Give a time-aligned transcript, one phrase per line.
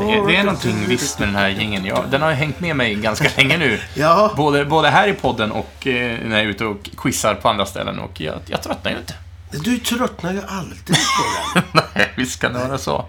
[0.00, 1.84] Det, det är någonting visst med den här gängen.
[1.84, 3.80] Ja, den har hängt med mig ganska länge nu.
[3.94, 7.48] Ja, Både, både här i podden och eh, när jag är ute och quizar på
[7.48, 7.98] andra ställen.
[7.98, 9.14] Och jag, jag tröttnar ju inte.
[9.50, 11.62] du tröttnar ju alltid på den.
[11.94, 13.04] Nej, visst kan det vara så.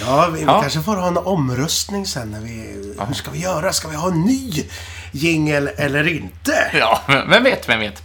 [0.00, 0.60] Ja, vi, vi Ja.
[0.60, 2.74] kanske får ha en omröstning sen när vi...
[3.08, 3.72] Hur ska vi göra?
[3.72, 4.64] Ska vi ha en ny
[5.10, 6.52] jingel eller inte?
[6.72, 8.02] Ja, vem vet, vem vet.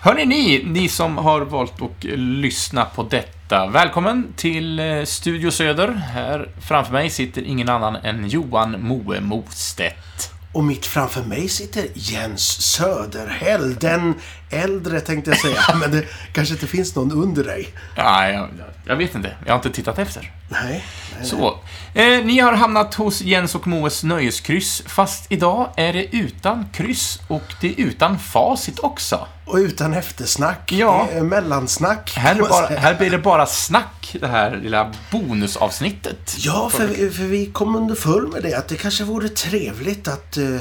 [0.00, 3.66] Hörni, ni, ni som har valt att lyssna på detta.
[3.66, 5.88] Välkommen till eh, Studio Söder.
[5.88, 10.30] Här framför mig sitter ingen annan än Johan Moe Mostedt.
[10.52, 13.74] Och mitt framför mig sitter Jens Söderhäll.
[13.74, 14.14] Den
[14.50, 17.68] äldre tänkte jag säga, men det kanske inte finns någon under dig.
[17.96, 18.48] Ja, jag,
[18.86, 19.36] jag vet inte.
[19.46, 20.32] Jag har inte tittat efter.
[20.48, 20.60] Nej.
[20.64, 20.84] nej,
[21.18, 21.26] nej.
[21.28, 21.58] Så.
[21.94, 27.18] Eh, ni har hamnat hos Jens och Moes nöjeskryss, fast idag är det utan kryss
[27.28, 29.26] och det är utan facit också.
[29.46, 30.72] Och utan eftersnack.
[30.72, 31.08] Ja.
[31.12, 32.12] eh, Mellansnack.
[32.16, 36.34] Här, är det bara, här blir det bara snack, det här lilla bonusavsnittet.
[36.38, 40.36] Ja, för, vi- för vi kom underfull med det att det kanske vore trevligt att,
[40.36, 40.56] eh,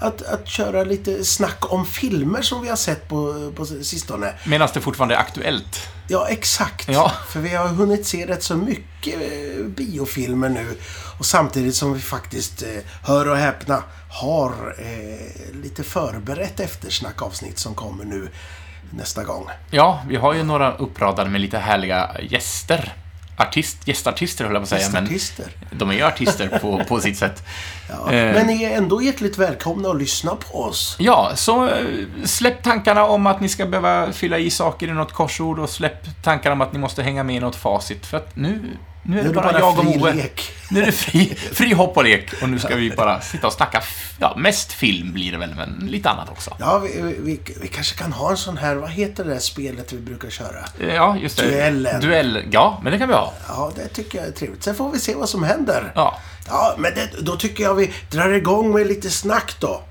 [0.00, 4.34] att, att köra lite snack om filmer som vi har sett på, på sistone.
[4.46, 5.88] Medan det fortfarande är aktuellt.
[6.08, 6.88] Ja, exakt.
[6.88, 7.12] Ja.
[7.28, 10.78] För vi har hunnit se rätt så mycket eh, biofilmer nu.
[11.18, 12.68] Och samtidigt som vi faktiskt, eh,
[13.02, 18.28] hör och häpna, har eh, lite förberett eftersnackavsnitt som kommer nu
[18.90, 19.48] nästa gång.
[19.70, 22.92] Ja, vi har ju några uppradade med lite härliga gäster.
[23.40, 25.18] Artist, gästartister höll jag på att säga, men
[25.70, 27.42] de är ju artister på, på sitt sätt.
[27.88, 28.12] Ja.
[28.12, 28.34] Eh.
[28.34, 30.96] Men ni är ändå hjärtligt välkomna att lyssna på oss.
[30.98, 31.72] Ja, så eh,
[32.24, 36.22] släpp tankarna om att ni ska behöva fylla i saker i något korsord och släpp
[36.22, 38.06] tankarna om att ni måste hänga med i något facit.
[38.06, 40.12] För att nu, nu är Nu det bara, bara jag och Moe.
[40.12, 40.52] lek.
[40.70, 43.52] Nu är det fri, fri hopp och lek och nu ska vi bara sitta och
[43.52, 43.82] snacka,
[44.18, 46.56] ja, mest film blir det väl, men lite annat också.
[46.60, 49.38] Ja, vi, vi, vi, vi kanske kan ha en sån här, vad heter det där
[49.38, 50.64] spelet vi brukar köra?
[50.80, 51.46] Eh, Ja, just det.
[51.50, 52.00] Duellen.
[52.00, 52.44] Duell.
[52.50, 53.32] Ja, men det kan vi ha.
[53.48, 54.62] Ja, det tycker jag är trevligt.
[54.64, 55.92] Sen får vi se vad som händer.
[55.94, 56.18] Ja.
[56.48, 59.82] Ja, men det, då tycker jag vi drar igång med lite snack då.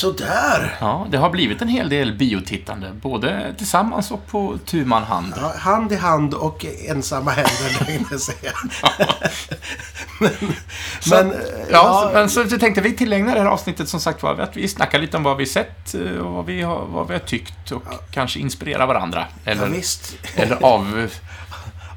[0.00, 0.76] Sådär.
[0.80, 5.34] ja, det har blivit en hel del biotittande, både tillsammans och på tu man hand.
[5.36, 8.52] Ja, hand i hand och ensamma händer, tänkte jag säga.
[10.20, 10.30] men,
[11.10, 11.34] men,
[11.70, 14.68] Ja, så, men så tänkte vi tillägna det här avsnittet som sagt var att vi
[14.68, 17.72] snackar lite om vad vi sett eh, och vad vi har, vad vi har tyckt
[17.72, 19.26] och kanske inspirera varandra.
[19.44, 20.14] ja, Eller, visst.
[20.34, 21.08] eller av,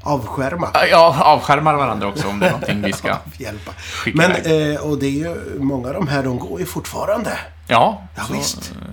[0.02, 0.70] Avskärma.
[0.90, 3.08] ja, avskärmar varandra också om det är någonting vi ska...
[3.38, 3.72] Hjälpa.
[3.72, 4.30] Skicka Men,
[4.72, 7.38] eh, och det är ju, många av de här, de går ju fortfarande.
[7.66, 8.56] Ja, Ja, så, visst.
[8.72, 8.88] eh,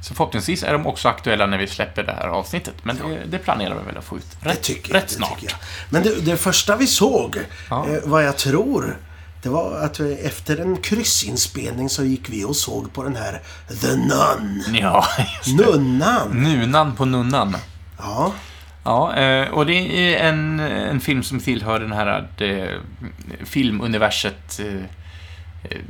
[0.00, 2.74] så förhoppningsvis är de också aktuella när vi släpper det här avsnittet.
[2.82, 5.54] Men det, det planerar vi väl att få ut rätt, tycker jag, rätt snart.
[5.90, 7.38] Men det, det första vi såg,
[7.70, 7.86] Ja.
[7.88, 8.96] eh, vad jag tror,
[9.42, 13.40] det var att vi, efter en kryssinspelning så gick vi och såg på den här
[13.80, 14.62] The Nun.
[14.80, 15.64] Ja, just det.
[15.64, 16.28] Nunnan.
[16.30, 17.56] Nunan på nunnan.
[17.98, 18.32] Ja,
[18.84, 19.74] Ja, eh, och det
[20.14, 22.78] är en, en film som tillhör den här det,
[23.44, 24.82] filmuniverset eh,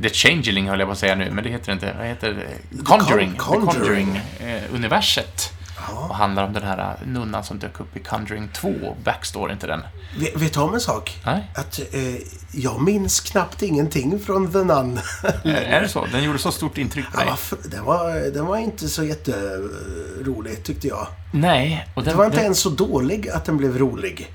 [0.02, 1.94] The Changeling höll jag på att säga nu, men det heter det inte.
[1.98, 2.30] Vad heter
[2.70, 2.84] det?
[2.84, 3.34] Conjuring.
[3.38, 4.20] Con- The Conjuring.
[4.38, 5.52] Conjuring-universet.
[5.76, 6.14] Och ja.
[6.14, 8.96] handlar om den här nunnan som dök upp i Conjuring 2.
[9.04, 9.80] Backstory inte den.
[10.18, 11.20] Vet, vet du om en sak?
[11.26, 12.14] Nej, Att eh,
[12.52, 15.00] jag minns knappt ingenting från The Nun.
[15.44, 16.06] är det så?
[16.12, 17.28] Den gjorde så stort intryck på Ja, dig?
[17.30, 21.06] varför- den, var, den var inte så jätterolig, tyckte jag.
[21.32, 24.30] Nej, och Det den, var inte den, ens så dålig att den blev rolig.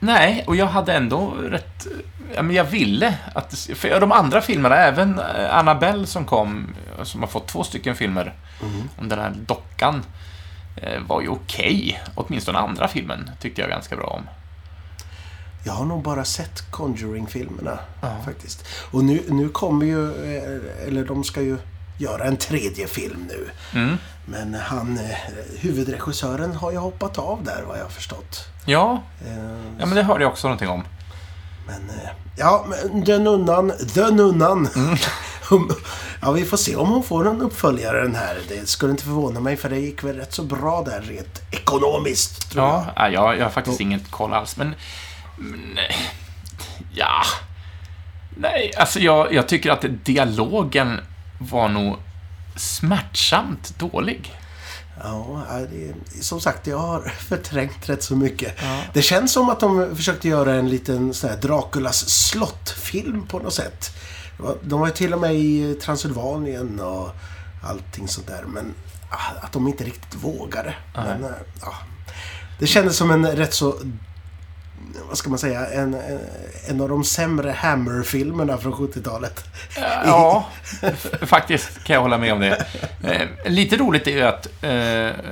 [0.00, 1.86] Nej, och jag hade ändå rätt...
[2.34, 3.54] Ja, men jag ville att...
[3.74, 7.96] För de andra filmerna, även eh, Annabelle som kom, eh, som har fått två stycken
[7.96, 8.34] filmer
[8.98, 10.02] om den här dockan,
[10.76, 12.02] eh, var ju okej.
[12.14, 14.22] Åtminstone andra filmen tyckte jag ganska bra om.
[15.64, 17.78] Jag har nog bara sett Conjuring-filmerna
[18.24, 18.66] faktiskt.
[18.90, 20.12] Och nu, nu kommer ju,
[20.86, 21.58] eller de ska ju
[22.00, 23.50] göra en tredje film nu.
[23.80, 23.96] Mm.
[24.24, 25.16] Men han, eh,
[25.60, 28.44] huvudregissören har ju hoppat av där vad jag har förstått.
[28.64, 29.32] Ja, Eh,
[29.78, 30.84] ja, men det hörde jag också någonting om.
[31.66, 34.68] Men, eh, ja, men den nunnan, den nunnan.
[34.76, 34.96] Mm.
[36.22, 38.38] ja, vi får se om hon får någon uppföljare den här.
[38.48, 42.50] Det skulle inte förvåna mig för det gick väl rätt så bra där rent ekonomiskt.
[42.50, 43.12] Tror Ja, jag.
[43.12, 44.74] ja, jag, har faktiskt inget koll alls, men...
[45.38, 45.60] men
[46.94, 47.22] ja...
[48.36, 51.00] Nej, alltså jag, jag tycker att dialogen
[51.40, 51.96] var nog
[52.56, 54.34] smärtsamt dålig.
[55.02, 55.42] Ja,
[56.20, 58.54] som sagt, jag har förträngt rätt så mycket.
[58.62, 58.82] Ja.
[58.92, 63.54] Det känns som att de försökte göra en liten sån här Draculas slott-film på något
[63.54, 63.94] sätt.
[64.62, 67.10] De var ju till och med i Transylvanien och
[67.62, 68.44] allting sånt där.
[68.46, 68.74] Men
[69.10, 70.74] ah, att de inte riktigt vågade.
[70.94, 71.74] Men, eh, ja.
[72.58, 73.74] Det kändes som en rätt så
[75.08, 75.96] vad ska man säga, en,
[76.68, 79.44] en, av de sämre Hammer-filmerna från 70-talet.
[80.04, 80.46] Ja,
[81.22, 82.66] faktiskt kan jag hålla med om det.
[83.04, 85.24] Eh, lite roligt är ju att eh,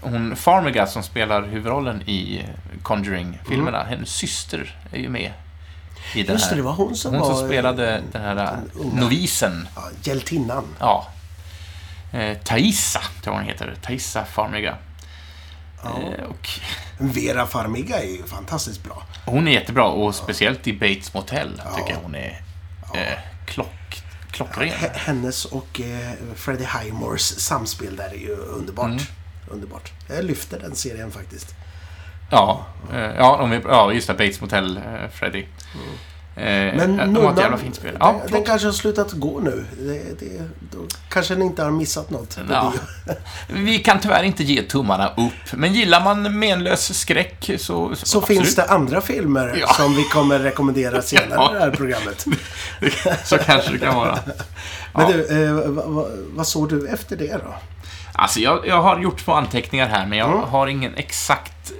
[0.00, 2.44] hon Farmiga som spelar huvudrollen i
[2.82, 5.32] Conjuring-filmerna, hennes syster är ju med
[6.14, 6.32] i den Mm.
[6.34, 6.56] Just det, här.
[6.56, 7.34] det var hon som Hon var...
[7.34, 8.50] som spelade den här eh,
[8.80, 9.00] unga.
[9.00, 9.68] novisen.
[9.76, 10.64] Ja, hjältinnan.
[10.78, 11.08] Ja.
[12.12, 13.74] Eh, Thaisa, tror jag hon heter.
[13.82, 14.76] Thaisa Farmiga.
[15.84, 16.48] Eh, och
[16.98, 19.02] Vera Farmiga är ju fantastiskt bra.
[19.24, 21.76] hon är jättebra och speciellt i Bates Motel Ja.
[21.76, 22.40] tycker jag hon är
[22.94, 24.72] eh, klock, klockren.
[24.94, 28.86] Hennes och eh, Freddie Highmores samspel där är ju underbart.
[28.90, 29.02] Mm.
[29.48, 29.92] Underbart.
[30.08, 31.54] Jag lyfter den serien faktiskt.
[32.30, 34.12] Ja, eh, ja, de är, ja, just det.
[34.14, 35.40] Bates Motel, eh, Freddy.
[35.40, 35.46] Eh,
[36.34, 37.96] Men de Nunnan, jävla fint spel.
[38.00, 39.64] Ja, den, den kanske har slutat gå nu.
[39.78, 40.42] Det, det,
[40.72, 40.78] då
[41.08, 42.36] kanske ni inte har missat något.
[42.36, 42.72] på Ja.
[43.06, 43.14] bio.
[43.64, 47.94] Vi kan tyvärr inte ge tummarna upp, men gillar man menlös skräck så...
[47.94, 48.26] Så absolut.
[48.26, 49.66] finns det andra filmer Ja.
[49.74, 51.50] som vi kommer rekommendera senare Ja.
[51.50, 52.26] i det här programmet.
[53.24, 54.18] Så kanske det kan vara.
[54.94, 57.54] Men du, eh, vad, vad, vad såg du efter det då?
[58.12, 60.40] Alltså, jag, jag har gjort små anteckningar här, men jag Mm.
[60.48, 61.76] har ingen exakt eh,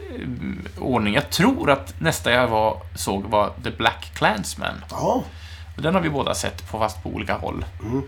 [0.79, 1.15] ordning.
[1.15, 4.85] Jag tror att nästa jag var, såg var The Black Clansman.
[4.91, 5.25] Ja,
[5.77, 7.65] Den har vi båda sett, på fast på olika håll.
[7.83, 8.03] Mm.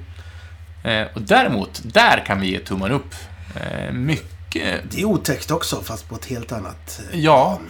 [0.85, 3.15] Eh, och däremot, där kan vi ge tummen upp.
[3.55, 7.61] Eh, mycket det är otäckt också, fast på ett helt annat eh, Ja,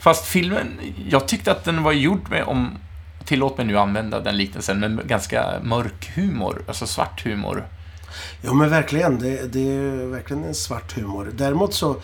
[0.00, 2.78] fast filmen, jag tyckte att den var gjord med, om,
[3.24, 7.64] tillåt mig nu använda den liknelsen, men ganska mörk humor, alltså svart humor.
[8.42, 9.18] Ja, men verkligen.
[9.18, 11.30] Det, det är verkligen en svart humor.
[11.34, 11.96] Däremot så...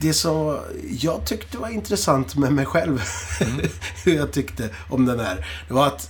[0.00, 0.58] Det som
[1.00, 3.02] jag tyckte var intressant med mig själv,
[3.40, 3.60] Mm.
[4.04, 6.08] hur jag tyckte om den här, det var att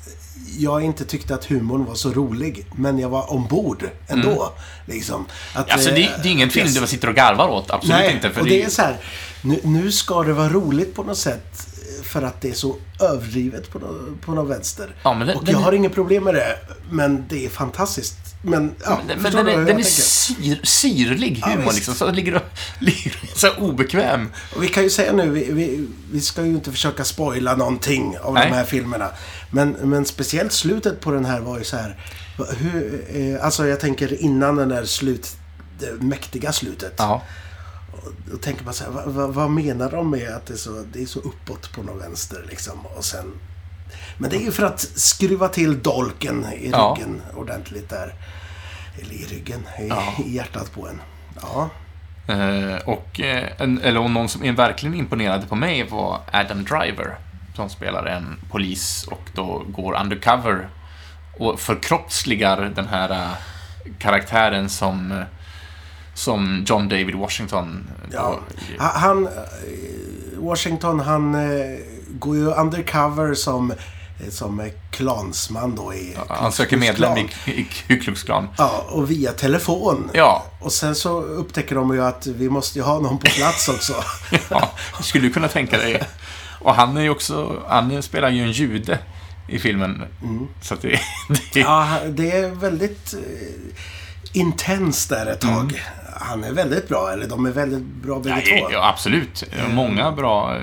[0.58, 4.52] jag inte tyckte att humorn var så rolig, men jag var ombord ändå.
[4.87, 5.26] Liksom.
[5.54, 7.70] Att, Alltså, eh, det, det är ingen att film jag- du sitter och garvar åt,
[7.70, 8.31] absolut Nej, inte.
[8.31, 8.96] För och det, det är så här,
[9.42, 11.66] nu, nu ska det vara roligt på något sätt
[12.02, 14.94] för att det är så överdrivet på, no, på något vänster.
[15.02, 16.56] Ja, den- och jag har inget problem med det,
[16.90, 18.16] men det är fantastiskt.
[18.42, 21.75] Men, ja, men, men den är, den är syr, syrlig humor, visst.
[21.75, 21.94] liksom.
[21.94, 22.42] Så ligger och,
[22.78, 24.28] ligger så obekväm.
[24.56, 28.19] Och vi kan ju säga nu, vi, vi, vi ska ju inte försöka spoila någonting
[28.19, 28.48] av Nej.
[28.48, 29.10] de här filmerna.
[29.50, 31.96] Men, men speciellt slutet på den här var ju så här,
[32.58, 35.28] hur, eh, alltså jag tänker innan den där slut,
[35.78, 36.94] det mäktiga slutet.
[36.96, 37.22] Ja.
[38.31, 40.84] Då tänker man så här, vad, vad, vad menar de med att det är, så,
[40.92, 42.87] det är så uppåt på något vänster liksom?
[42.96, 43.32] Och sen...
[44.19, 46.96] Men det är ju för att skruva till dolken i Ja.
[46.98, 48.14] ryggen ordentligt där.
[49.02, 50.02] Eller i ryggen, i, Ja.
[50.26, 51.00] i hjärtat på en.
[51.42, 51.70] Ja.
[52.34, 56.64] Eh, och, eh, en, eller och någon som är verkligen imponerade på mig var Adam
[56.64, 57.19] Driver.
[57.56, 60.69] Som spelar en polis och då går undercover
[61.38, 63.28] och förkroppsligar den här eh,
[63.98, 65.22] karaktären som, eh,
[66.14, 67.90] som John David Washington.
[68.10, 68.40] då- ja.
[68.78, 69.32] Ha- Han, eh,
[70.38, 71.78] Washington, han eh,
[72.19, 73.73] går ju undercover som,
[74.31, 76.17] som klansman då i...
[76.29, 78.49] Han söker medlem i, i Ku Klux Klan.
[78.59, 80.11] Ja, och via telefon.
[80.12, 83.69] Ja, Och sen så upptäcker de ju att vi måste ju ha någon på plats
[83.69, 83.95] också.
[84.49, 84.71] ja,
[85.01, 86.03] skulle du kunna tänka dig.
[86.61, 88.99] Och han är ju också, han spelar ju en jude
[89.49, 90.05] i filmen.
[90.62, 90.89] Så att det,
[91.52, 93.21] det Ja, det är väldigt eh,
[94.32, 95.72] intens där ett tag.
[95.72, 95.76] Mm.
[96.22, 98.68] Han är väldigt bra, eller de är väldigt bra bägge två.
[98.72, 99.44] ja, absolut.
[99.70, 100.62] Många bra eh,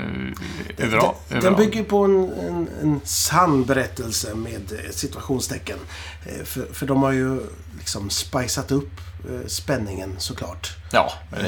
[0.85, 1.15] överall.
[1.29, 5.77] Den, den bygger på en, en, en sann berättelse med eh, situationstecken.
[6.25, 7.39] Eh, För, för de har ju
[7.77, 8.91] liksom spicat upp
[9.29, 10.75] eh, spänningen såklart.
[10.91, 11.45] Ja, men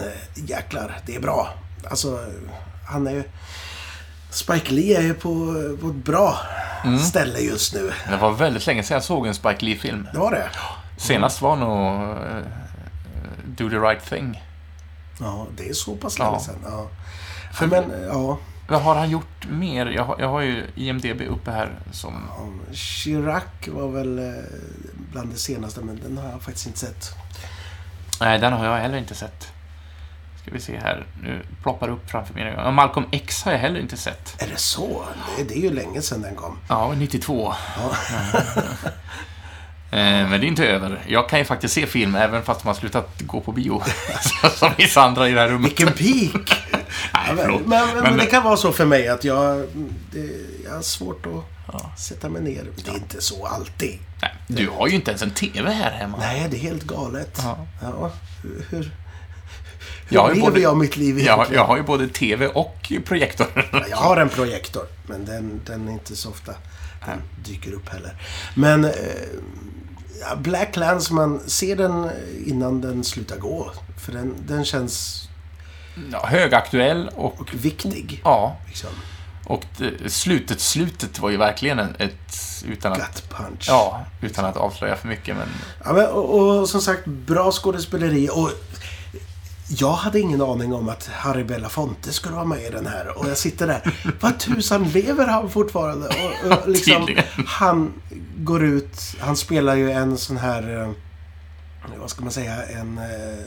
[0.00, 1.54] Eh, eh, jäklar, det är bra.
[1.90, 2.50] Alltså, eh,
[2.88, 3.22] han är ju...
[4.30, 5.30] Spike Lee är ju på,
[5.80, 6.38] på ett bra
[6.84, 6.98] Mm.
[6.98, 7.92] ställe just nu.
[8.10, 10.08] det var väldigt länge sedan jag såg en Spike Lee-film.
[10.12, 10.48] Det var det?
[11.00, 12.42] Senast var nog eh,
[13.46, 14.42] Do the right thing.
[15.20, 16.40] Ja, det är så pass länge Ja.
[16.40, 16.58] sedan.
[16.64, 16.88] Ja.
[17.52, 18.38] För- men, ja.
[18.68, 19.86] Vad har han gjort mer?
[19.86, 22.22] Jag har, jag har ju IMDB uppe här som...
[22.28, 24.44] ja, Chirac var väl eh,
[25.12, 27.10] bland det senaste, men den har jag faktiskt inte sett.
[28.20, 29.48] Nej, den har jag heller inte sett.
[30.42, 31.06] Ska vi se här.
[31.22, 32.72] Nu ploppar det upp framför mig.
[32.72, 34.42] Malcolm X har jag heller inte sett.
[34.42, 35.04] Är det så?
[35.38, 36.58] Det, det är ju länge sedan den kom.
[36.68, 37.54] Ja, 92.
[37.76, 37.92] Ja.
[39.92, 41.04] Eh, Men det är inte över.
[41.08, 43.82] Jag kan ju faktiskt se film även fast man har slutat gå på bio.
[44.54, 45.70] Som vissa andra i det här rummet.
[45.70, 46.62] Vilken peak!
[46.72, 46.82] Nej,
[47.28, 47.62] Ja, men, men,
[47.94, 49.66] men, Men- det kan vara så för mig att jag,
[50.12, 50.30] det,
[50.64, 51.90] jag har svårt att Ja.
[51.98, 52.64] sätta mig ner.
[52.84, 53.98] Det är inte så alltid.
[54.22, 56.16] Nej, du har ju inte ens en TV här hemma.
[56.18, 57.38] Nej, det är helt galet.
[57.42, 57.66] Ja.
[57.82, 58.10] Ja,
[58.42, 58.90] hur hur, hur
[60.08, 61.60] Jag lever både- jag mitt liv Jag, egentligen?
[61.60, 63.46] jag har ju både TV och projektor.
[63.90, 66.52] Jag har en projektor, men den, den är inte så ofta
[67.06, 68.14] den dyker upp heller.
[68.54, 69.69] Men eh, ja,
[70.36, 72.10] Black Landsman, se den
[72.46, 73.70] innan den slutar gå.
[73.98, 75.24] För den, den känns
[76.12, 77.40] ja, högaktuell och...
[77.40, 78.20] Och viktig.
[78.24, 78.90] Ja, Liksom.
[79.44, 82.64] och det, slutet, slutet var ju verkligen en- ett...
[82.66, 83.64] Utan att, Gut punch.
[83.68, 85.48] ja, utan att avslöja för mycket, men...
[85.84, 88.28] Ja, men, och, och som sagt, bra skådespeleri.
[88.32, 88.50] Och
[89.78, 93.18] jag hade ingen aning om att Harry Belafonte skulle vara med i den här.
[93.18, 93.94] Och jag sitter där.
[94.20, 96.06] Vad tusan, lever han fortfarande?
[96.08, 97.08] Och, och liksom,
[97.46, 97.92] han
[98.36, 99.00] går ut.
[99.20, 100.80] Han spelar ju en sån här...
[100.82, 100.90] eh,
[102.00, 102.62] Vad ska man säga?
[102.66, 103.44] En eh,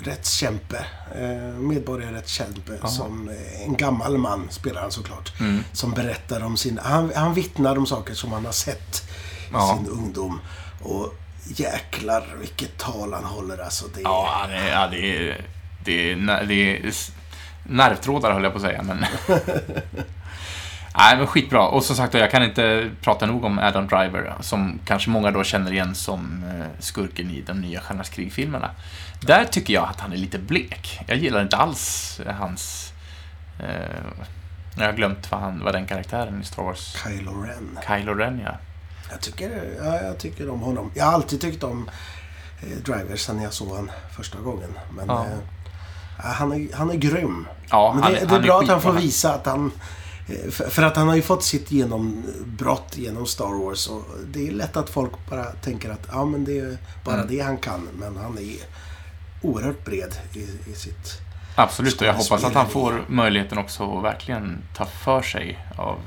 [0.00, 0.86] rättskämpe.
[1.14, 2.72] Eh, medborgarrättskämpe.
[2.80, 2.88] Jaha.
[2.90, 5.40] Som eh, en gammal man spelar han såklart.
[5.40, 5.64] Mm.
[5.72, 6.78] Som berättar om sin...
[6.82, 9.02] Han, han vittnar om saker som han har sett
[9.48, 9.76] i Ja.
[9.78, 10.40] sin ungdom.
[10.82, 11.14] Och
[11.48, 13.86] jäklar vilket tal han håller alltså.
[13.94, 15.40] Det är, Ja, är- ja det är...
[15.84, 16.92] Det är, det är
[17.62, 19.04] nervtrådar höll jag på att säga, men...
[20.98, 21.68] Nej, men skitbra.
[21.68, 25.44] Och som sagt, jag kan inte prata nog om Adam Driver, som kanske många då
[25.44, 28.70] känner igen som eh, skurken i de nya Stjärnornas krig-filmerna.
[29.20, 31.00] Där tycker jag att han är lite blek.
[31.06, 32.92] Jag gillar inte alls hans...
[33.60, 33.96] Eh,
[34.78, 36.96] jag har glömt vad, han, vad den karaktären i Star Wars...
[37.04, 37.78] Kylo Ren.
[37.86, 38.52] Kylo Ren, ja.
[39.10, 40.90] Jag tycker, ja, jag tycker om honom.
[40.94, 41.90] Jag har alltid tyckt om
[42.62, 44.70] eh, Driver sen jag såg han första gången.
[44.96, 45.24] Men Ja.
[45.26, 47.46] eh, han, är, han är grym.
[47.70, 49.70] Ja, Men han- det, det är han är bra att han får visa att han...
[50.28, 53.86] eh, För, att han har ju fått sitt genombrott genom Star Wars.
[53.88, 57.26] Och det är lätt att folk bara tänker att ja, men det är bara Mm.
[57.28, 57.88] det han kan.
[57.98, 58.56] Men han är
[59.42, 61.20] oerhört bred i, i sitt...
[61.54, 65.98] Absolut, och jag hoppas att han får möjligheten också att verkligen ta för sig av,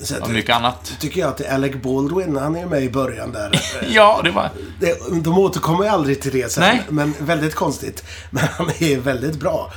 [0.00, 0.96] Så av mycket annat.
[1.00, 3.62] tycker jag att det är Alec Baldwin, han är ju med i början där.
[3.88, 4.50] Ja, det var...
[4.80, 6.62] Det, de återkommer ju aldrig till det sen.
[6.62, 6.82] Nej.
[6.88, 8.04] Men väldigt konstigt.
[8.30, 9.72] Men han är väldigt bra.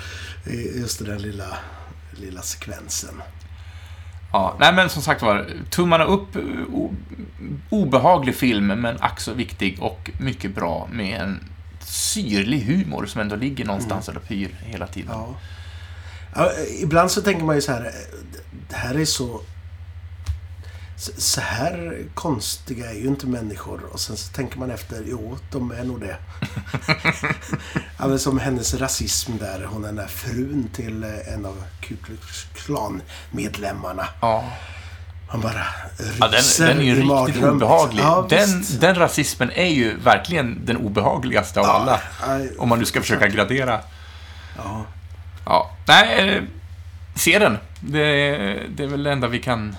[0.76, 1.58] Just den lilla,
[2.12, 3.22] lilla sekvensen.
[4.32, 6.28] Ja, nej men som sagt var, tummarna upp.
[7.70, 11.40] Obehaglig film, men ack viktig och mycket bra med en
[11.80, 15.12] syrlig humor som ändå ligger någonstans och pyr hela tiden.
[15.12, 15.36] Ja.
[16.36, 16.52] Ja,
[16.82, 17.92] ibland så tänker man ju så här.
[18.70, 19.42] Det här är så...
[21.18, 23.82] så- här konstiga är ju inte människor.
[23.92, 26.16] Och sen så tänker man efter, jo, de är nog det.
[28.00, 29.64] ja, som hennes rasism där.
[29.66, 34.08] Hon är den där frun till eh, en av Ku Klux Klan-medlemmarna.
[34.22, 34.44] Ja.
[35.32, 35.66] Man bara
[36.20, 37.56] Ja, den, ryser den är ju riktigt mardröm.
[37.56, 38.04] obehaglig.
[38.04, 38.82] Ja, den, visst.
[38.82, 42.00] den rasismen är ju verkligen den obehagligaste av alla.
[42.28, 43.80] Ja, Om man nu ska försöka gradera.
[44.58, 44.86] ja.
[45.46, 46.44] Ja, nej, eh,
[47.16, 47.58] se den.
[47.80, 48.02] Det,
[48.76, 49.76] det är väl det enda vi kan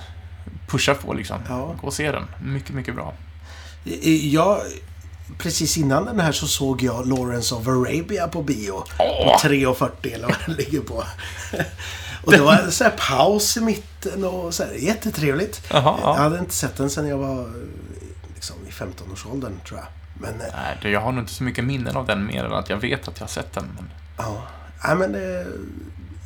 [0.73, 1.39] pusha på liksom.
[1.49, 1.75] Ja.
[1.81, 2.27] Gå och se den.
[2.45, 3.15] Mycket, mycket bra.
[4.23, 4.61] Jag,
[5.39, 8.85] precis innan den här så såg jag Lawrence of Arabia på bio.
[8.99, 9.43] Åh!
[9.43, 11.05] På 3.40 eller vad den ligger på.
[12.25, 15.63] Och det var en sån här paus i mitten och så här, jättetrevligt.
[15.71, 16.15] Jaha, ja.
[16.17, 17.51] Jag hade inte sett den sen jag var
[18.35, 19.89] liksom, i 15-årsåldern tror jag.
[20.21, 22.53] Men, eh, Nej, det- jag har nog inte så mycket minnen av den mer än
[22.53, 23.65] att jag vet att jag har sett den.
[23.77, 23.91] Men...
[24.19, 24.43] ja.
[24.87, 25.47] Nej, men eh,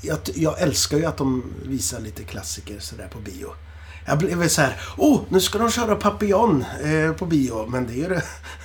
[0.02, 3.54] jag, jag älskar ju att de visar lite klassiker sådär på bio.
[4.06, 7.66] Jag blev så här, oh, nu ska de köra Papillon eh, på bio.
[7.68, 8.22] Men det är ju, det,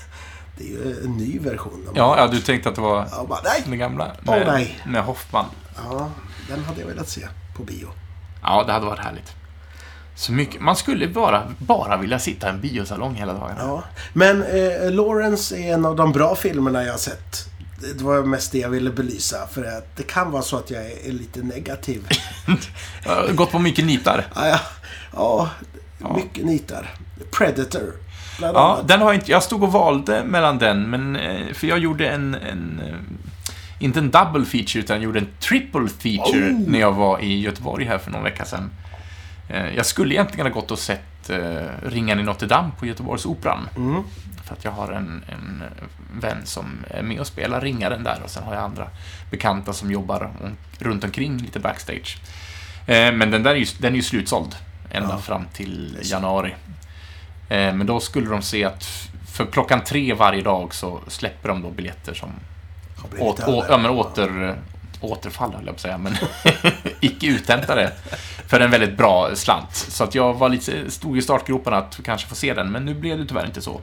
[0.58, 1.88] det är ju en ny version.
[1.96, 3.64] Ja, ja, du tänkte att det var bara, nej!
[3.66, 4.12] den gamla?
[4.26, 4.80] Åh, Med, nej.
[4.86, 5.46] med Hoffman.
[5.76, 6.10] Ja,
[6.50, 7.88] den hade jag velat se på bio.
[8.44, 9.32] Ja, det hade varit härligt.
[10.16, 10.62] Så mycket.
[10.62, 13.56] Man skulle bara, bara vilja sitta i en biosalong hela dagen.
[13.60, 13.84] Ja.
[14.14, 17.46] Men eh, Lawrence är en av de bra filmerna jag har sett.
[17.98, 19.48] Det var mest det jag ville belysa.
[19.48, 22.08] För att det kan vara så att jag är, lite negativ.
[23.36, 24.28] Gått på mycket nitar.
[24.36, 24.60] ja, ja,
[25.14, 25.50] ja,
[26.00, 26.16] Ja.
[26.16, 26.90] mycket nitar.
[27.32, 27.94] Predator,
[28.40, 28.88] bland Ja, annat.
[28.88, 29.32] den har inte...
[29.32, 31.16] Jag stod och valde mellan den, men...
[31.16, 32.36] eh, För jag gjorde en...
[32.36, 32.96] en eh,
[33.80, 36.60] inte en double feature, utan jag gjorde en triple feature Oh!
[36.70, 38.70] när jag var i Göteborg här för någon vecka sedan.
[39.50, 41.40] Eh, Jag skulle egentligen ha gått och sett eh,
[41.84, 43.70] Ringen i Notre Dame på Göteborgsoperan.
[43.78, 44.04] Mm.
[44.46, 45.64] För att jag har en, en
[46.22, 48.88] vän som är med och spelar ringaren där och sen har jag andra
[49.32, 52.18] bekanta som jobbar om, runt omkring lite backstage.
[52.88, 54.56] Men den där är ju, den är ju slutsåld
[54.92, 55.18] ända Ja.
[55.18, 56.56] fram till januari.
[57.50, 58.88] Eh, men då skulle de se att
[59.32, 62.30] för klockan tre varje dag så släpper de då biljetter som
[63.20, 64.56] åt, å, ja, men åter,
[65.02, 66.16] återfall, höll jag på att säga, men
[67.00, 67.92] icke uthämtade
[68.48, 69.76] för en väldigt bra slant.
[69.76, 72.94] Så att jag var lite, stod i startgroparna att kanske få se den, men nu
[72.94, 73.82] blev det tyvärr inte så.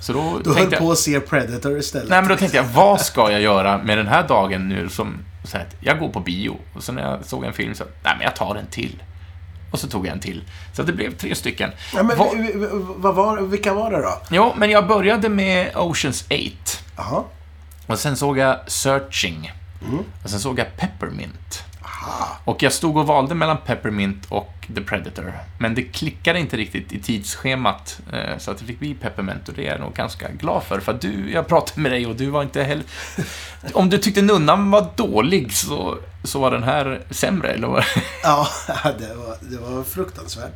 [0.00, 2.08] Så då Du höll jag, på att se Predator istället.
[2.08, 5.18] nej men då tänkte jag, vad ska jag göra med den här dagen nu som,
[5.44, 8.14] så här, jag går på bio, och så när jag såg en film så, nej
[8.16, 9.02] men jag tar en till.
[9.70, 10.44] Och så tog jag en till.
[10.72, 11.70] Så det blev tre stycken.
[11.94, 14.20] Ja, men, Vad- vi- vi- vad var, vilka var det då?
[14.30, 16.32] Ja, men jag började med Oceans 8.
[16.96, 17.22] Jaha.
[17.86, 19.52] Och sen såg jag Searching.
[19.88, 19.98] Mm.
[20.24, 21.62] Och sen såg jag Peppermint.
[22.02, 22.36] Aha.
[22.44, 25.32] Och jag stod och valde mellan Peppermint och The Predator.
[25.58, 28.00] Men det klickade inte riktigt i tidsschemat.
[28.12, 30.80] eh, Så att det fick bli Peppermint och det är jag nog ganska glad för.
[30.80, 32.84] För att du, jag pratade med dig och du var inte heller...
[33.72, 37.84] Om du tyckte Nunnan var dålig så, så var den här sämre, eller vad?
[38.22, 38.48] Ja,
[38.98, 40.52] det var, det var fruktansvärt.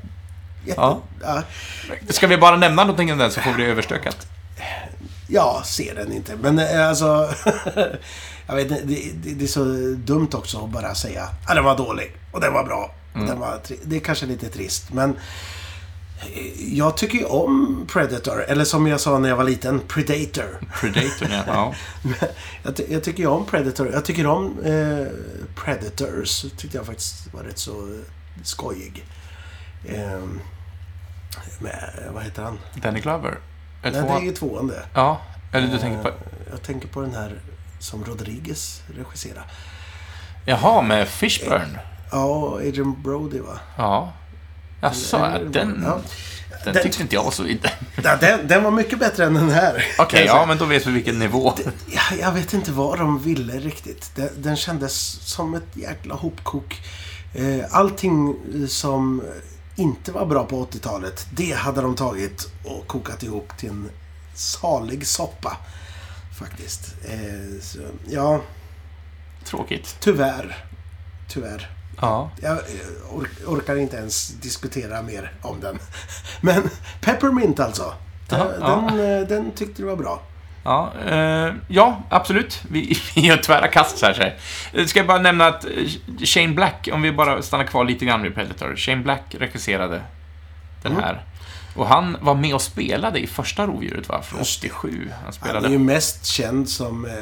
[0.66, 1.00] Jätte, Ja.
[1.22, 1.42] ja.
[2.08, 4.26] Ska vi bara nämna någonting om den så får vi det överstökat?
[5.28, 6.36] Ja, ser den inte.
[6.36, 7.30] Men eh, alltså...
[8.46, 9.64] jag vet det, det, det är så
[9.96, 12.94] dumt också att bara säga att den var dålig och den var bra.
[13.12, 13.28] Och Mm.
[13.28, 15.10] den var det är kanske lite trist, men...
[16.20, 20.60] eh, Jag tycker ju om Predator, eller som jag sa när jag var liten, Predator.
[20.80, 21.42] Predator, ja.
[21.46, 21.74] ja.
[22.62, 23.90] Jag, ty- jag tycker ju om Predator.
[23.92, 25.06] Jag tycker om eh,
[25.54, 26.44] Predators.
[26.56, 27.98] Tyckte jag faktiskt var rätt så
[28.42, 29.04] skojig.
[29.84, 30.20] Eh,
[31.58, 32.58] med, vad heter han?
[32.74, 33.38] Danny Glover.
[33.82, 34.82] Nej, det är ju tvåan det.
[34.94, 35.20] Ja,
[35.52, 36.08] eller du tänker på...
[36.08, 36.14] Eh,
[36.50, 37.40] Jag tänker på den här
[37.84, 39.46] som Rodriguez regisserar.
[40.46, 41.78] Jaha, med Fishburne.
[42.10, 43.58] Ja, Adrian Brody va?
[43.76, 44.12] Ja.
[44.80, 45.98] Jaså, ja, den, Ja.
[46.64, 47.42] den Den- tyckte inte jag var så...
[47.42, 47.60] Okej,
[48.04, 49.84] Ja, Den, den var mycket bättre än den här.
[50.26, 51.52] ja, men då vet vi vilken nivå.
[51.86, 54.10] Ja, jag vet inte vad de ville riktigt.
[54.14, 54.94] Den, den kändes
[55.34, 56.80] som ett jäkla hopkok.
[57.34, 58.36] Eh, allting
[58.68, 59.22] som
[59.76, 63.90] inte var bra på 80-talet, det hade de tagit och kokat ihop till en
[64.34, 65.56] salig soppa.
[66.38, 66.94] Faktiskt.
[67.04, 68.40] Eh, så, ja,
[69.44, 69.96] Tråkigt.
[70.00, 70.56] tyvärr.
[71.28, 71.70] Tyvärr.
[72.00, 72.30] Ja.
[72.42, 72.58] Jag eh,
[73.12, 75.78] ork- orkar inte ens diskutera mer om den.
[76.40, 76.62] Men
[77.00, 77.94] Peppermint alltså.
[78.28, 78.88] Den, Ja, ja.
[78.96, 80.22] den, eh, den tyckte du var bra.
[80.64, 82.62] Ja, eh, ja, absolut.
[82.70, 84.14] Vi, vi gör tvära kast så här.
[84.14, 84.36] Här.
[84.72, 85.64] Eh, Ska jag bara nämna att
[86.24, 88.76] Shane Black, om vi bara stannar kvar lite grann vid Predator.
[88.76, 90.02] Shane Black regisserade
[90.82, 91.04] den Mm.
[91.76, 94.22] Och han var med och spelade i första rovdjuret, va?
[94.22, 95.10] Från 87.
[95.14, 95.66] Han Han spelade...
[95.66, 97.12] är ju mest känd som eh,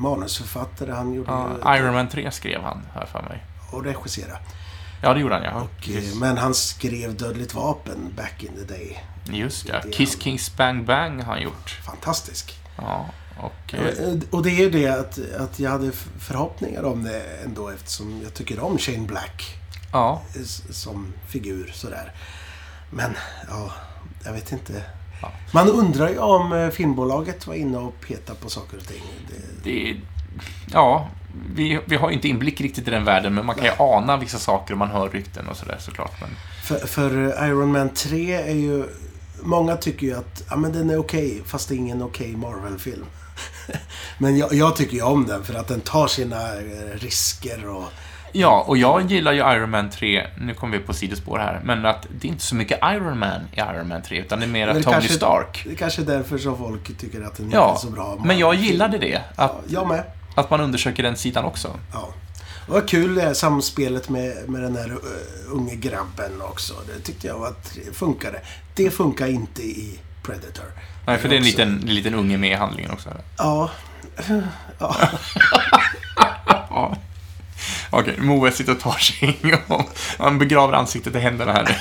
[0.00, 0.92] manusförfattare.
[0.92, 1.30] Han gjorde
[1.62, 3.44] Ja, Iron Man 3 skrev han, här för mig.
[3.72, 4.36] och regissera.
[5.02, 5.50] Ja, det gjorde han, ja.
[5.62, 9.02] Och, eh, men han skrev Dödligt vapen back in the day.
[9.24, 9.74] Just ja.
[9.84, 11.70] det Kiss han- Kings Bang Bang har han gjort.
[11.84, 12.54] Fantastisk.
[12.76, 13.06] Ja,
[13.40, 13.74] och...
[13.74, 18.20] Eh, Och det är ju det att, att jag hade förhoppningar om det ändå eftersom
[18.24, 19.54] jag tycker om Shane Black
[19.92, 22.12] ja, eh, som figur sådär.
[22.90, 23.16] Men,
[23.48, 23.72] ja,
[24.24, 24.82] jag vet inte.
[25.22, 25.32] Ja.
[25.52, 29.02] Man undrar ju om eh, filmbolaget var inne och petade på saker och ting.
[29.28, 30.00] Det, det...
[30.72, 31.08] Ja,
[31.54, 34.16] vi, vi har ju inte inblick riktigt i den världen, men man kan ju ana
[34.16, 36.20] vissa saker om man hör rykten och sådär såklart.
[36.20, 36.30] Men...
[36.64, 37.10] För, för
[37.48, 38.84] Iron Man 3 är ju...
[39.42, 43.06] Många tycker ju att ja, men den är okej, fast det är ingen okej Marvel-film.
[44.18, 47.84] men jag, jag tycker ju om den för att den tar sina eh, risker och...
[48.32, 51.86] Ja, och jag gillar ju Iron Man 3, nu kommer vi på sidospår här, men
[51.86, 54.48] att det är inte så mycket Iron Man i Iron Man 3, utan det är
[54.48, 55.62] mer Tony kanske- Stark.
[55.66, 58.18] Det är kanske är därför som folk tycker att den inte Ja, är så bra.
[58.24, 60.04] men jag gillade det, Ja, att, jag med.
[60.34, 61.70] att man undersöker den sidan också.
[61.92, 62.08] Ja.
[62.66, 64.96] Det var kul det här samspelet med, med den här uh,
[65.52, 66.74] unge grabben också.
[66.86, 67.54] Det tyckte jag var,
[67.92, 68.40] funkade.
[68.74, 70.64] Det funkar inte i Predator.
[71.06, 73.10] Nej, för det är en liten, en liten unge med i handlingen också.
[73.38, 73.70] Ja.
[74.78, 74.96] ja.
[76.70, 76.96] Ja.
[77.90, 81.76] Okej, Moe sitter och tar sig och han begraver ansiktet i händerna här.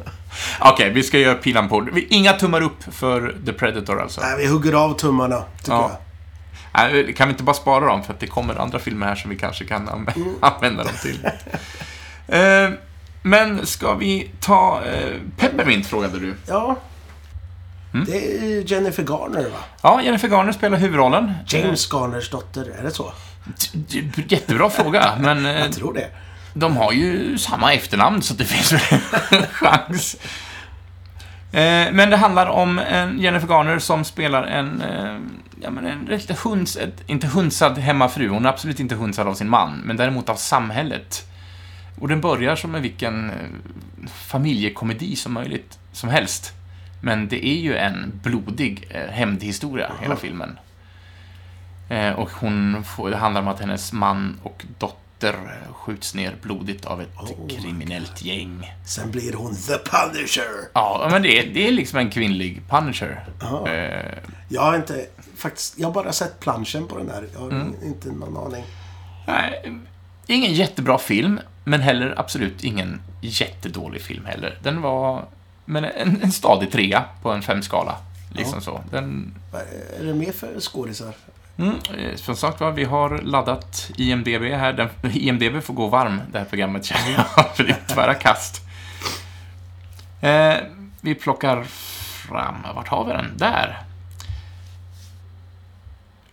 [0.60, 1.86] Okej, vi ska göra pilan på.
[2.08, 4.20] Inga tummar upp för The Predator alltså.
[4.20, 5.90] Nej, vi hugger av tummarna, tycker Ja.
[5.90, 6.92] jag.
[6.92, 9.30] Nej, kan vi inte bara spara dem för att det kommer andra filmer här som
[9.30, 11.26] vi kanske kan anv- använda dem till.
[12.28, 12.70] Eh,
[13.22, 16.34] men ska vi ta eh, Peppermint, frågade du.
[16.46, 16.76] Ja.
[17.94, 18.06] Mm.
[18.06, 19.58] Det är Jennifer Garner, va?
[19.82, 21.34] Ja, Jennifer Garner spelar huvudrollen.
[21.46, 23.12] James Garners dotter, är det så?
[23.94, 26.06] Eh, Jättebra fråga, men eh, Jag tror det.
[26.54, 30.16] de har ju samma efternamn så det finns väl en chans.
[31.52, 35.16] Eh, Men det handlar om en Jennifer Garner som spelar en, eh,
[35.62, 39.48] ja men en rätt hunsad, inte hunsad hemmafru, hon är absolut inte hunsad av sin
[39.48, 41.24] man, men däremot av samhället.
[42.00, 43.36] Och den börjar som en vilken eh,
[44.14, 46.52] familjekomedi som möjligt, som helst.
[47.00, 50.58] Men det är ju en blodig eh, hämndhistoria, hela filmen.
[51.88, 55.34] Eh, och hon får, det handlar om att hennes man och dotter
[55.72, 57.48] skjuts ner blodigt av ett Oh.
[57.48, 58.72] kriminellt gäng.
[58.86, 60.68] Sen blir hon The Punisher.
[60.74, 63.24] Ja, men det är, det är liksom en kvinnlig Punisher.
[63.66, 65.06] Eh, Jag har inte...
[65.36, 67.28] Faktiskt, jag har bara sett planschen på den här.
[67.32, 67.74] Jag har Mm.
[67.82, 68.64] inte någon aning.
[69.26, 69.72] nej,
[70.26, 74.58] ingen jättebra film, men heller absolut ingen jättedålig film heller.
[74.62, 75.24] Den var
[75.64, 77.96] men en, en stadig trea på en femskala.
[78.32, 78.60] Liksom Ja.
[78.60, 78.80] så.
[78.90, 79.34] Den,
[80.00, 81.12] Är det mer för skådisar?
[81.58, 84.72] Mm, eh, som sagt var, vi har laddat IMDB här.
[84.72, 88.62] Den, IMDB får gå varm, det här programmet känner jag, för det är tvära kast.
[90.20, 90.56] Eh,
[91.00, 93.36] vi plockar fram, vart har vi den?
[93.36, 93.82] Där.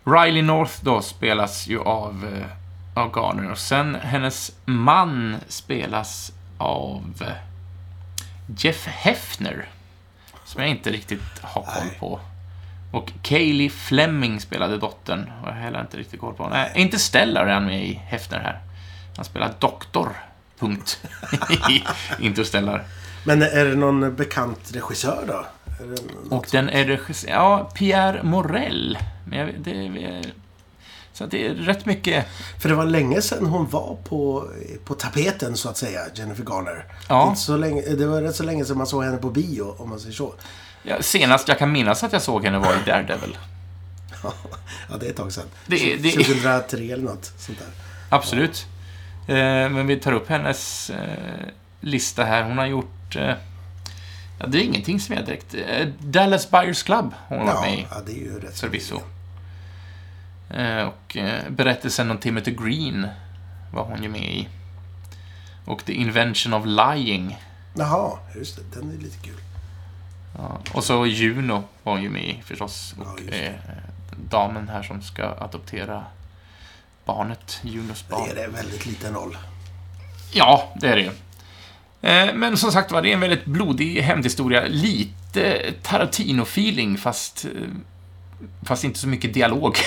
[0.04, 2.48] Riley North då spelas ju av eh,
[2.96, 3.52] av Garner.
[3.52, 7.34] Och sen hennes man spelas av eh,
[8.58, 9.70] Jeff Hefner.
[10.46, 12.20] Som jag inte riktigt har koll på.
[12.96, 15.32] Och Kaylee Fleming spelade dottern.
[15.42, 16.50] Och jag har heller inte riktigt koll på.
[16.50, 18.60] Nej, inte Stellar är han med i Hefner här.
[19.16, 20.10] Han spelar doktor.
[20.60, 21.00] Punkt.
[21.70, 21.84] I
[22.26, 22.84] Interstellar.
[23.24, 25.46] Men är det någon bekant regissör då?
[26.36, 27.36] Och den är regisserad...
[27.36, 28.98] Ja, Pierre Morel.
[29.30, 30.22] Men jag, det,
[31.14, 32.26] så det är rätt mycket...
[32.62, 34.50] För det var länge sedan hon var på,
[34.86, 36.86] på tapeten, så att säga, Jennifer Garner.
[37.10, 37.24] Ja.
[37.24, 39.76] Det, inte så länge, det var rätt så länge sedan man såg henne på bio,
[39.78, 40.34] om man säger så.
[40.88, 43.38] Ja, senast jag kan minnas att jag såg henne var i Daredevil.
[44.90, 45.46] Ja, det är ett tag sedan.
[45.68, 47.68] Det det är- 2003 eller något sånt där.
[48.10, 48.66] Absolut.
[49.28, 49.36] Eh,
[49.70, 51.48] men vi tar upp hennes eh,
[51.82, 52.44] lista här.
[52.44, 53.16] Hon har gjort...
[53.16, 53.34] Eh,
[54.40, 55.56] ja, det är ingenting som är direkt...
[56.00, 57.88] Dallas Buyers Club har hon varit Ja, med i.
[57.92, 59.02] ja, det är ju rätt Förvisso.
[60.88, 61.18] Och
[61.50, 63.08] berättelsen om Timothy Green
[63.74, 64.48] var hon ju med i.
[65.66, 67.38] Och The Invention of Lying.
[67.74, 68.80] Jaha, just det.
[68.80, 69.36] Den är lite kul.
[70.38, 70.60] Ja.
[70.74, 72.96] Och så Juno var hon ju med i förstås.
[73.04, 73.46] Ja, Och det.
[73.48, 73.54] eh,
[74.30, 76.04] damen här som ska adoptera
[77.06, 78.24] barnet, Junos barn.
[78.26, 79.38] Det är det väldigt liten roll.
[80.32, 81.12] Ja, det är det ju.
[82.10, 84.64] Eh, Men som sagt var, det är en väldigt blodig hämndhistoria.
[84.68, 87.52] Lite Tarantino-feeling, fast, eh,
[88.64, 89.76] fast inte så mycket dialog.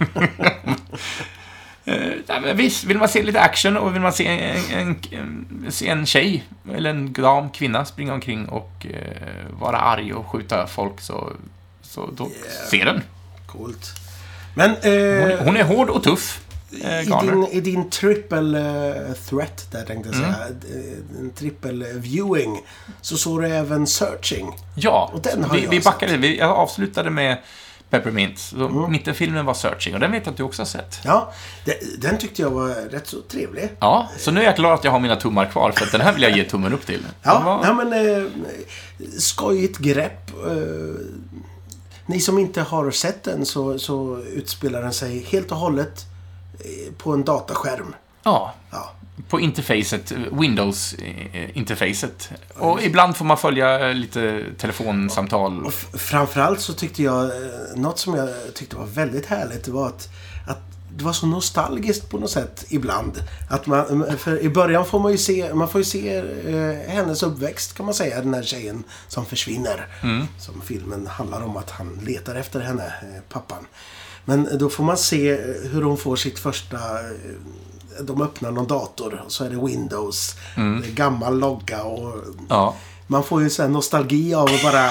[1.84, 5.88] Eh, visst, vill man se lite action och vill man se en, en, en, se
[5.88, 11.00] en tjej, eller en dam, kvinna, springa omkring och eh, vara arg och skjuta folk,
[11.00, 11.32] så,
[11.82, 12.30] så då,
[12.70, 13.02] se den.
[13.46, 13.90] Coolt.
[14.54, 14.90] Men eh, Hon,
[15.30, 16.40] är- hon är hård och tuff,
[16.84, 17.32] eh, i, Garner.
[17.32, 18.58] din, i din triple
[19.08, 20.32] eh, threat, där tänkte jag Mm.
[20.34, 22.60] säga, eh, en triple viewing,
[23.00, 24.52] så såg du även Searching.
[24.74, 25.84] Ja, Och den har vi, jag vi sett.
[25.84, 26.16] backade.
[26.16, 27.38] Vi, jag avslutade med
[27.92, 28.38] Peppermint.
[28.38, 28.90] Så Mm.
[28.92, 30.98] Mittenfilmen var Searching och den vet jag att du också har sett.
[31.04, 31.32] Ja,
[31.64, 33.68] det, den tyckte jag var rätt så trevlig.
[33.80, 36.00] Ja, så nu är jag glad att jag har mina tummar kvar för att den
[36.00, 37.02] här vill jag ge tummen upp till.
[37.02, 38.24] Den Ja, var- ja men eh,
[39.18, 40.30] skojigt grepp.
[40.46, 40.94] Eh,
[42.06, 46.06] ni som inte har sett den så, så utspelar den sig helt och hållet
[46.60, 47.94] eh, på en dataskärm.
[48.22, 48.92] ja, Ja,
[49.28, 52.30] på interfacet, Windows-interfacet.
[52.54, 55.66] Och ibland får man följa eh, lite telefonsamtal.
[55.66, 57.30] och framförallt så tyckte jag, eh,
[57.76, 60.08] något som jag tyckte var väldigt härligt, det var att,
[60.48, 60.60] att
[60.96, 63.24] det var så nostalgiskt på något sätt ibland.
[63.50, 66.24] Att man, för i början får man ju se, man får ju se eh,
[66.88, 69.86] hennes uppväxt kan man säga, den här tjejen som försvinner.
[70.38, 73.66] Som filmen handlar om att han letar efter henne, eh, pappan.
[74.24, 75.38] Men då får man se eh,
[75.72, 76.76] hur hon får sitt första...
[76.76, 77.06] eh,
[78.00, 80.36] De öppnar någon dator och så är det Windows.
[80.54, 82.14] Det är gammal logga och...
[82.48, 82.74] Ja.
[83.06, 84.90] Man får ju här nostalgi av att bara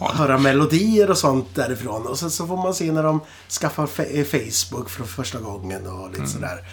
[0.12, 2.06] höra melodier och sånt därifrån.
[2.06, 6.10] Och sen så får man se när de skaffar eh, Facebook för första gången och
[6.10, 6.66] lite sådär.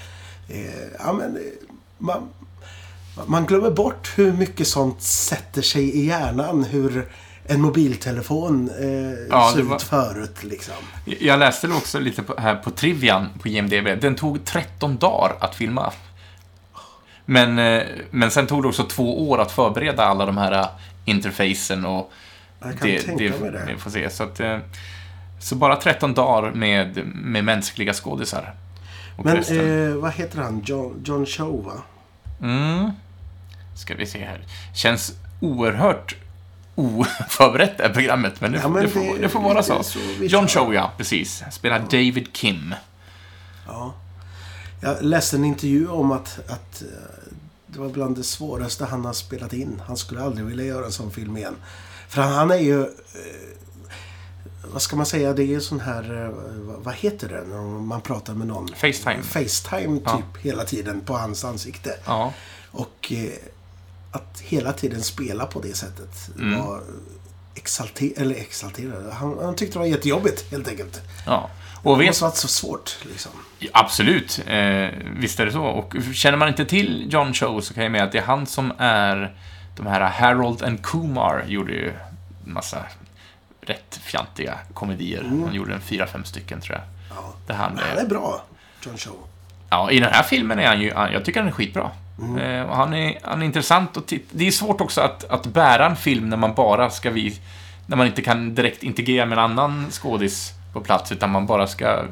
[0.47, 1.41] Eh, ja, men, eh,
[1.97, 2.29] man,
[3.25, 6.63] man glömmer bort hur mycket sånt sätter sig i hjärnan.
[6.63, 7.11] Hur
[7.49, 8.85] en mobiltelefon eh,
[9.29, 10.73] Ja, det var- ut förut liksom.
[11.05, 14.01] Jag läste det också lite på, här på Trivian på IMDB.
[14.01, 15.91] Den tog 13 dagar att filma.
[17.25, 20.67] Men, eh, men sen tog det också två år att förbereda alla de här eh,
[21.05, 22.11] interfacen och
[22.61, 23.63] Jag kan tänka mig det.
[23.67, 24.09] Vi får se.
[24.09, 24.57] Så, att, eh,
[25.39, 28.53] så bara 13 dagar med, med mänskliga skådisar.
[29.23, 30.61] Men eh, vad heter han?
[30.65, 31.73] John, John Cho va?
[32.41, 32.91] Mm.
[33.75, 34.41] Ska vi se här.
[34.75, 36.15] Känns oerhört
[36.79, 39.83] oförberett det här programmet, men det, Ja, men det, får, det- får vara så.
[39.83, 40.47] så John.
[40.47, 41.43] Cho, ja, precis.
[41.51, 42.75] Spelar David Kim.
[43.67, 43.93] Ja.
[44.81, 46.87] Jag läste en intervju om att, att eh,
[47.67, 49.81] det var bland det svåraste han har spelat in.
[49.87, 51.55] Han skulle aldrig vilja göra en sån film igen.
[52.07, 52.81] För han, han är ju...
[52.81, 52.87] Eh,
[54.73, 55.33] vad ska man säga?
[55.33, 56.25] Det är ju sån här...
[56.25, 56.31] Eh,
[56.83, 57.43] vad- heter det?
[57.55, 58.67] När man pratar med någon.
[58.67, 59.23] Facetime.
[59.23, 60.21] Facetime typ Ja.
[60.41, 61.95] hela tiden på hans ansikte.
[62.05, 62.33] Ja.
[62.71, 63.13] Och
[64.11, 66.59] att hela tiden spela på det sättet Mm.
[66.65, 66.81] var
[67.55, 69.13] exalter eller exalterad.
[69.13, 71.01] Han, han tyckte det var jättejobbigt helt enkelt.
[71.25, 71.49] ja.
[71.83, 73.31] Och Det vet, måste varit så svårt liksom.
[73.73, 75.63] absolut, eh, visst är det så.
[75.63, 78.45] Och känner man inte till John Cho så kan jag med att det är han
[78.45, 79.35] som är
[79.77, 81.93] de här Harold and Kumar gjorde ju
[82.45, 82.83] massa
[83.61, 85.23] rätt fjantiga komedier.
[85.23, 86.83] Han gjorde en fyra, fem stycken tror jag.
[87.17, 87.33] Ja.
[87.47, 88.45] Där han, han är bra,
[88.85, 89.11] John Cho.
[89.69, 91.91] ja, I den här filmen är han ju, jag tycker han är skitbra.
[92.39, 94.25] Eh, och han, är, han är intressant att titta.
[94.31, 97.39] Det är svårt också att, att bära en film när man bara ska vi,
[97.85, 101.67] när man inte kan direkt integrera med en annan skådis på plats, utan man bara
[101.67, 102.03] ska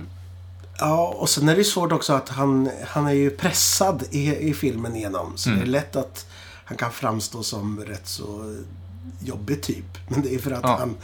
[0.79, 4.53] Ja, och sen är det svårt också att han, han är ju pressad i, i
[4.53, 5.33] filmen igenom.
[5.37, 5.59] Så Mm.
[5.61, 6.25] det är lätt att
[6.65, 8.55] han kan framstå som rätt så
[9.19, 9.97] jobbig typ.
[10.07, 10.77] Men det är för att Ja.
[10.79, 10.95] han,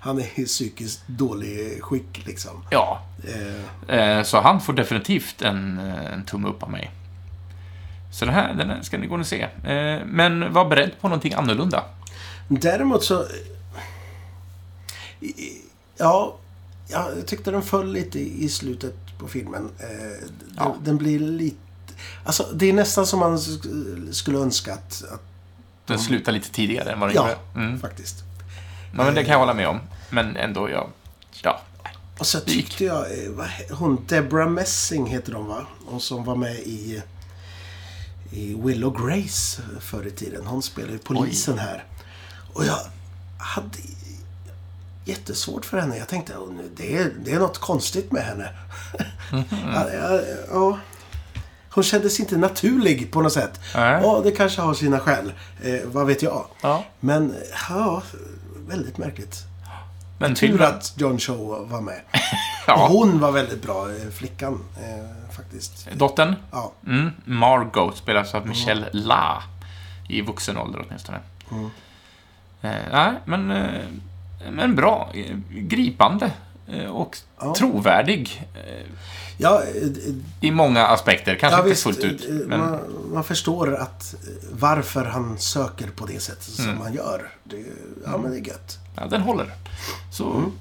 [0.00, 2.64] han är i psykiskt dålig skick liksom.
[2.70, 3.00] Ja.
[3.28, 6.90] Eh, Eh, så han får definitivt en, eh, en tumme upp av mig.
[8.18, 9.42] Så den här, den här ska ni gå och se.
[9.42, 11.84] Eh, men var beredd på någonting annorlunda.
[12.48, 13.26] Däremot så...
[15.98, 16.36] Ja,
[16.88, 19.70] ja, jag tyckte den föll lite i slutet på filmen.
[19.78, 20.76] Eh, den, Ja.
[20.84, 21.56] den blir lite...
[22.24, 25.04] Alltså, det är nästan som man sk- skulle önska att...
[25.12, 25.22] att
[25.86, 27.66] Den slutar lite tidigare än vad den ja, gjorde.
[27.66, 27.80] Mm.
[27.80, 28.16] faktiskt.
[28.96, 29.80] Ja, men det kan jag hålla med om.
[30.10, 30.88] Men ändå, ja.
[31.42, 31.60] Ja.
[32.18, 33.02] Och så tyckte jag...
[33.02, 35.66] eh, Hon Deborah Messing heter hon, va?
[35.86, 37.02] Hon som var med i...
[38.30, 40.46] I Willow Grace förr i tiden.
[40.46, 41.84] Hon spelade ju polisen här.
[42.52, 42.78] Och jag
[43.38, 43.78] hade
[45.04, 45.96] jättesvårt för henne.
[45.98, 48.48] Jag tänkte, "Åh, nu, det är, det är något konstigt med henne.
[49.74, 50.20] ja, ja,
[50.52, 50.78] ja.
[51.70, 53.60] Hon kändes inte naturlig på något sätt.
[53.74, 54.00] Nej.
[54.02, 55.32] Ja, det kanske har sina skäl.
[55.62, 56.46] Eh, vad vet jag.
[56.62, 56.84] ja.
[57.00, 57.34] Men,
[57.68, 58.02] ja,
[58.68, 59.42] väldigt märkligt.
[60.18, 62.00] Men Tur att John Cho var med.
[62.68, 62.86] Ja.
[62.90, 65.88] hon var väldigt bra, eh, flickan, eh, faktiskt.
[65.92, 66.34] Dottern?
[66.52, 66.72] Ja.
[66.86, 67.10] Mm.
[67.24, 69.42] Margot spelas av Michelle La.
[70.08, 71.18] I vuxen ålder åtminstone.
[71.50, 71.64] Mm.
[72.62, 73.84] Eh, nej, men, eh,
[74.50, 75.12] men bra.
[75.50, 76.30] Gripande.
[76.68, 77.54] eh, Och Ja.
[77.54, 78.44] trovärdig.
[78.54, 78.86] eh,
[79.38, 79.88] Ja, eh,
[80.40, 81.34] I många aspekter.
[81.34, 82.28] Kanske ja inte visst, fullt ut.
[82.28, 82.80] eh, Men, man,
[83.12, 84.14] man förstår att
[84.52, 86.80] varför han söker på det sättet som Mm.
[86.80, 87.30] han gör.
[87.44, 87.56] Det,
[88.04, 88.78] ja, men det är gött.
[88.96, 89.50] ja, den håller.
[90.12, 90.52] Så, Mm.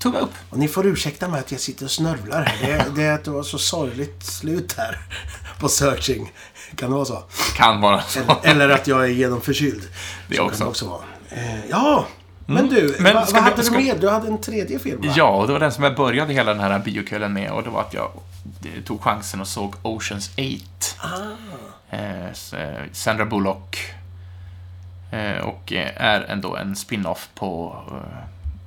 [0.00, 0.30] Tumme upp.
[0.50, 2.54] Och ni får ursäkta mig att jag sitter och snörvlar.
[2.62, 4.98] Det, det är att det var så sorgligt slut här
[5.60, 6.32] på Searching.
[6.76, 7.22] Kan det vara så?
[7.56, 8.20] Kan vara så.
[8.20, 9.82] Eller, eller att jag är genomförkyld.
[10.28, 10.58] Det Så också.
[10.58, 11.02] Kan det också vara.
[11.30, 12.06] Eh, ja,
[12.46, 12.96] men du.
[13.00, 14.00] Men vad vad hade ska- du med?
[14.00, 15.12] Du hade en tredje film, va?
[15.16, 17.70] Ja, och det var den som jag började hela den här biokvällen med och det
[17.70, 18.10] var att jag
[18.64, 20.38] eh, tog chansen och såg Oceans 8.
[20.98, 21.96] Ah.
[21.96, 23.78] Eh, eh, Sandra Bullock.
[25.12, 28.18] Eh, och är ändå en spin-off på eh,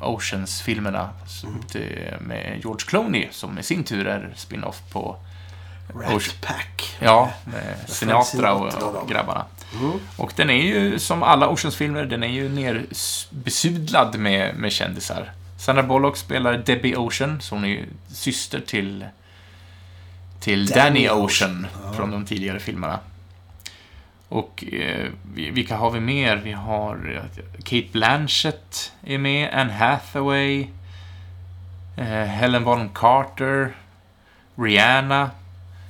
[0.06, 5.18] Oceans-filmerna som det- med George Clooney som i sin tur är spin-off på
[5.96, 6.96] Rat Pack.
[7.00, 9.46] Ja, med Sinatra Sinatra och, och grabbarna.
[9.80, 9.92] Mm.
[10.18, 15.32] Och den är ju, som alla Oceans-filmer, den är ju nerbesudlad med, med kändisar.
[15.58, 19.06] Sandra Bullock spelar Debbie Ocean, så hon är syster till,
[20.40, 21.26] till Danny Danny, Ocean.
[21.26, 23.00] Ocean, från de tidigare filmerna.
[24.34, 26.36] Och eh, vi- vilka har vi mer?
[26.38, 30.68] Vi har eh, Kate Blanchett är med, Anne Hathaway,
[31.98, 33.76] eh, Helen Bonham Carter,
[34.56, 35.32] Rihanna.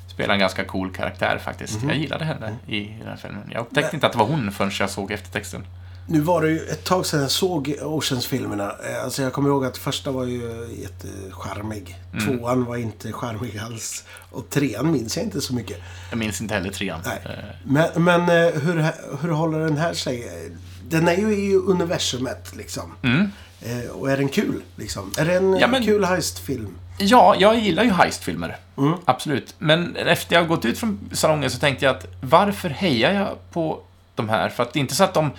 [0.07, 1.79] Spelar en ganska cool karaktär faktiskt.
[1.81, 1.89] Mhm.
[1.89, 3.49] Jag gillade henne i den här filmen.
[3.53, 5.65] Jag upptäckte inte att det var hon förrän jag såg eftertexten.
[6.07, 8.63] Nu var det ju ett tag sedan jag såg Oceans-filmerna.
[8.89, 11.95] Eh, Alltså jag kommer ihåg att första var ju jättecharmig.
[12.13, 12.25] Mm.
[12.37, 14.03] Tvåan var inte charmig alls.
[14.31, 15.77] Och trean minns jag inte så mycket.
[16.09, 16.99] Jag minns inte heller trean.
[17.05, 17.21] Nej.
[17.25, 18.85] Eh, Men, men eh, hur,
[19.21, 20.31] hur håller den här sig?
[20.89, 22.93] Den är ju i universumet liksom.
[23.01, 23.31] Mm.
[23.93, 25.11] Och är den kul liksom?
[25.17, 26.77] Är det en Ja, men- kul heistfilm?
[26.97, 28.57] Ja, jag gillar ju heistfilmer.
[28.77, 28.93] Mm.
[29.05, 29.55] Absolut.
[29.57, 33.79] Men efter jag gått ut från salongen så tänkte jag att varför hejar jag på
[34.15, 34.49] de här?
[34.49, 35.31] För att det är inte så att de...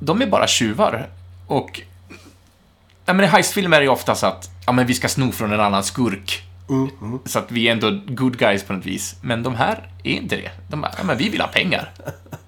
[0.00, 1.08] De är bara tjuvar.
[1.46, 1.80] Och...
[3.04, 5.32] Ja, men i heistfilmer är det ju ofta så att ja, men vi ska sno
[5.32, 6.42] från en annan skurk.
[6.68, 7.18] Mm, mm.
[7.24, 9.16] Så att vi är ändå good guys på något vis.
[9.20, 10.50] Men de här är inte det.
[10.68, 11.92] De är, ja, men vi vill ha pengar.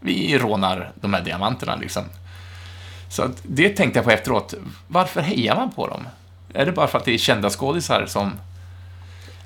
[0.00, 2.04] Vi rånar de här diamanterna liksom.
[3.08, 4.54] Så att det tänkte jag på efteråt.
[4.88, 6.06] Varför hejar man på dem?
[6.54, 8.32] Är det bara för att det är kända skådisar som...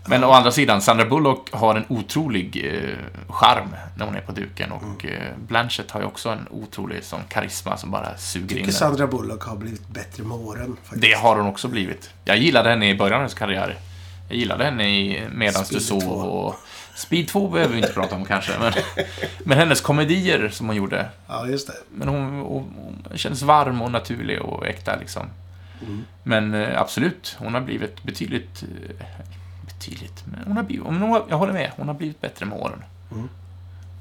[0.08, 2.94] Men å andra sidan, Sandra Bullock har en otrolig eh,
[3.28, 5.16] charm när hon är på duken och Mm.
[5.22, 8.72] eh, Blanchett har ju också en otrolig sån karisma som bara suger in Tycker den.
[8.72, 10.76] Sandra Bullock har blivit bättre med åren.
[10.82, 11.02] Faktiskt.
[11.02, 12.10] Det har hon också blivit.
[12.24, 13.76] Jag gillade henne i början av hennes karriär.
[14.28, 16.06] Jag gillade henne i Medans du sov 2.
[16.08, 16.54] och...
[16.94, 18.72] Speed 2 behöver vi inte prata om kanske, men...
[19.44, 21.08] Men hennes komedier som hon gjorde.
[21.28, 21.74] Ja, just det.
[21.90, 22.74] Men hon, hon,
[23.08, 25.26] hon kändes varm och naturlig och äkta liksom.
[25.82, 26.04] Mm.
[26.22, 28.62] Men eh, absolut, hon har blivit betydligt...
[29.78, 30.24] Betydligt?
[30.24, 30.86] Men hon har blivit...
[30.86, 32.84] Hon har, jag håller med, hon har blivit bättre med åren.
[33.12, 33.28] Mm.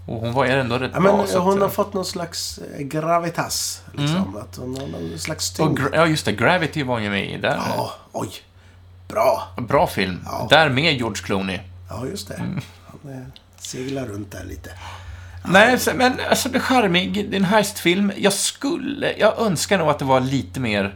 [0.05, 1.17] Och hon var ändå rätt Ja, bra.
[1.17, 3.81] men hon att, har fått någon slags eh, gravitas.
[3.93, 4.37] Liksom.
[4.37, 5.79] Att hon har någon slags tyngd.
[5.93, 6.31] ja, just det.
[6.31, 7.37] Gravity var hon ju med i.
[7.37, 7.55] Där.
[7.55, 8.29] Ja, oj.
[9.07, 9.47] Bra.
[9.57, 10.19] Bra film.
[10.25, 10.47] Ja.
[10.49, 11.59] Där med George Clooney.
[11.89, 12.33] Ja, just det.
[12.33, 12.61] Mm.
[13.03, 14.69] Han eh, seglar runt där lite.
[15.45, 17.29] Nej, men alltså det är charmig.
[17.29, 18.11] Det är en heistfilm.
[18.17, 19.13] Jag skulle...
[19.17, 20.95] Jag önskar nog att det var lite mer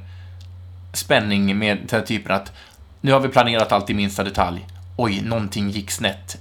[0.94, 2.52] spänning med den här typen att
[3.02, 4.68] nu har vi planerat allt i minsta detalj.
[4.98, 6.38] Oj, någonting gick snett.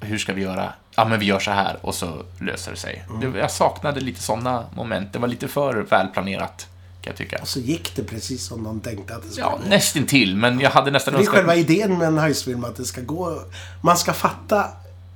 [0.00, 0.72] Hur ska vi göra?
[0.96, 3.04] Ja, men vi gör så här och så löser det sig.
[3.20, 5.12] Det, jag saknade lite sådana moment.
[5.12, 6.66] Det var lite för välplanerat,
[7.02, 7.38] kan jag tycka.
[7.42, 10.70] Och så gick det precis som de tänkte att det skulle Ja, nästintill, men jag
[10.70, 13.42] hade nästan Det är önskat- själva idén med en heistfilm, att det ska gå...
[13.82, 14.64] Man ska fatta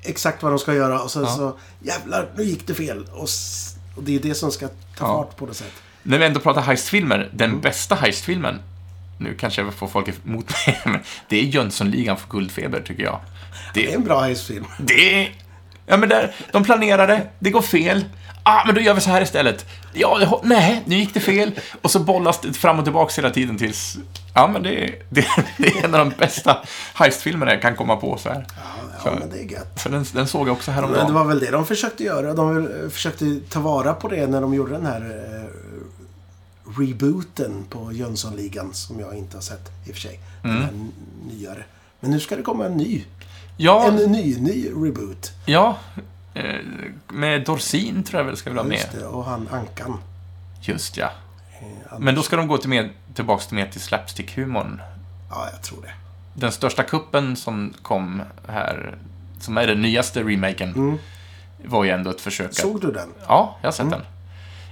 [0.03, 1.29] exakt vad de ska göra och sen Ja.
[1.37, 1.57] så...
[1.83, 3.05] Jävlar, nu gick det fel.
[3.13, 3.29] Och,
[3.97, 5.07] och det är det som ska ta Ja.
[5.07, 5.73] fart på något sätt.
[6.03, 7.61] När vi ändå pratar heistfilmer, den Mm.
[7.61, 8.59] bästa heistfilmen,
[9.19, 13.21] nu kanske jag får folk emot mig, men det är Jönssonligan för guldfeber, tycker jag.
[13.75, 14.65] Det är en bra heistfilm.
[14.79, 15.37] Det är...
[15.87, 18.05] Ja, men där, de planerade, det går fel.
[18.43, 19.67] Ah, men då gör vi så här istället.
[19.93, 21.53] Ja, det, nej, nu gick det fel.
[21.83, 23.97] Och så bollas det fram och tillbaka hela tiden tills...
[24.35, 25.27] Ja, men det, är- det,
[25.59, 26.57] det är en av de bästa
[26.95, 28.47] heistfilmerna jag kan komma på så här.
[29.05, 29.81] Ja, men det är gött.
[29.81, 31.15] Så den, den såg jag också Men det häromdagen.
[31.15, 32.35] var väl det de försökte göra.
[32.35, 35.49] De eh, försökte ta vara på det när de gjorde den här eh,
[36.79, 40.21] rebooten på Jönssonligan som jag inte har sett i och för sig.
[40.43, 40.71] Den här
[41.27, 41.65] nyare.
[42.01, 43.05] Men nu ska det komma en ny.
[43.57, 45.33] Ja, En ny, ny reboot.
[45.47, 45.77] ja.
[46.35, 46.45] eh,
[47.09, 48.73] Med Dorsin tror jag väl ska vi ha med.
[48.79, 49.99] Just det, och han Ankan.
[50.63, 51.11] Just ja.
[51.61, 54.81] Eh, Men då ska de gå till mer, tillbaka till mer till slapstick-humorn.
[55.31, 55.93] Ja, jag tror det.
[56.35, 58.99] Den största kuppen som kom här,
[59.41, 60.99] som är den nyaste remaken, Mm.
[61.65, 62.55] var ju ändå ett försök att...
[62.57, 63.09] Såg du den?
[63.29, 63.91] Ja, jag har Mm.
[63.91, 64.07] sett den.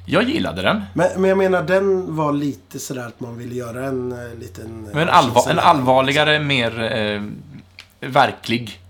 [0.04, 0.82] Jag gillade den.
[0.94, 4.84] Men, men jag menar, den var lite sådär att man ville göra en eh, liten...
[4.88, 7.22] eh, Men en, allvar, en allvarligare, mer eh,
[8.10, 8.80] verklig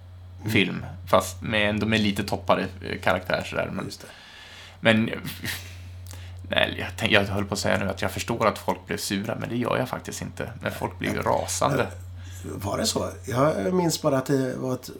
[0.40, 0.52] Mm.
[0.52, 0.84] film.
[1.10, 3.70] Fast med, ändå med lite toppare eh, karaktär sådär.
[3.72, 3.90] Men,
[4.80, 5.10] men
[6.50, 8.96] nej, jag, tänk, jag höll på att säga nu att jag förstår att folk blev
[8.96, 10.52] sura, men det gör jag faktiskt inte.
[10.62, 11.86] Men folk blev ju rasande.
[12.54, 13.10] Var det så?
[13.26, 14.90] Jag minns bara att det var ett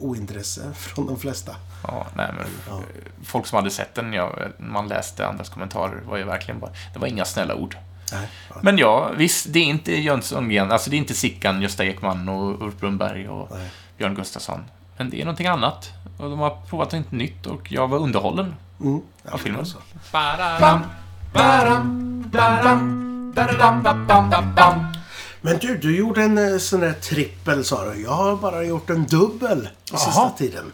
[0.00, 1.56] ointresse från de flesta.
[1.88, 2.80] Ja, nej, men Ja.
[3.24, 6.70] Folk som hade sett den, ja, man läste andras kommentarer, var ju verkligen bara...
[6.92, 7.76] Det var inga snälla ord.
[8.12, 8.28] Nej.
[8.48, 8.56] Ja.
[8.62, 12.62] Men ja, visst, det är inte Jönssongren, alltså det är inte Sickan, Gösta Ekman och
[12.62, 13.70] Ulf Brunnberg och Nej.
[13.98, 14.64] Björn Gustafsson.
[14.96, 15.90] Men det är någonting annat.
[16.18, 19.00] Och de har provat något nytt och jag var underhållen Mm.
[19.30, 19.66] av filmen.
[25.40, 28.02] Men du, du gjorde en eh, sån där trippel sa du.
[28.02, 30.72] Jag har bara gjort en dubbel på sista tiden.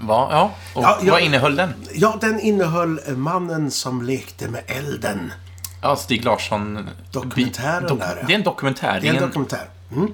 [0.00, 1.74] Va, ja, och Ja, jag- vad innehöll den?
[1.92, 5.32] Ja, den innehöll eh, Mannen som lekte med elden.
[5.82, 6.88] Ja, Stig Larsson...
[7.12, 8.26] Dokumentären där, ja.
[8.26, 8.98] Det är en dokumentär.
[9.02, 9.68] Det är en dokumentär.
[9.92, 10.12] Mm.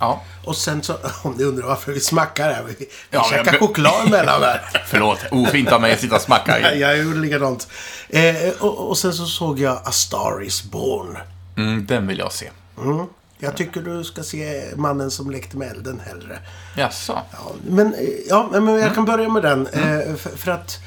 [0.00, 2.62] Ja, Och sen så, om ni undrar varför vi smackar här.
[2.62, 4.60] Vi, vi Ja, käkar choklad emellan där.
[4.86, 5.18] förlåt.
[5.30, 6.72] Ofint av mig att sitta och smacka.
[6.74, 6.80] I.
[6.80, 7.68] jag gjorde likadant.
[8.08, 11.18] Eh, och, och sen så såg jag A Star Is Born.
[11.56, 12.50] Mm, den vill jag se.
[12.78, 13.06] Mm.
[13.44, 16.38] Jag tycker du ska se Mannen som lekte med elden hellre.
[16.76, 17.18] Jaså?
[17.32, 17.94] Ja, men,
[18.28, 19.66] ja, men jag kan börja med den.
[19.66, 20.80] Eh, för, för att...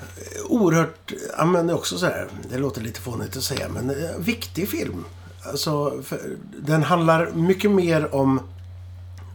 [0.00, 1.12] eh, Oerhört...
[1.38, 2.28] Ja, men det är också så här.
[2.50, 5.04] Det låter lite fånigt att säga, men eh, viktig film.
[5.42, 6.20] Alltså, för,
[6.58, 8.40] den handlar mycket mer om,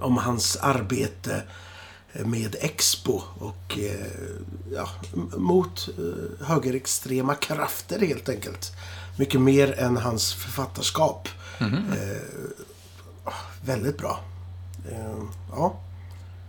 [0.01, 1.41] om hans arbete
[2.13, 3.77] med Expo och
[4.73, 4.89] ja,
[5.38, 5.89] mot
[6.41, 8.71] högerextrema krafter helt enkelt.
[9.17, 11.29] Mycket mer än hans författarskap.
[11.61, 13.33] Eh,
[13.65, 14.19] väldigt bra.
[14.91, 15.75] Eh, ja.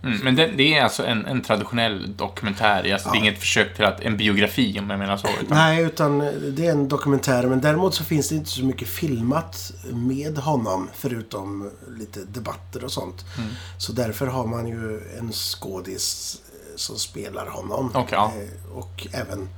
[0.03, 2.93] Mm, men det, det är alltså en, en traditionell dokumentär.
[2.93, 3.21] Alltså, Det är Ja.
[3.25, 5.27] inget försök till att en biografi, om jag menar så.
[5.27, 6.19] Utan, Nej, utan
[6.55, 7.47] det är en dokumentär.
[7.47, 10.89] Men däremot så finns det inte så mycket filmat med honom.
[10.93, 13.25] Förutom lite debatter och sånt.
[13.37, 13.49] Mm.
[13.77, 17.91] Så därför har man ju en skådis eh, som spelar honom.
[17.93, 18.31] Okej, ja.
[18.37, 19.49] Eh, Och även,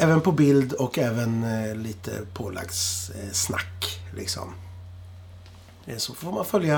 [0.00, 4.00] även på bild och även eh, lite pålagssnack.
[4.10, 4.16] eh.
[4.16, 4.54] Liksom.
[5.86, 6.74] Eh, Så får man följa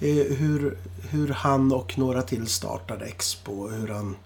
[0.00, 0.78] eh, hur,
[1.10, 3.52] hur han och några till startade Expo.
[3.52, 4.16] och Hur han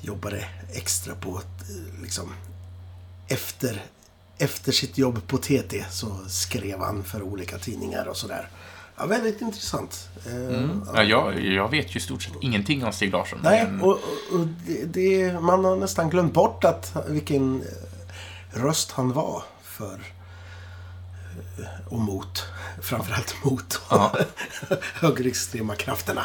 [0.00, 2.32] jobbade extra på eh, liksom,
[3.28, 3.84] efter,
[4.38, 8.48] efter sitt jobb på TT så skrev han för olika tidningar och sådär.
[9.00, 10.08] Ja, väldigt intressant.
[10.26, 10.82] Eh, Mm.
[10.94, 13.38] Ja, jag, jag vet ju i stort sett ingenting om Stig Larsson.
[13.42, 13.90] Nej, men- och,
[14.32, 19.94] och det, det, man har nästan glömt bort att, vilken eh, röst han var för
[21.58, 22.44] eh, och mot.
[22.82, 24.12] Framförallt mot Ja.
[24.94, 26.22] högerextrema krafterna.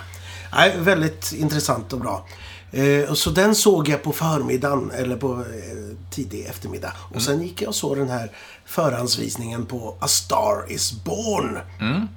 [0.54, 2.28] Nej, väldigt intressant och bra.
[3.14, 5.46] Så den såg jag på förmiddagen, eller på
[6.12, 6.94] tidig eftermiddag.
[7.14, 8.32] Och sen gick jag och såg den här
[8.66, 11.58] förhandsvisningen på A Star Is Born.
[11.80, 12.08] Mm.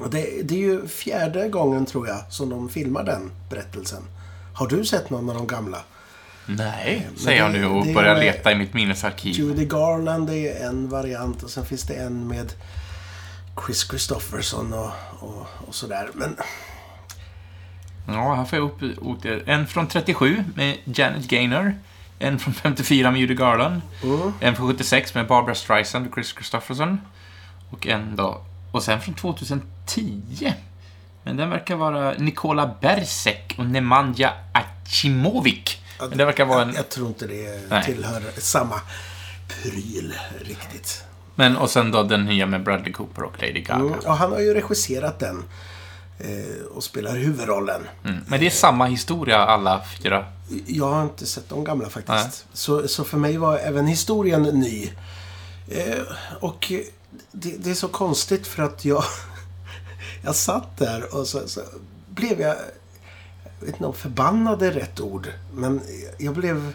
[0.00, 4.02] Och det, det är ju fjärde gången, tror jag, som de filmar den berättelsen.
[4.54, 5.78] Har du sett någon av de gamla?
[6.46, 9.34] Nej, Men säger jag nu och det börjar leta i mitt minnesarkiv.
[9.34, 12.52] Judy Garland är en variant och sen finns det en med
[13.66, 16.10] Chris Christopherson och, och, och sådär.
[16.14, 16.36] Men
[18.06, 19.08] Ja, här får jag upp
[19.48, 21.74] en från 37 med Janet Gaynor.
[22.18, 23.80] En från 54 med Judy Garland.
[24.02, 27.00] mm, En från 76 med Barbara Streisand och Chris Christopherson.
[27.70, 28.40] Och en då...
[28.72, 30.52] Och sen från 2010.
[31.22, 35.76] Men den verkar vara Nikola Bersek och Nemanja Acimovic.
[36.08, 36.68] Men det verkar vara en...
[36.68, 37.84] jag, jag tror inte det Nej.
[37.84, 38.80] tillhör samma
[39.48, 41.04] pryl riktigt.
[41.34, 43.80] Men och sen då den nya med Bradley Cooper och Lady Gaga.
[43.80, 45.44] Mm, och han har ju regisserat den.
[46.18, 47.80] eh, och spelar huvudrollen.
[48.04, 48.18] Mm.
[48.26, 50.26] Men det är samma historia alla fyra?
[50.66, 52.46] Jag har inte sett de gamla faktiskt.
[52.52, 54.90] Så, så för mig var även historien ny.
[55.68, 56.02] Eh,
[56.40, 56.72] och
[57.32, 59.04] det, det är så konstigt för att jag...
[60.24, 61.60] jag satt där och så, så
[62.08, 62.56] blev jag...
[63.60, 65.28] Jag vet inte om förbannad är rätt ord.
[65.52, 65.80] Men
[66.18, 66.72] jag blev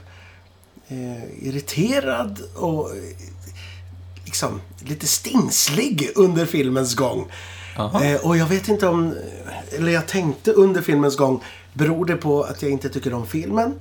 [0.88, 3.04] eh, irriterad och eh,
[4.26, 7.32] liksom lite stingslig under filmens gång.
[7.78, 9.16] Eh, och jag vet inte om...
[9.72, 11.44] Eller jag tänkte under filmens gång.
[11.74, 13.74] Beror det på att jag inte tycker om filmen?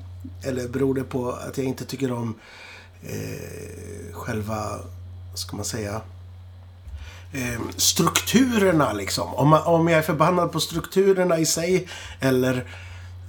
[0.42, 2.34] Eller beror det på att jag inte tycker om
[3.02, 4.78] eh, själva,
[5.30, 6.00] vad ska man säga,
[7.32, 9.34] eh, strukturerna liksom.
[9.34, 11.88] Om, man, om jag är förbannad på strukturerna i sig
[12.20, 12.66] eller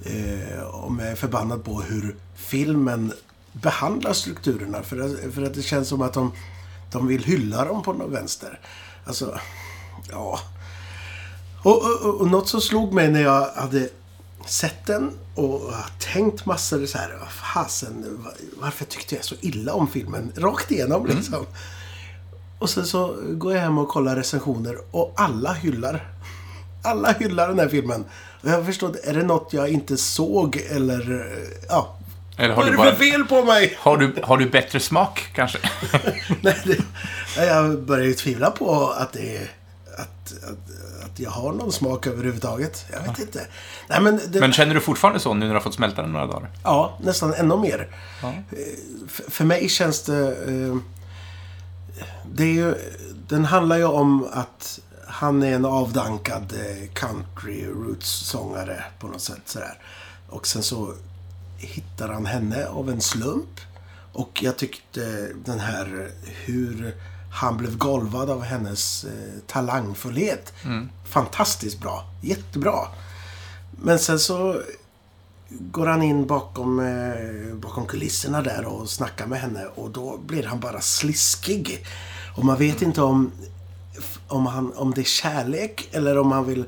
[0.04, 3.12] eh, om jag är förbannad på hur filmen
[3.52, 4.82] behandlar strukturerna.
[4.82, 6.32] För att, för att det känns som att de,
[6.92, 8.60] de vill hylla dem på något vänster.
[9.04, 9.38] Alltså,
[10.10, 10.40] ja.
[11.62, 13.88] Och, och, och något som slog mig när jag hade
[14.46, 17.18] sett den och tänkt massor så här.
[17.54, 18.26] Fasen,
[18.60, 20.32] varför tyckte jag så illa om filmen?
[20.36, 21.34] Rakt igenom liksom.
[21.34, 21.46] Mm.
[22.64, 26.08] Och sen så går jag hem och kollar recensioner och alla hyllar.
[26.82, 28.04] Alla hyllar den här filmen.
[28.42, 31.32] Och jag förstår är det något jag inte såg eller,
[31.68, 31.96] ja.
[32.36, 33.76] Eller har Vad är du det bara, för fel på mig?
[33.80, 35.58] har, du, har du bättre smak, kanske?
[36.40, 36.78] Nej, det,
[37.46, 39.50] jag börjar ju tvivla på att det är...
[39.98, 42.86] Att, att, att jag har någon smak överhuvudtaget.
[42.92, 43.46] Jag vet inte.
[43.88, 46.12] Nej, men, det, Men känner du fortfarande så nu när du har fått smälta den
[46.12, 46.50] några dagar?
[46.62, 47.88] Ja, nästan ännu mer.
[48.22, 48.28] Ja.
[48.28, 48.34] Eh,
[49.08, 50.28] För, för mig känns det...
[50.28, 50.76] Eh,
[52.32, 52.74] det är ju,
[53.28, 59.42] den handlar ju om att han är en avdankad eh, country roots-sångare på något sätt.
[59.44, 59.78] Sådär.
[60.28, 60.94] Och sen så
[61.58, 63.60] hittar han henne av en slump.
[64.12, 66.94] Och jag tyckte den här hur
[67.32, 70.52] han blev golvad av hennes eh, talangfullhet.
[71.04, 72.04] Fantastiskt bra.
[72.22, 72.88] Jättebra.
[73.70, 74.62] Men sen så
[75.60, 80.42] går han in bakom, eh, bakom kulisserna där och snackar med henne och då blir
[80.42, 81.86] han bara sliskig.
[82.36, 83.32] Och man vet inte om,
[84.28, 86.64] om, han, om det är kärlek eller om han vill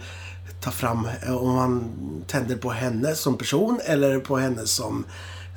[0.61, 1.95] ta fram, eh, om han
[2.27, 5.05] tänder på henne som person eller på henne som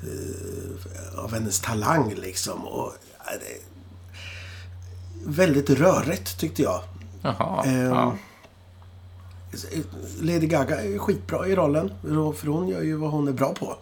[0.01, 2.65] eh, av hennes talang liksom.
[2.65, 2.93] Och,
[3.25, 3.61] eh,
[5.25, 6.81] väldigt rörigt tyckte jag.
[7.21, 7.63] Jaha.
[7.65, 8.15] Ehm, ja.
[10.21, 11.93] Lady Gaga är skitbra i rollen.
[12.37, 13.75] För hon gör ju vad hon är bra på.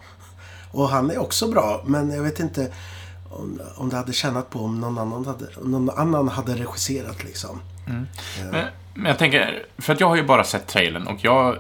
[0.72, 2.74] Och han är också bra, men jag vet inte
[3.30, 7.62] om, om det hade tjänat på om någon annan hade, någon annan hade regisserat liksom.
[8.52, 11.58] Men, men jag tänker, för att jag har ju bara sett trailern och jag,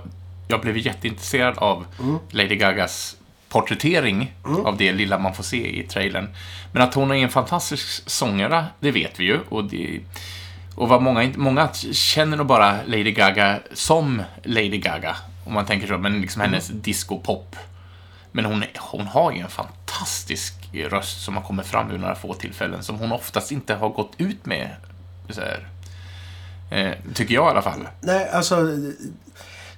[0.47, 1.85] jag blev jätteintresserad av
[2.29, 3.17] Lady Gagas
[3.49, 4.35] porträttering
[4.65, 6.27] av det lilla man får se i trailern.
[6.71, 9.39] Men att hon är en fantastisk sångare, det vet vi ju.
[9.49, 9.99] Och, det,
[10.77, 15.15] och vad många, många känner nog bara Lady Gaga som Lady Gaga.
[15.45, 17.55] Om man tänker så, men liksom hennes disco-pop.
[18.31, 22.33] Men hon, hon har ju en fantastisk röst som har kommit fram vid några få
[22.33, 24.69] tillfällen, som hon oftast inte har gått ut med.
[25.29, 25.67] Så här.
[26.71, 27.87] Eh, tycker jag i alla fall.
[28.01, 28.55] Nej, alltså...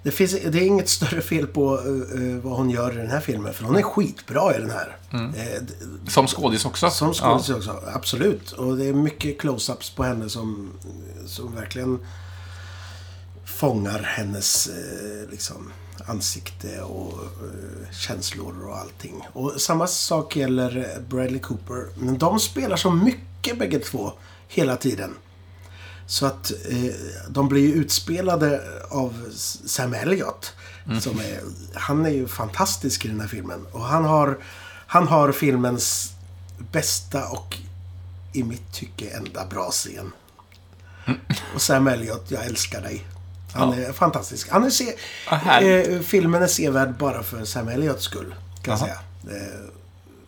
[0.04, 3.20] Det, finns, det är inget större fel på eh, vad hon gör i den här
[3.20, 3.54] filmen.
[3.54, 4.98] För hon är skitbra i den här.
[5.36, 5.74] Eh, d-
[6.08, 6.90] Som skådis också.
[6.90, 8.52] Som skådis också, absolut.
[8.52, 10.72] Och det är mycket close-ups på henne som,
[11.26, 12.00] som verkligen
[13.46, 15.72] fångar hennes eh, liksom,
[16.06, 19.28] ansikte och eh, känslor och allting.
[19.34, 21.88] Och samma sak gäller Bradley Cooper.
[21.98, 24.12] Men de spelar så mycket bägge två
[24.48, 25.14] hela tiden.
[26.10, 26.94] Så att eh,
[27.30, 29.30] de blir ju utspelade av
[29.66, 30.54] Sam Elliott.
[31.02, 31.40] Som är,
[31.74, 33.66] han är ju fantastisk i den här filmen.
[33.72, 34.38] Och han har,
[34.88, 36.12] han har filmens
[36.72, 37.58] bästa och
[38.34, 40.12] i mitt tycke enda bra scen.
[41.56, 43.06] Och Sam Elliott, jag älskar dig.
[43.54, 43.88] Han Ja.
[43.88, 44.50] är fantastisk.
[44.50, 44.94] Han är se,
[45.26, 45.88] härligt.
[45.90, 48.36] eh, filmen är sevärd bara för Sam Elliots skull.
[48.62, 49.00] Kan jag säga.
[49.38, 49.60] Eh,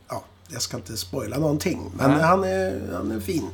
[0.10, 1.92] ja, jag ska inte spoila någonting.
[1.98, 2.22] Men Nej.
[2.22, 3.50] han är, han är fin.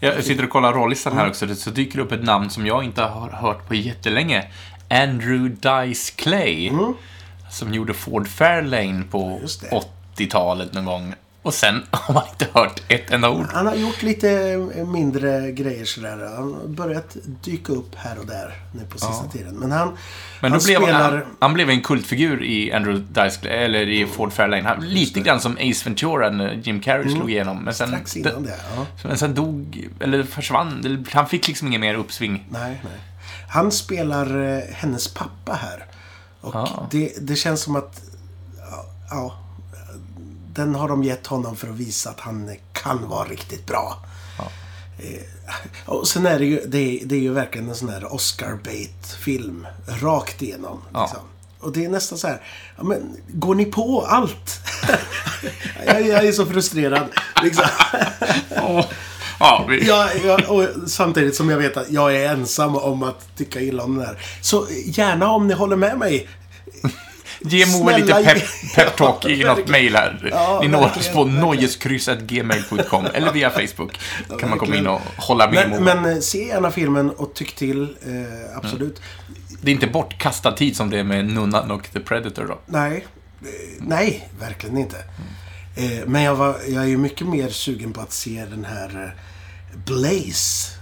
[0.00, 2.84] Jag sitter och kollar rollistan här också, så dyker det upp ett namn som jag
[2.84, 4.46] inte har hört på jättelänge.
[4.90, 6.70] Andrew Dice Clay.
[7.50, 9.80] Som gjorde Ford Fairlane på Just det.
[10.16, 11.14] 80-talet någon gång.
[11.42, 13.46] Och sen har man inte hört ett enda ord.
[13.52, 16.30] Han har gjort lite mindre grejer sådär.
[16.36, 19.30] Han har börjat dyka upp här och där nu på sista Ja.
[19.32, 19.54] tiden.
[19.54, 19.96] Men han,
[20.40, 21.10] Men han blev spelar...
[21.10, 24.62] han, han blev en kultfigur i Andrew Dice eller i Ford Fairlane.
[24.68, 27.64] Han, lite grann som Ace Ventura när Jim Carrey slog igenom.
[27.64, 27.98] Men sen, Mm.
[28.00, 28.86] Strax innan det, ja.
[29.02, 31.06] men sen dog, eller försvann.
[31.12, 32.46] Han fick liksom ingen mer uppsving.
[32.50, 32.98] Nej, nej.
[33.48, 35.84] Han spelar eh, hennes pappa här.
[36.40, 36.88] Och Ah.
[36.90, 38.00] det, det känns som att...
[38.70, 39.38] Ja, ja,
[40.58, 43.98] den har de gett honom för att visa att han kan vara riktigt bra.
[44.38, 44.44] Ja.
[44.98, 45.22] Eh,
[45.86, 49.66] och sen är det ju, det det är ju verkligen en sån här Oscar bait-film.
[49.86, 50.82] Rakt igenom.
[50.92, 51.02] Ja.
[51.02, 51.20] Liksom.
[51.60, 52.42] Och det är nästan så här,
[52.76, 54.60] ja, men går ni på allt?
[55.86, 57.08] jag, jag är så frustrerad.
[57.42, 57.64] Liksom.
[59.40, 63.60] Ja, vi, jag, och samtidigt som jag vet att jag är ensam om att tycka
[63.60, 64.18] illa om den här.
[64.40, 66.28] Så gärna om ni håller med mig.
[67.40, 68.42] Ge Moe lite pep,
[68.76, 70.28] peptalk Ja, i något mail här.
[70.32, 71.40] Ja, Ni når oss på verkligen.
[71.40, 73.98] nojeskryss.gmail.com eller via Facebook.
[74.40, 75.70] kan man komma in och hålla med.
[75.70, 77.82] Men, men eh, se gärna filmen och tyck till.
[77.82, 79.00] Eh, absolut.
[79.62, 82.58] Det är inte bortkastad tid som det är med Nunnan och The Predator då.
[82.66, 83.06] Nej.
[83.78, 84.96] Nej, verkligen inte.
[85.76, 89.04] Eh, men jag, var, jag är ju mycket mer sugen på att se den här
[89.04, 90.72] eh, Blaze.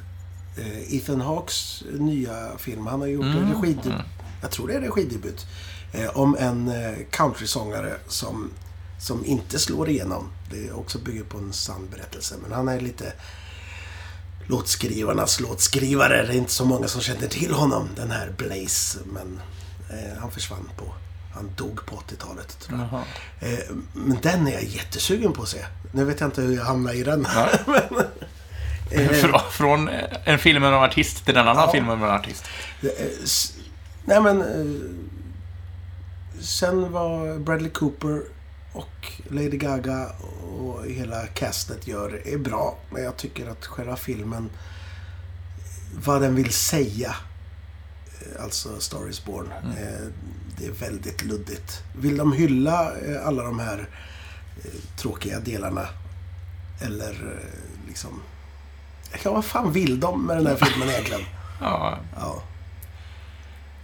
[0.59, 2.87] Eh, Ethan Hawks nya film.
[2.87, 4.01] Han har gjort en regidebut.
[4.43, 5.47] Jag tror det är regidebut.
[5.97, 8.51] Eh, om en eh, countrysångare som,
[9.01, 10.31] som inte slår igenom.
[10.51, 12.35] Det är också bygger på en sann berättelse.
[12.43, 13.13] Men han är lite
[14.47, 16.23] låtskrivarnas låtskrivare.
[16.27, 18.99] Det är inte så många som känner till honom, den här Blaze.
[19.13, 19.41] Men
[19.91, 20.85] eh, han försvann på...
[21.35, 23.53] Han dog på 80-talet, tror jag.
[23.53, 23.59] Eh,
[23.93, 25.65] men den är jag jättesugen på att se.
[25.93, 27.27] Nu vet jag inte hur jag hamnar i den.
[27.35, 27.49] Ja.
[28.91, 29.89] Eh, Frå- Från
[30.25, 31.73] en film med en artist till en annan Ja.
[31.73, 32.45] film med en artist.
[34.05, 34.45] Nej men...
[36.41, 38.23] Sen var Bradley Cooper
[38.73, 40.09] och Lady Gaga
[40.59, 42.79] och hela castet gör är bra.
[42.91, 44.51] Men jag tycker att själva filmen,
[46.05, 47.15] vad den vill säga,
[48.21, 50.07] eh, alltså Star is Born, eh,
[50.59, 51.83] det är väldigt luddigt.
[51.99, 53.89] Vill de hylla eh, alla de här
[54.65, 55.89] eh, tråkiga delarna?
[56.81, 58.23] Eller eh, liksom...
[59.25, 61.23] Ja, vad fan vill de med den här filmen egentligen?
[61.61, 62.43] Ja, Ja.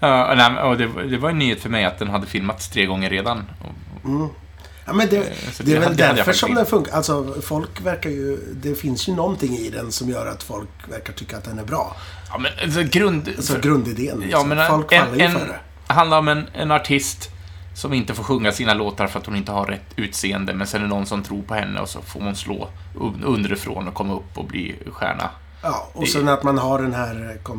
[0.09, 2.87] Ja nej, och det, det var en nyhet för mig att den hade filmats tre
[2.87, 3.45] gånger redan.
[4.05, 4.29] Mm.
[4.87, 6.93] Ja, men det, Eh, så det är det väl hade- det därför som den funkar.
[6.93, 8.39] Alltså, folk verkar ju...
[8.53, 11.65] Det finns ju någonting i den som gör att folk verkar tycka att den är
[11.65, 11.97] bra.
[12.31, 13.29] Ja, men alltså, grund...
[13.37, 14.07] Alltså grundidén.
[14.07, 14.49] Ja, liksom.
[14.49, 15.47] men folk en, faller ju en, för
[15.87, 15.93] det.
[15.95, 17.31] handlar om en, en artist
[17.75, 20.81] som inte får sjunga sina låtar för att hon inte har rätt utseende, men sen
[20.81, 23.95] är det någon som tror på henne och så får hon slå un- underifrån och
[23.95, 25.31] komma upp och bli stjärna.
[25.63, 27.39] Ja, och det- sen att man har den här...
[27.47, 27.53] eh,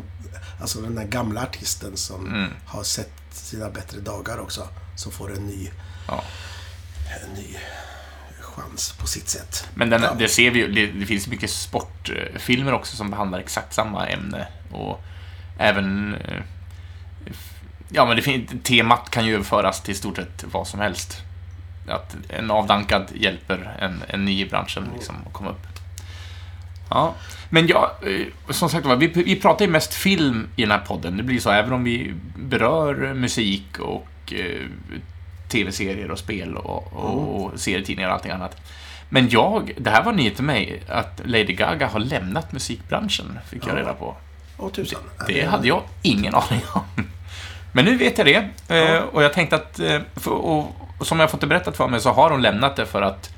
[0.61, 2.49] Alltså den här gamla artisten som Mm.
[2.65, 4.67] har sett sina bättre dagar också.
[4.95, 5.69] Som får en ny,
[6.07, 6.23] Ja.
[7.23, 7.55] en ny
[8.41, 9.67] chans på sitt sätt.
[9.75, 10.13] Men den, Ja.
[10.19, 14.47] det ser vi ju, det, det finns mycket sportfilmer också som behandlar exakt samma ämne.
[14.71, 15.01] Och
[15.57, 16.15] även...
[16.15, 16.43] eh,
[17.89, 21.17] Ja, men det fin- temat kan ju överföras till stort sett vad som helst.
[21.87, 25.67] Att en avdankad hjälper en, en ny i branschen liksom att komma upp.
[26.93, 27.13] Ja,
[27.49, 30.79] men ja, eh, som sagt var, vi, vi pratar ju mest film i den här
[30.79, 31.17] podden.
[31.17, 34.61] Det blir så även om vi berör musik och eh,
[35.49, 38.57] tv-serier och spel och, och, och serietidningar och allting annat.
[39.09, 43.63] Men jag, det här var nyhet till mig, att Lady Gaga har lämnat musikbranschen, fick
[43.67, 43.79] jag Ja.
[43.79, 44.15] reda på.
[44.57, 44.99] Åh tusan.
[45.27, 46.81] Det hade jag ingen aning om.
[47.71, 48.49] Men nu vet jag det.
[48.67, 49.01] eh, Ja.
[49.01, 49.79] Och jag tänkte att,
[50.15, 52.85] för, och, och som jag fått det berättat för mig så har hon lämnat det
[52.85, 53.29] för att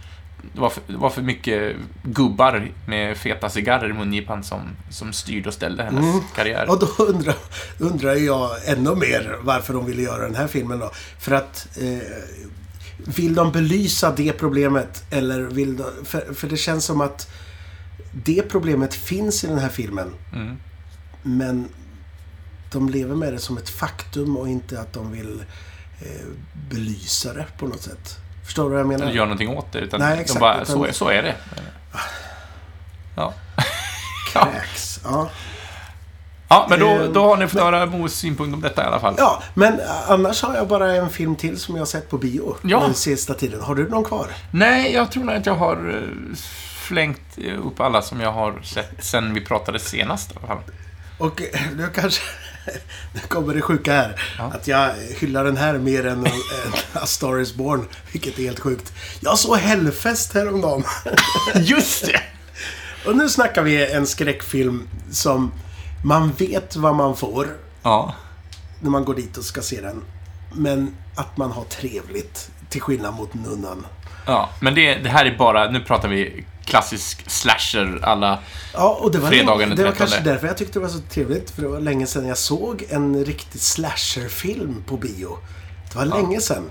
[0.53, 5.13] det var för, det var för mycket gubbar med feta cigarrer i mungipan som, som
[5.13, 6.21] styrde och ställde hennes Mm.
[6.35, 6.69] karriär.
[6.69, 7.35] Och då undrar,
[7.79, 10.91] undrar jag ännu mer varför de ville göra den här filmen då.
[11.19, 11.67] För att...
[11.81, 11.99] Eh,
[13.15, 15.03] vill de belysa det problemet?
[15.11, 15.83] Eller vill de...
[16.03, 17.29] För, för det känns som att
[18.11, 20.13] det problemet finns i den här filmen.
[20.33, 20.57] Mm.
[21.23, 21.69] Men
[22.71, 25.43] de lever med det som ett faktum och inte att de vill
[26.01, 26.25] eh,
[26.69, 28.17] belysa det på något sätt.
[28.45, 29.05] Förstår du vad jag menar?
[29.05, 31.23] De gör någonting åt det, utan Nej, de exakt, bara, utan- så, är- så är
[31.23, 31.35] det.
[33.15, 33.33] Ja.
[34.33, 34.99] Kräks.
[35.03, 35.29] Ja.
[36.49, 38.99] ja, men då, Eh, då har ni fått höra Mos synpunkt om detta i alla
[38.99, 39.15] fall.
[39.17, 42.55] ja, men annars har jag bara en film till som jag har sett på bio
[42.61, 42.79] Ja.
[42.79, 43.61] den sista tiden.
[43.61, 44.27] Har du någon kvar?
[44.51, 46.35] Nej, jag tror nog att jag har eh,
[46.75, 50.57] flängt upp alla som jag har sett sen vi pratade senast i alla fall.
[51.17, 52.21] Och eh, nu kanske...
[53.13, 54.21] Nu kommer det sjuka här.
[54.37, 54.43] Ja.
[54.43, 56.31] Att jag hyllar den här mer än, än
[56.93, 57.87] A Star Is Born.
[58.11, 58.93] Vilket är helt sjukt.
[59.19, 60.83] Jag såg Hellfest häromdagen.
[61.55, 62.21] Just det!
[63.09, 65.51] Och nu snackar vi en skräckfilm som
[66.03, 67.47] man vet vad man får
[67.83, 68.15] Ja.
[68.79, 70.01] när man går dit och ska se den.
[70.53, 72.49] Men att man har trevligt.
[72.69, 73.85] Till skillnad mot Nunnan.
[74.25, 78.39] Ja, men det, det här är bara, nu pratar vi klassisk slasher alla...
[78.73, 80.07] Ja, och det var, Fredagen den det var 13.
[80.07, 81.49] kanske därför jag tyckte det var så trevligt.
[81.51, 85.37] För det var länge sedan jag såg en riktig slasherfilm på bio.
[85.91, 86.69] Det var länge sedan.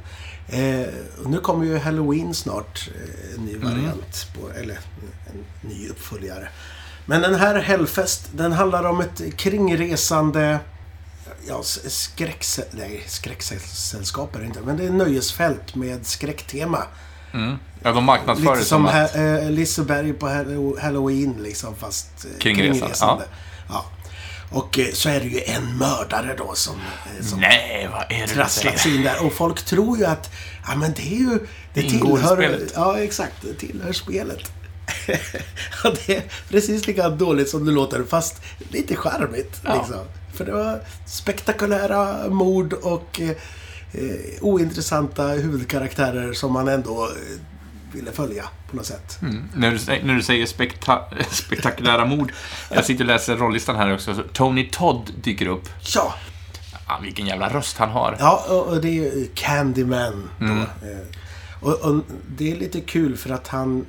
[0.48, 0.86] Eh,
[1.26, 2.88] nu kommer ju Halloween snart.
[2.94, 3.70] Eh, en ny Mm.
[3.70, 4.26] variant.
[4.40, 4.78] På, eller
[5.26, 6.48] en ny uppföljare.
[7.06, 10.58] Men den här Hellfest, den handlar om ett kringresande...
[11.48, 11.62] Ja,
[12.72, 14.60] nej, skräcksällskap är det inte.
[14.60, 16.82] Men det är nöjesfält med skräcktema.
[17.34, 17.56] Mm.
[17.82, 19.16] Ja, de marknadsför Lite det som som att...
[19.16, 23.24] eh, Liseberg på Hallo- Halloween liksom, fast eh, Kringresan, kringresande.
[23.68, 23.84] Ja.
[24.50, 26.74] Och eh, så är det ju en mördare då som,
[27.20, 28.96] som Nej, vad är det du trasslat sig säger?
[28.96, 29.26] in där.
[29.26, 30.30] Och folk tror ju att,
[30.68, 31.38] ja men det är ju...
[31.74, 32.36] Det, ingår tillhör...
[32.36, 32.72] spelet.
[32.74, 33.34] Ja, exakt.
[33.42, 34.52] Det tillhör spelet.
[35.84, 39.60] ja, det är precis lika dåligt som det låter, fast lite charmigt.
[39.64, 39.74] Ja.
[39.74, 40.00] Liksom.
[40.34, 43.20] För det var spektakulära mord och
[43.94, 47.40] eh, ointressanta huvudkaraktärer som man ändå eh,
[47.92, 49.18] ville följa på något sätt.
[49.22, 49.44] Mm.
[49.54, 52.32] När, du, när du säger spekta spektakulära mord.
[52.70, 54.14] Jag sitter och läser rollistan här också.
[54.14, 55.68] Så Tony Todd dyker upp.
[55.94, 56.14] Ja,
[56.86, 58.16] Ah, vilken jävla röst han har.
[58.20, 60.30] ja och, det är ju Candyman.
[60.40, 60.58] Mm.
[60.60, 60.66] Eh,
[61.60, 62.00] Och, och
[62.36, 63.86] det är lite kul för att han...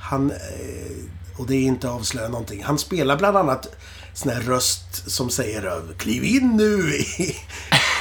[0.00, 0.30] Han...
[0.30, 2.62] eh, Och det är inte avslöja någonting.
[2.64, 3.66] Han spelar bland annat
[4.14, 7.36] sån här röst som säger Kliv in nu i...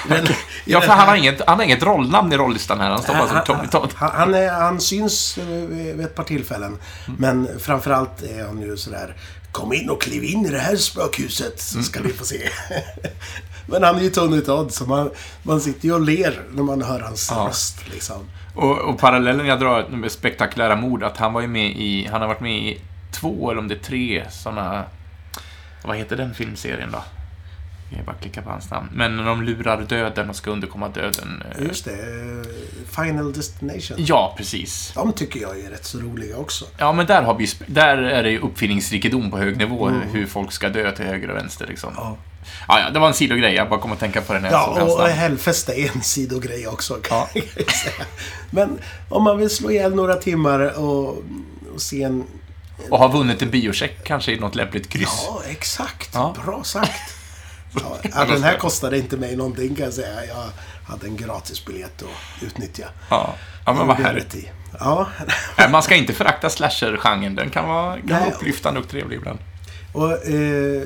[0.10, 0.22] i
[0.66, 2.90] Ja, för han har inget, han har inget rollnamn i rollistan här.
[2.90, 3.90] Han står bara som Tony Todd.
[3.96, 6.78] Han, han, är, han syns eh, vid ett par tillfällen.
[7.18, 9.16] Men framförallt är han ju sådär
[9.52, 12.50] Kom in och kliv in i det här spökhuset så ska ni få se.
[13.66, 15.12] Men han är ju Tony Todd så man,
[15.44, 17.46] man sitter ju och ler när man hör hans Ja.
[17.50, 18.30] röst liksom.
[18.56, 22.22] Och, och parallellen jag drar med spektakulära mord, att han var ju med i, han
[22.22, 22.82] har varit med i
[23.12, 24.84] två eller om det är tre sådana,
[25.84, 27.04] vad heter den filmserien då?
[27.90, 28.90] Jag bara klicka på hans namn.
[28.94, 31.44] Men när de lurar döden och ska undkomma döden.
[31.58, 31.92] eh, Just det.
[31.92, 33.98] eh, Final Destination.
[34.00, 34.92] Ja, precis.
[34.96, 36.66] De tycker jag är rätt så roliga också.
[36.78, 40.52] Ja, men där har vi där är det ju uppfinningsrikedom på hög nivå, hur folk
[40.52, 41.90] ska dö till höger och vänster liksom.
[41.90, 42.04] Mm.
[42.04, 42.18] Ja.
[42.68, 44.82] Ja, ja, det var en sidogrej, jag bara kom att tänka på jag såg Ja,
[44.84, 45.12] och namn.
[45.12, 47.42] Hellfest är en sidogrej också kan Ja.
[47.56, 48.06] jag säga.
[48.50, 48.80] Men
[49.10, 51.08] om man vill slå ihjäl några timmar och,
[51.74, 52.24] och se en...
[52.90, 55.24] Och har vunnit en biocheck kanske i något lämpligt kryss.
[55.28, 56.10] Ja, exakt.
[56.14, 56.36] Ja.
[56.46, 57.17] Bra sagt.
[58.14, 60.26] Ja, den här kostade inte mig någonting kan jag säga.
[60.26, 60.44] Jag
[60.92, 62.88] hade en gratisbiljett att utnyttja.
[63.10, 64.36] Ja, ja men vad härligt.
[64.36, 64.52] i.
[64.80, 65.08] Ja,
[65.58, 67.36] Nej, Man ska inte förakta slasher-genren.
[67.36, 69.40] Den kan vara, kan vara upplyftande och trevlig ibland.
[69.94, 70.82] och eh,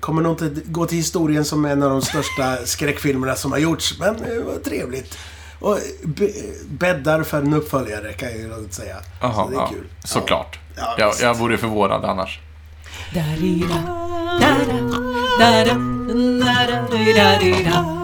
[0.00, 3.98] kommer nog inte gå till historien som en av de största skräckfilmerna som har gjorts.
[3.98, 5.18] Men det var trevligt.
[5.60, 6.28] Och be,
[6.68, 8.96] bäddar för en uppföljare kan jag ju säga.
[9.20, 9.86] Jaha, Så det är ja, kul.
[10.04, 10.58] såklart.
[10.76, 12.40] Ja, jag, jag vore förvånad annars.
[13.14, 13.74] Da-di-da,
[14.40, 15.03] da-da,
[15.38, 15.74] da-da,
[16.44, 18.00] da-da-di-da-di-da.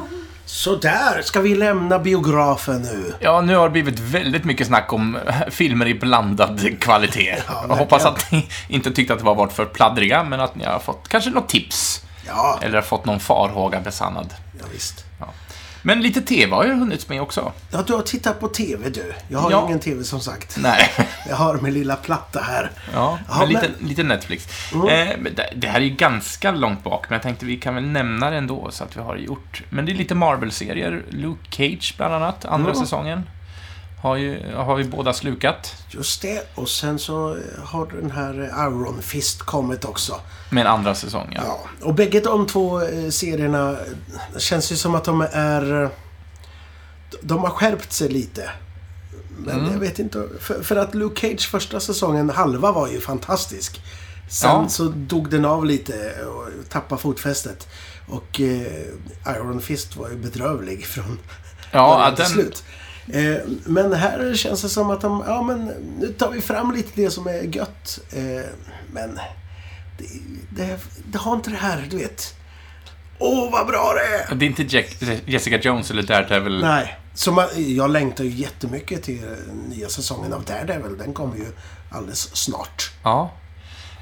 [0.46, 3.14] Så där ska vi lämna biografen nu.
[3.20, 5.18] Ja, nu har det blivit väldigt mycket snack om
[5.50, 7.36] filmer i blandad kvalitet.
[7.48, 10.54] Ja, jag hoppas att ni inte tyckte att det var varit för pladdriga, men att
[10.54, 12.02] ni har fått kanske något tips.
[12.26, 14.34] Ja, Eller fått någon farhåga besannad.
[14.58, 15.04] ja visst.
[15.82, 17.52] Men lite TV har ju hunnits med också.
[17.70, 19.12] Ja, du har tittat på TV du.
[19.28, 19.64] Jag har Ja.
[19.66, 20.58] ingen TV som sagt.
[20.62, 20.90] Nej.
[21.28, 22.70] Jag har min lilla platta här.
[22.94, 24.48] Ja, Ja, men men- lite, lite Netflix.
[24.74, 24.88] Mm.
[25.26, 28.30] Eh, det här är ju ganska långt bak, men jag tänkte vi kan väl nämna
[28.30, 29.62] det ändå så att vi har det gjort.
[29.70, 31.02] Men det är lite Marvel-serier.
[31.10, 32.82] Luke Cage bland annat, andra Mm.
[32.84, 33.22] säsongen.
[34.00, 35.74] Har, ju, har vi båda slukat.
[35.90, 36.46] Just det.
[36.54, 38.34] Och sen så har den här
[38.66, 40.20] Iron Fist kommit också.
[40.50, 41.42] Med en andra säsong, ja.
[41.46, 41.86] Ja.
[41.86, 43.76] Och bägge de två eh, serierna
[44.38, 45.82] känns ju som att de är...
[45.82, 45.90] eh,
[47.22, 48.50] De har skärpt sig lite.
[49.38, 49.72] Men Mm.
[49.72, 50.28] jag vet inte.
[50.40, 53.80] För, för att Luke Cage första säsongen, halva var ju fantastisk.
[54.30, 54.68] Sen Ja.
[54.68, 57.68] så dog den av lite och tappade fotfästet.
[58.08, 61.18] Och eh, Iron Fist var ju bedrövlig från
[61.72, 62.64] Ja, att till den, slut.
[63.12, 65.64] Eh, men här känns det som att de, ja men
[65.98, 68.00] nu tar vi fram lite det som är gött.
[68.12, 68.44] Eh,
[68.92, 69.20] men
[69.98, 70.04] det,
[70.50, 70.78] det,
[71.12, 72.34] det har inte det här, du vet.
[73.18, 74.34] Åh, vad bra det är!
[74.34, 74.96] det är inte Jack,
[75.26, 76.60] Jessica Jones eller Daredevil.
[76.60, 76.96] Nej.
[77.14, 79.20] Så man, jag längtar ju jättemycket till
[79.68, 80.98] nya säsongen av Daredevil.
[80.98, 81.46] Den kommer ju
[81.90, 82.90] alldeles snart.
[83.02, 83.30] Ja.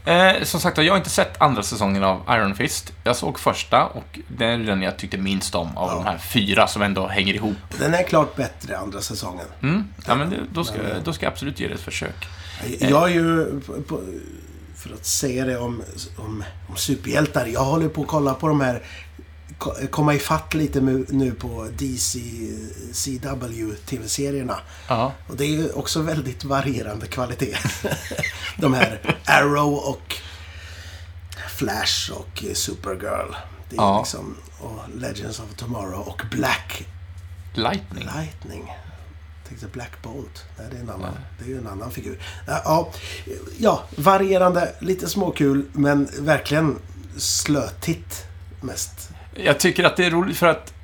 [0.09, 2.93] Eh, som sagt, jag har inte sett andra säsongen av Iron Fist.
[3.05, 5.95] Jag såg första och det är den jag tyckte minst om av Ja.
[5.95, 7.57] de här fyra som ändå hänger ihop.
[7.79, 9.47] Den är klart bättre andra säsongen.
[9.63, 9.85] Mm.
[10.07, 12.27] Ja, men det- då ska, då ska jag absolut ge det ett försök.
[12.79, 13.61] Jag är ju,
[14.77, 15.83] för att säga det om,
[16.17, 18.83] om, om superhjältar, jag håller på att kolla på de här
[19.91, 22.21] komma ifatt lite nu på DC
[22.93, 24.59] CW TV-serierna.
[24.89, 25.13] Ja.
[25.29, 27.57] Och det är ju också väldigt varierande kvalitet.
[28.57, 30.15] de här Arrow och
[31.49, 33.33] Flash och Supergirl.
[33.71, 33.99] Det är Ja.
[33.99, 36.87] liksom, och Legends of Tomorrow och Black
[37.55, 38.05] Lightning.
[38.17, 38.65] Lightning.
[38.69, 40.45] Jag tänkte Black Bolt.
[40.59, 41.15] Nej, det är en annan.
[41.39, 42.23] Det är ju en annan figur.
[42.47, 42.93] Ja, Ja,
[43.59, 46.79] ja, varierande, lite småkul, men verkligen
[47.17, 48.25] slötigt
[48.61, 49.11] mest.
[49.45, 50.75] Jag tycker att det är roligt för att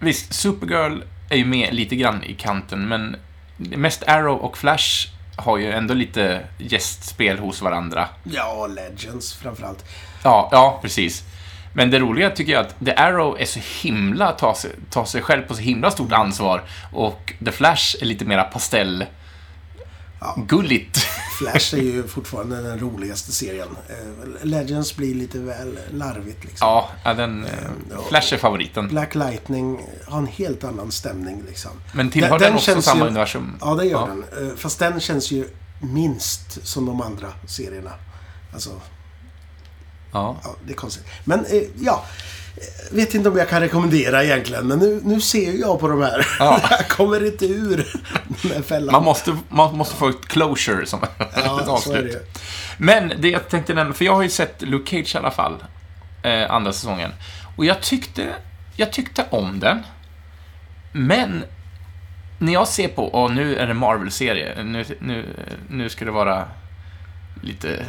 [0.00, 3.16] visst, Supergirl är ju med lite grann i kanten, men
[3.56, 8.08] mest Arrow och Flash har ju ändå lite gästspel hos varandra.
[8.24, 9.84] Ja, Legends framförallt.
[10.22, 11.24] Ja, ja, precis.
[11.72, 15.22] Men det roliga tycker jag att The Arrow är så himla, tar sig, tar sig
[15.22, 16.62] själv på så himla stort ansvar
[16.92, 19.04] och The Flash är lite mera pastell
[20.36, 21.06] gulligt.
[21.40, 23.68] Flash är ju fortfarande den roligaste serien.
[23.88, 26.68] Eh, Legends blir lite väl larvigt liksom.
[27.04, 27.44] Ja, den...
[27.44, 27.50] eh,
[28.08, 28.88] Flash är favoriten.
[28.88, 31.70] Black Lightning har en helt annan stämning liksom.
[31.92, 33.56] Men tillhör den, också känns samma ju- universum?
[33.60, 34.06] Ja, det gör Ja.
[34.36, 34.48] den.
[34.50, 35.48] Eh, Fast den känns ju
[35.80, 37.92] minst som de andra serierna.
[38.52, 38.70] Alltså,
[40.12, 40.36] Ja.
[40.44, 41.04] ja, det är konstigt.
[41.24, 42.39] Men eh, ja, eh,
[42.90, 44.66] vet inte om jag kan rekommendera egentligen.
[44.66, 46.26] Men nu, nu ser jag på de här.
[46.38, 46.60] Ja.
[46.70, 47.88] jag kommer inte ur
[48.42, 48.92] den här fällan.
[48.92, 52.14] Man måste, man måste få ett closure som ett ja, det avslut.
[52.14, 52.18] ju.
[52.78, 55.64] Men det jag tänkte nämna, för jag har ju sett Luke Cage i alla fall,
[56.22, 57.10] eh, andra säsongen.
[57.56, 58.26] Och jag tyckte,
[58.76, 59.82] jag tyckte om den.
[60.92, 61.44] Men,
[62.38, 65.24] när jag ser på, och nu är det Marvel-serie, nu, nu,
[65.68, 66.48] nu ska det vara
[67.42, 67.84] lite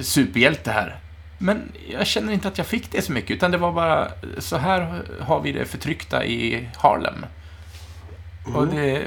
[0.00, 1.01] superhjälte här.
[1.42, 4.56] Men jag känner inte att jag fick det så mycket, utan det var bara, så
[4.56, 7.26] här har vi det förtryckta i Harlem.
[8.54, 9.02] Och det,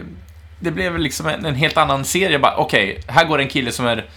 [0.59, 3.85] det blev liksom en, en helt annan serie bara, okej, här går en kille som
[3.85, 4.09] är,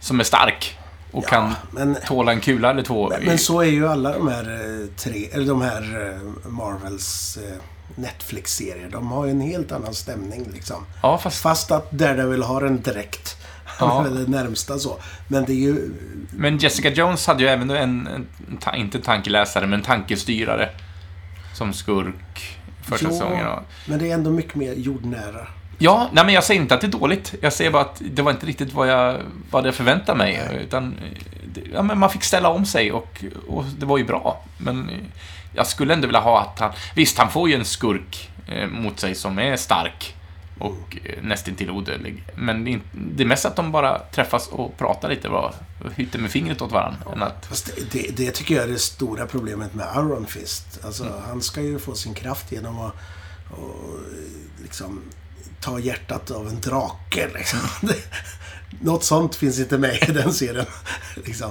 [0.00, 0.78] som är stark
[1.10, 3.08] och kan Men, tåla en kula eller två.
[3.08, 7.36] men, men så är ju alla de här eh, tre, eller de här eh, Marvels
[7.36, 7.56] eh,
[7.94, 8.88] Netflix-serier.
[8.92, 10.86] De har ju en helt annan stämning liksom.
[11.02, 13.36] ja, fast, Fast att Daredevil har en dräkt.
[13.80, 14.06] Ja.
[14.14, 14.98] det närmsta så.
[15.28, 15.90] Men det är ju...
[16.30, 18.26] men Jessica Jones hade ju även en, en,
[18.60, 20.68] ta, inte tankeläsare, men en tankestyrare.
[21.54, 23.46] Som skurk första Jo, säsongen.
[23.86, 25.46] Men det är ändå mycket mer jordnära.
[25.78, 27.34] Ja, nej men jag säger inte att det är dåligt.
[27.40, 29.20] Jag säger bara att det var inte riktigt vad jag,
[29.50, 30.40] vad jag förväntade mig.
[30.60, 30.94] Utan,
[31.72, 34.44] ja, men man fick ställa om sig och, och det var ju bra.
[34.58, 34.96] Men eh,
[35.54, 36.72] jag skulle ändå vilja ha att han...
[36.94, 40.14] Visst, han får ju en skurk eh, mot sig som är stark
[40.60, 42.24] och eh, nästintill odödlig.
[42.36, 45.54] Men det är, inte- det är mest att de bara träffas och pratar lite bra
[45.84, 46.98] och hytter med fingret åt varandra.
[47.12, 50.80] Än att, det, det, det tycker jag är det stora problemet med Iron Fist.
[50.84, 51.14] Alltså, Mm.
[51.28, 52.92] han ska ju få sin kraft genom att
[53.50, 53.98] och,
[54.62, 55.00] liksom,
[55.60, 57.28] ta hjärtat av en drake.
[57.34, 57.58] Liksom.
[58.80, 60.66] Något sånt finns inte med i den serien.
[61.24, 61.50] liksom.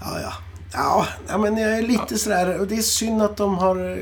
[0.00, 0.32] Ja, ja.
[0.72, 2.60] Ja, ja, men jag är lite sådär...
[2.60, 3.98] Och det är synd att de har...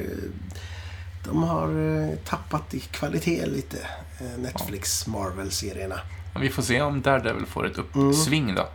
[1.26, 3.78] eh, De har eh, tappat i kvalitet lite.
[4.20, 6.00] eh, Netflix Marvel-serierna.
[6.40, 8.68] vi får se om Daredevil får ett uppsving då.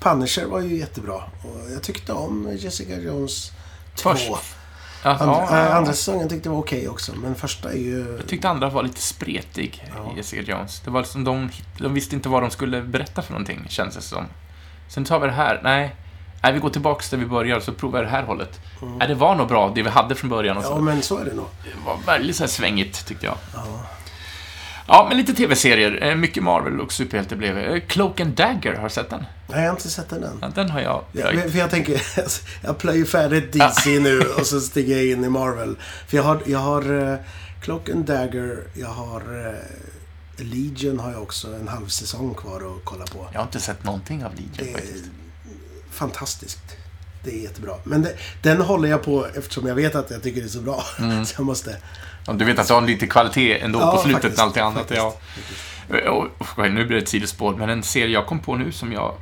[0.00, 1.14] Punisher var ju jättebra.
[1.16, 3.52] Och jag tyckte om Jessica Jones
[3.94, 4.10] 2.
[4.10, 4.30] Först.
[5.04, 8.16] Ja, Andra, ja, äh, andra säsongen tyckte jag var okej också, men första är ju...
[8.18, 10.12] Jag tyckte andra var lite spretig, Ja.
[10.16, 10.80] Jessica Jones.
[10.80, 14.00] Det var som de, de visste inte vad de skulle berätta för någonting, känns det
[14.02, 14.24] som.
[14.88, 15.60] Sen tar vi det här.
[15.64, 15.96] Nej,
[16.42, 18.60] nej vi går tillbaks där vi börjar så provar vi det här hållet.
[18.98, 20.56] Nej, det var nog bra, det vi hade från början.
[20.56, 20.72] Och så.
[20.72, 20.86] Mm.
[20.88, 21.46] Ja, men så är det nog.
[21.64, 23.36] Det var väldigt så här svängigt, tyckte jag.
[23.54, 23.64] Ja.
[24.86, 26.02] Ja, men lite tv-serier.
[26.02, 27.62] Eh, Mycket Marvel och superhjälte blev det.
[27.64, 29.24] Eh, Cloak and Dagger, har du sett den?
[29.48, 30.38] Nej, jag har inte sett den än.
[30.40, 31.52] Ja, den har jag Ja, plöjt.
[31.52, 32.02] för jag tänker,
[32.62, 35.76] jag plöjer färdigt DC nu och så stiger jag in i Marvel.
[36.08, 37.16] För jag har, jag har uh,
[37.60, 42.84] Cloak and Dagger, jag har eh, Legion har jag också en halv säsong kvar att
[42.84, 43.26] kolla på.
[43.32, 45.04] Jag har inte sett någonting av Legion Det faktiskt.
[45.92, 46.58] Fantastiskt.
[47.24, 47.74] Det är jättebra.
[47.84, 50.60] Men det, den håller jag på eftersom jag vet att jag tycker det är så
[50.60, 50.84] bra.
[51.24, 51.76] Så jag måste...
[52.26, 54.74] Ja, Du vet att du har lite kvalitet ändå på slutet faktiskt, än allt annat.
[54.78, 55.16] faktiskt, Ja.
[55.34, 56.08] faktiskt.
[56.08, 58.92] Och, och, nu blir det ett sidospår, men en serie jag kom på nu som
[58.92, 59.14] jag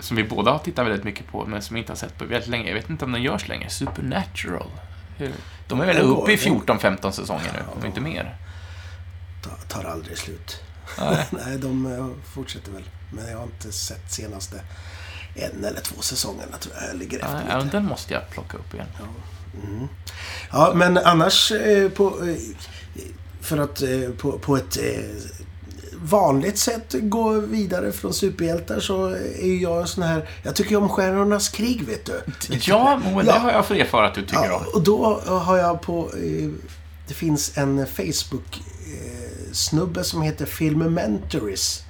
[0.00, 2.24] som vi båda har tittat väldigt mycket på, men som vi inte har sett på
[2.24, 2.68] väldigt länge.
[2.68, 3.70] Jag vet inte om den görs längre.
[3.70, 4.70] Supernatural.
[5.68, 8.36] De är väl Den går, uppe i den- 14-15 säsonger nu, om inte mer.
[9.42, 10.60] tar, tar aldrig slut.
[10.98, 11.26] Nej.
[11.30, 12.82] Nej, de eh, fortsätter väl.
[13.12, 14.60] Men jag har inte sett senaste
[15.36, 16.88] en eller två säsongerna tror jag.
[16.90, 17.70] Jag ligger efter Ja, lite.
[17.76, 18.86] den måste jag plocka upp igen.
[19.64, 19.88] Mm.
[20.52, 22.34] Ja, men annars eh, på, eh,
[23.40, 24.78] för att eh, på, på ett
[26.02, 29.06] vanligt sätt gå vidare från superhjältar så
[29.40, 30.28] är jag en sån här...
[30.42, 32.20] Jag tycker om Stjärnornas krig, vet du.
[32.60, 33.32] Ja, men det Ja.
[33.38, 34.64] har jag för erfara att du tycker Ja, om.
[34.74, 36.10] och då har jag på...
[37.08, 41.82] Det finns en Facebook-snubbe som heter Filmementaries.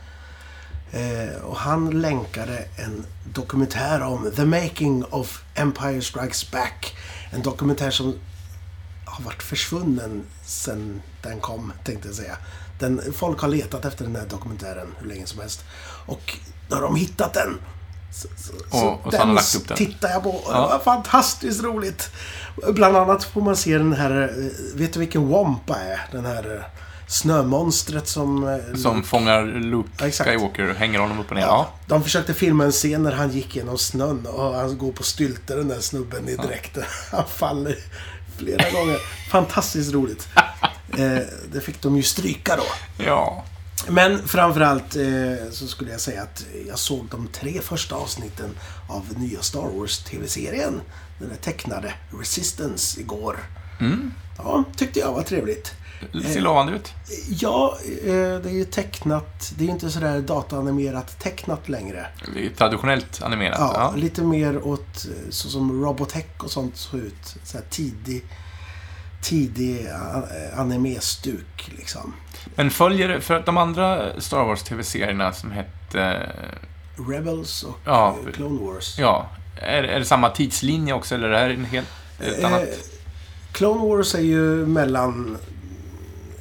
[0.97, 6.97] Eh, och han länkade en dokumentär om The Making of Empire Strikes Back.
[7.31, 8.19] En dokumentär som
[9.05, 12.37] har varit försvunnen sen den kom, tänkte jag säga.
[12.79, 15.65] Den, folk har letat efter den här dokumentären hur länge som helst.
[16.07, 16.39] Och
[16.69, 17.59] då har de hittat den.
[18.13, 19.77] Så, så, Och- och så har de lagt upp den.
[19.77, 20.31] tittar jag på.
[20.31, 20.53] Och Ja.
[20.53, 22.11] Det var fantastiskt roligt.
[22.73, 24.23] Bland annat får man se den här...
[24.23, 26.01] eh, Vet du vilken Wampa är?
[26.13, 26.63] Den här eh,
[27.07, 28.49] snömonstret som...
[28.49, 30.11] eh, Som fångar Luke Ja.
[30.25, 31.43] Skywalker och hänger honom upp och ner.
[31.43, 35.03] Ja, de försökte filma en scen när han gick genom snön och han går på
[35.03, 36.83] stylter den där snubben i dräkten.
[37.13, 37.77] Han faller
[38.37, 38.99] flera gånger.
[39.31, 40.29] Fantastiskt roligt.
[40.99, 41.19] Eh,
[41.53, 42.63] det fick de ju stryka då.
[43.05, 43.45] ja.
[43.89, 48.51] Men framförallt eh, så skulle jag säga att jag såg de tre första avsnitten
[48.89, 50.81] av nya Star Wars TV-serien.
[51.19, 53.37] Den där tecknade Resistance igår.
[53.81, 54.13] Mm.
[54.39, 55.73] Ja, tyckte jag var trevligt.
[56.13, 56.93] Det ser lovande ut.
[57.29, 59.53] Ja, eh, det är ju tecknat.
[59.59, 62.07] Det är ju inte sådär dataanimerat tecknat längre.
[62.35, 63.57] Det är traditionellt animerat.
[63.61, 63.93] Ja, Ja.
[64.01, 67.37] lite mer åt eh, så som Robotech och sånt såg ut.
[67.45, 68.25] Så här tidig,
[69.23, 72.13] tidig eh, anime-stuk liksom.
[72.55, 76.33] Men följer, för att de andra Star Wars TV-serierna som hette...
[77.09, 78.17] Rebels och Ja.
[78.27, 78.99] eh, Clone Wars.
[78.99, 79.29] Ja,
[79.63, 81.89] är, är det samma tidslinje också eller är det här en helt
[82.21, 82.61] ett annat?
[82.63, 82.69] Eh,
[83.53, 85.39] Clone Wars är ju mellan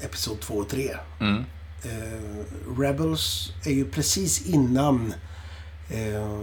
[0.06, 0.96] Episod 2 och 3.
[1.20, 1.46] Mm.
[1.84, 5.14] Eh, Rebels är ju precis innan
[5.90, 6.40] eh,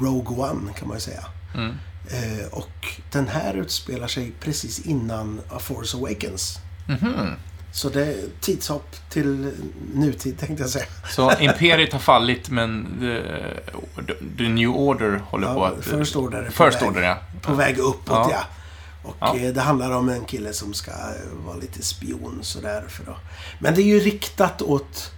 [0.00, 1.24] Rogue One kan man ju säga.
[1.54, 1.74] Mm.
[2.10, 6.58] Eh, och den här utspelar sig precis innan A Force Awakens.
[6.88, 7.30] Mhm.
[7.72, 9.52] Så det är tidshopp till
[9.94, 10.84] nutid tänkte jag säga.
[11.10, 13.22] Så Imperiet har fallit men the,
[14.38, 15.84] the New Order håller på Ja, att...
[15.84, 17.18] First Order är på väg, Order, ja.
[17.42, 18.28] på väg uppåt ja.
[18.30, 18.44] Ja.
[19.04, 19.36] Och Ja.
[19.36, 22.84] eh, det handlar om en kille som ska eh, vara lite spion sådär.
[22.88, 23.18] För att...
[23.58, 25.10] Men det är ju riktat åt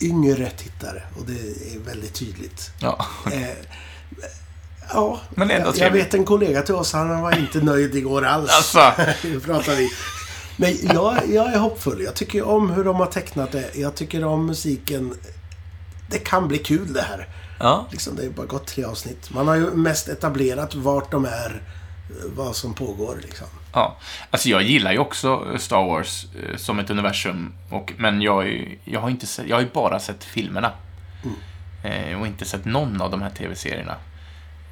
[0.00, 1.32] yngre tittare och det
[1.74, 2.70] är väldigt tydligt.
[2.78, 3.06] ja.
[3.32, 3.48] Eh,
[4.92, 8.24] ja, Men ändå jag, jag vet en kollega till oss, han var inte nöjd igår
[8.24, 8.50] alls.
[8.52, 9.02] Alltså.
[9.28, 9.90] Nu pratar vi.
[10.56, 12.02] Men jag, jag är hoppfull.
[12.02, 13.70] Jag tycker om hur de har tecknat det.
[13.74, 15.14] Jag tycker om musiken.
[16.10, 17.28] Det kan bli kul det här.
[17.58, 17.86] ja.
[17.90, 19.30] Liksom, det har bara gått tre avsnitt.
[19.30, 21.62] Man har ju mest etablerat vart de är,
[22.36, 23.46] vad som pågår liksom.
[23.72, 23.96] Ja,
[24.30, 28.78] alltså jag gillar ju också Star Wars eh, som ett universum, och, men jag, är
[28.84, 30.72] jag, har inte sett, jag har ju bara sett filmerna.
[31.84, 33.96] Eh, och inte sett någon av de här TV-serierna.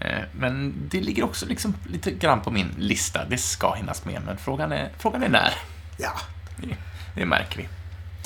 [0.01, 3.24] Eh, men det ligger också liksom lite grann på min lista.
[3.24, 5.53] Det ska hinnas med, men frågan är, frågan är när.
[5.99, 6.12] Ja.
[6.57, 6.76] Det,
[7.14, 7.68] det märker vi.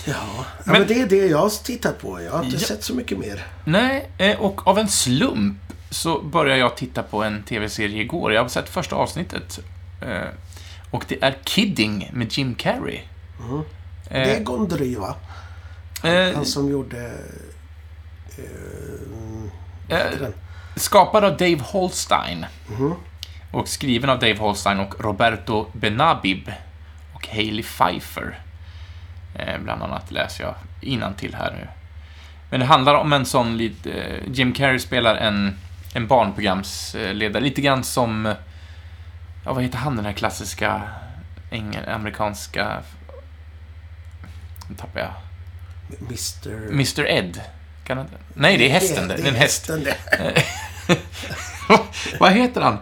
[0.04, 2.22] Ja, ja Men- men, det är det jag har tittat på.
[2.22, 2.62] Jag har inte Ja.
[2.66, 3.46] sett så mycket mer.
[3.64, 5.58] Nej, eh, och av en slump
[5.90, 8.32] så började jag titta på en TV-serie igår.
[8.32, 9.58] Jag har sett första avsnittet.
[10.02, 10.28] eh,
[10.90, 13.00] Och det är Kidding med Jim Carrey.
[13.40, 13.58] Mm.
[13.58, 13.64] Eh,
[14.10, 15.14] Det är Gondry va?
[16.04, 17.12] eh, Han som gjorde...
[19.88, 20.28] Eh?
[20.76, 22.46] Skapad av Dave Holstein.
[22.70, 22.94] Mhm.
[23.52, 26.52] Och skriven av Dave Holstein och Roberto Benabib.
[27.14, 28.38] Och Hailey Pfeiffer.
[29.34, 30.54] Eh, bland annat läser jag
[31.14, 31.68] till här nu.
[32.50, 33.90] Men det handlar om en sån lite...
[33.92, 35.58] Eh, Jim Carrey spelar en,
[35.98, 37.42] en barnprogramsledare.
[37.42, 38.34] Lite grann som...
[39.44, 40.82] Ja, vad heter han den här klassiska
[41.50, 42.82] engel, amerikanska...
[44.68, 45.12] Nu tappar jag.
[46.00, 46.68] Mr...
[46.72, 47.40] Mr Ed.
[47.84, 49.08] Kan det, nej, det är hästen.
[49.08, 49.70] Det, det är en häst.
[52.20, 52.78] Vad heter han?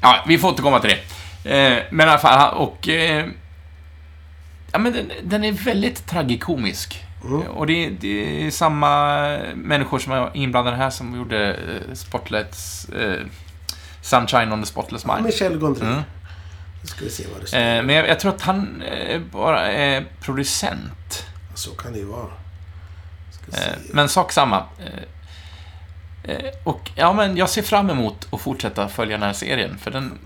[0.00, 1.56] Ja, vi får återkomma till det.
[1.56, 2.88] Eh, men i alla fall, han- och...
[2.88, 3.26] Eh,
[4.72, 7.05] ja, men den, den är väldigt tragikomisk.
[7.34, 7.48] Mm.
[7.48, 9.16] Och det, det är samma
[9.54, 12.88] människor som är inblandade här som gjorde eh, Spotlights...
[12.88, 13.26] Eh,
[14.06, 15.22] Sunshine on the Spotless Mind.
[15.22, 15.86] Michel Gondry.
[15.86, 16.02] Mm.
[16.82, 17.58] Ska vi se vad det står.
[17.58, 21.26] Eh, men jag, jag tror att han eh, bara är producent.
[21.54, 22.28] Så kan det ju vara.
[23.52, 24.64] Eh, men sak samma.
[24.78, 29.78] Eh, eh, och ja, men jag ser fram emot att fortsätta följa den här serien,
[29.78, 30.18] för den...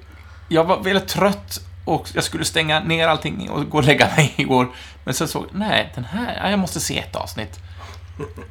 [0.48, 1.60] Jag var väldigt trött
[1.90, 4.68] och jag skulle stänga ner allting och gå och lägga mig igår.
[5.04, 7.58] Men så såg nej, den här, ja, jag måste se ett avsnitt.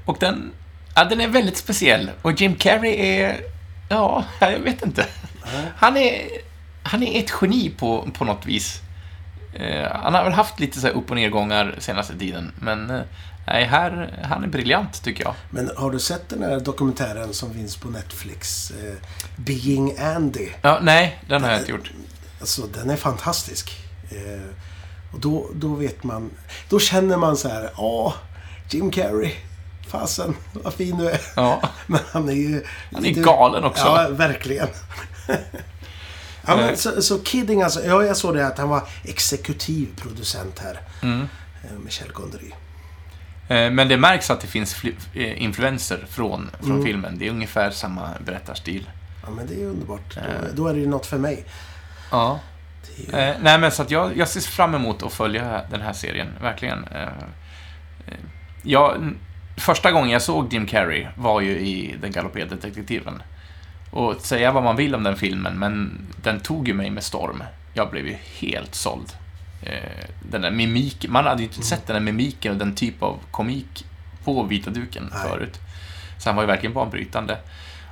[0.05, 0.51] Och den,
[0.95, 2.11] ja, den är väldigt speciell.
[2.21, 3.41] Och Jim Carrey är,
[3.89, 5.05] ja, jag vet inte.
[5.75, 6.27] Han är,
[6.83, 8.81] han är ett geni på, på något vis.
[9.53, 13.01] Eh, han har väl haft lite så här upp och nedgångar senaste tiden, men eh,
[13.47, 15.35] nej, här, han är briljant tycker jag.
[15.49, 18.71] Men har du sett den här dokumentären som finns på Netflix?
[18.71, 18.95] Eh,
[19.35, 20.49] Being Andy.
[20.61, 21.91] Ja, nej, den har jag inte gjort.
[22.39, 23.77] Alltså, den är fantastisk.
[24.11, 24.55] Eh,
[25.13, 26.29] och då, då vet man...
[26.69, 28.13] Då känner man så här, åh,
[28.69, 29.31] Jim Carrey.
[29.87, 31.21] Fasen, vad fin du är.
[31.35, 32.63] Ja, Men han är ju...
[32.93, 33.85] han är galen också.
[33.85, 34.67] Ja, verkligen.
[35.27, 36.57] ja, Eh.
[36.57, 37.85] men, så, så Kidding alltså.
[37.85, 40.81] Ja, jag såg det att han var exekutiv producent här.
[41.01, 41.21] Mm.
[41.63, 42.51] Eh, Michel Gondry.
[43.47, 44.75] Eh, Men det märks att det finns
[45.13, 46.83] eh, influenser från, från Mm.
[46.85, 47.17] filmen.
[47.19, 48.89] Det är ungefär samma berättarstil.
[49.23, 50.17] Ja, men det är underbart.
[50.17, 50.23] Eh.
[50.23, 51.45] Då, då är det ju något för mig.
[52.11, 52.39] Ja.
[52.95, 53.17] Ju...
[53.17, 56.27] Eh, nej, men så att jag, jag ser fram emot att följa den här serien,
[56.41, 56.83] verkligen.
[56.83, 57.03] Eh,
[58.07, 58.13] eh,
[58.61, 59.13] jag,
[59.57, 63.23] första gången jag såg Jim Carrey var ju i Den galopperande detektiven.
[63.91, 67.43] Och säga vad man vill om den filmen, men den tog ju mig med storm.
[67.73, 69.13] Jag blev ju helt såld.
[69.63, 73.03] Eh, den där mimiken, man hade ju inte sett den där mimiken och den typ
[73.03, 73.85] av komik
[74.23, 75.29] på vita duken Nej.
[75.29, 75.59] förut.
[76.17, 77.37] Så han var ju verkligen banbrytande.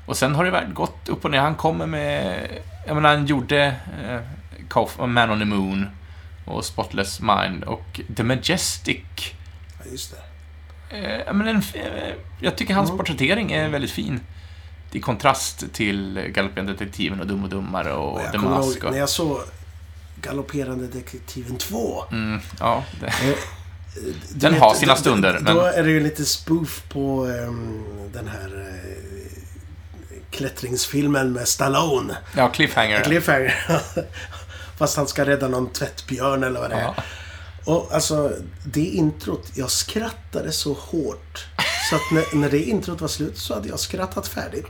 [0.08, 1.40] Och sen har det väl gått upp och ner.
[1.40, 2.48] Han kommer med...
[2.88, 3.76] Jag menar, han gjorde
[4.78, 5.86] eh, Man on the Moon
[6.46, 8.98] och Spotless Mind och The Majestic.
[9.80, 10.98] Ja, just det.
[10.98, 12.98] Eh, jag menar, en, eh, jag tycker hans Mm.
[12.98, 14.20] porträttering är väldigt fin.
[14.92, 18.84] I kontrast till Galopperande detektiven och Dum och Dummare och jag The Mask.
[18.84, 19.40] Och, när jag såg
[20.22, 22.04] Galopperande detektiven 2.
[22.12, 23.14] Mm, ja, det,
[23.98, 27.84] Eh, Den har sina stunder, Då, då men- är det ju lite spoof på ehm,
[28.14, 29.37] den här eh,
[30.32, 32.18] klättringsfilmen med Stallone.
[32.36, 33.04] ja, cliffhanger.
[33.04, 33.56] Cliffhanger.
[34.78, 36.82] Fast han ska rädda någon tvättbjörn eller vad det är.
[36.82, 36.96] Ja.
[37.66, 38.32] Och alltså,
[38.64, 41.46] det introt, jag skrattade så hårt.
[41.90, 44.68] Så att när, när det introt var slut så hade jag skrattat färdigt.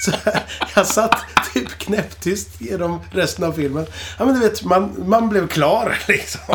[0.00, 0.12] Så
[0.76, 1.16] jag satt
[1.54, 3.86] typ knäpptyst genom resten av filmen.
[4.18, 6.54] Ja men du vet, man, man blev klar liksom.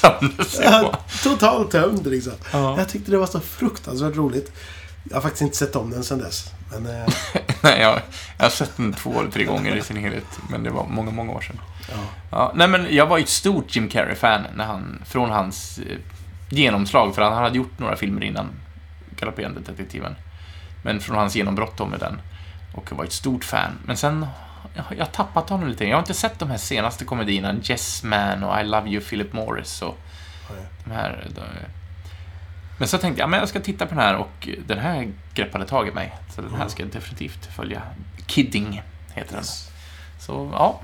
[0.00, 0.72] Tömde sig på.
[0.72, 2.32] Ja, Totalt tömd liksom.
[2.52, 2.78] Ja.
[2.78, 4.52] Jag tyckte det var så fruktansvärt roligt.
[5.04, 6.50] Jag har faktiskt inte sett om den sedan dess.
[6.70, 7.06] Men eh,
[7.62, 8.00] Nej, jag,
[8.38, 11.10] jag har sett den två eller tre gånger i sin helhet, men det var många,
[11.10, 11.60] många år sedan.
[11.88, 11.96] ja.
[12.30, 15.98] Ja, nej, men jag var ju ett stort Jim Carrey-fan när han, från hans eh,
[16.48, 18.50] genomslag, för han hade gjort några filmer innan
[19.16, 20.16] Galopperande detektiven.
[20.82, 22.20] Men från hans genombrott då med den.
[22.74, 23.78] Och jag var ett stort fan.
[23.86, 24.26] Men sen,
[24.74, 25.84] jag, jag har tappat honom lite.
[25.84, 29.32] Jag har inte sett de här senaste komedierna, Yes Man och I Love You Philip
[29.32, 29.98] Morris och
[30.50, 30.66] Nej.
[30.84, 31.26] de här.
[31.34, 31.40] De,
[32.78, 35.66] men så tänkte jag, men jag ska titta på den här och den här greppade
[35.66, 36.12] tag i mig.
[36.34, 37.82] Så den här ska jag definitivt följa.
[38.26, 38.82] Kidding
[39.14, 39.44] heter den.
[40.20, 40.80] Så, ja.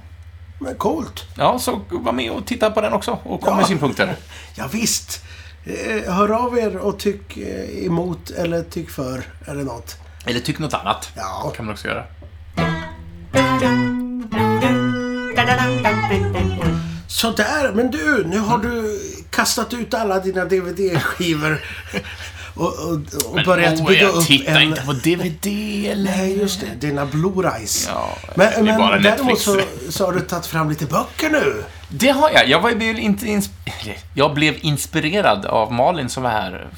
[0.61, 1.24] Men coolt.
[1.36, 3.57] Ja, så var med och titta på den också och kom Ja.
[3.57, 4.16] med synpunkter.
[4.55, 5.24] Ja, visst.
[5.64, 9.97] Eh, hör av er och tyck eh, emot eller tyck för eller något.
[10.26, 11.12] Eller tyck något annat.
[11.16, 11.53] Ja.
[11.57, 12.05] kan man också göra.
[17.07, 19.01] Sådär, men du, nu har du
[19.31, 21.61] kastat ut alla dina DVD-skivor
[22.55, 23.01] och, och,
[23.33, 24.62] och börjat åh, bygga jag upp en...
[24.62, 25.47] inte på DVD
[25.91, 26.11] eller...
[26.11, 26.87] Nej, just det.
[26.87, 27.89] Dina Blu-rays.
[27.93, 31.64] Ja, men men bara däremot så, så har du tagit fram lite böcker nu.
[31.89, 32.49] Det har jag.
[32.49, 33.51] Jag var ju inte ins...
[33.64, 36.68] eller, Jag blev inspirerad av Malin som var här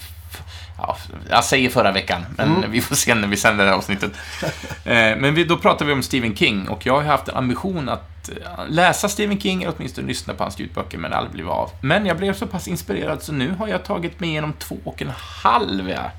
[0.86, 0.96] Ja,
[1.30, 2.70] jag säger förra veckan, men Mm.
[2.70, 4.12] vi får se när vi sänder det här avsnittet.
[4.84, 7.88] Eh, men vi, då pratade vi om Stephen King och jag har haft en ambition
[7.88, 8.34] att eh,
[8.68, 11.70] läsa Stephen King eller åtminstone lyssna på hans ljudböcker, men det aldrig blivit av.
[11.82, 15.02] Men jag blev så pass inspirerad så nu har jag tagit mig igenom två och
[15.02, 15.12] en
[15.42, 16.10] halv ja,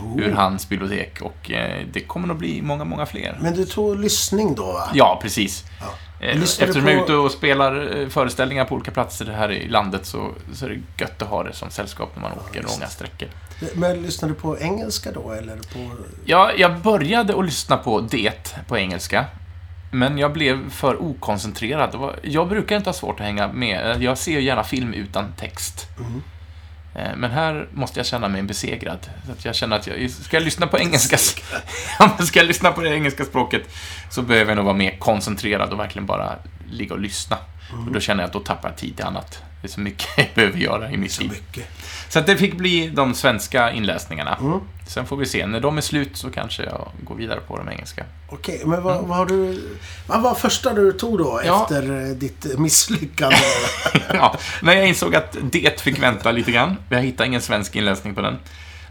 [0.00, 3.38] bok ur hans bibliotek och eh, det kommer nog bli många, många fler.
[3.40, 4.88] Men du tog lyssning då, va?
[4.94, 5.64] Ja, precis.
[5.80, 5.86] Ja.
[6.26, 9.52] Eh, Lyssnar Eftersom jag är på- ute och spelar eh, föreställningar på olika platser här
[9.52, 12.60] i landet så, så är det gött att ha det som sällskap när man åker
[12.62, 13.28] just långa sträckor.
[13.74, 15.90] Men lyssnar du på engelska då, eller på...
[16.24, 19.24] Ja, jag började att lyssna på det på engelska.
[19.94, 22.14] Men jag blev för okoncentrerad.
[22.22, 24.02] Jag brukar inte ha svårt att hänga med.
[24.02, 25.86] Jag ser gärna film utan text.
[25.98, 26.22] Mm.
[26.94, 28.98] Eh, men här måste jag känna mig besegrad.
[29.26, 31.16] Så att jag känner att jag, ska jag lyssna på engelska,
[32.18, 33.62] ska jag lyssna på det engelska språket
[34.10, 36.36] så behöver jag nog vara mer koncentrerad och verkligen bara
[36.70, 37.36] ligga och lyssna.
[37.86, 39.42] Och då känner jag att då tappar jag tid till annat.
[39.62, 41.30] Det är så mycket jag behöver göra i mitt Så liv.
[41.30, 41.68] mycket.
[42.08, 44.36] Så att det fick bli de svenska inläsningarna.
[44.40, 44.58] Mm.
[44.86, 45.46] Sen får vi se.
[45.46, 48.04] När de är slut så kanske jag går vidare på de engelska.
[48.28, 49.68] Okej, men vad, vad har du...
[50.06, 51.46] Vad var första du tog då, Mm.
[51.46, 51.62] Ja.
[51.62, 53.36] efter eh, ditt misslyckande?
[54.14, 58.14] ja, när jag insåg att det fick vänta lite grann, jag hittade ingen svensk inläsning
[58.14, 58.38] på den,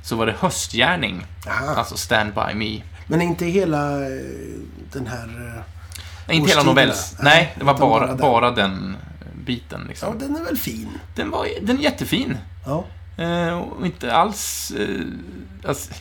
[0.04, 1.76] så var det Höstgärning, Aha.
[1.76, 2.82] alltså Stand By Me.
[3.08, 4.08] Men inte hela eh,
[4.94, 5.56] den här...
[6.28, 7.16] eh, inte hela novells.
[7.20, 8.98] Nej, det var bara bara, den.
[9.42, 10.20] Den biten Ja, liksom.
[10.20, 10.90] den är väl fin?
[11.16, 12.38] Den, var, den är jättefin.
[12.66, 12.86] Ja.
[13.24, 14.72] Eh, och inte alls...
[14.72, 15.06] Eh,
[15.68, 15.94] alltså,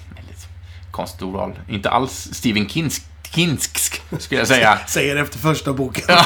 [0.91, 1.53] konstigt ordval.
[1.69, 3.03] Inte alls Stephen Kinsk,
[3.35, 4.79] Kinsk skulle jag säga.
[4.87, 6.05] Säger efter första boken.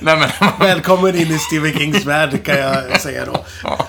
[0.00, 3.44] nej, men, Välkommen in i Stephen Kings värld, kan jag säga då.
[3.62, 3.86] Ja.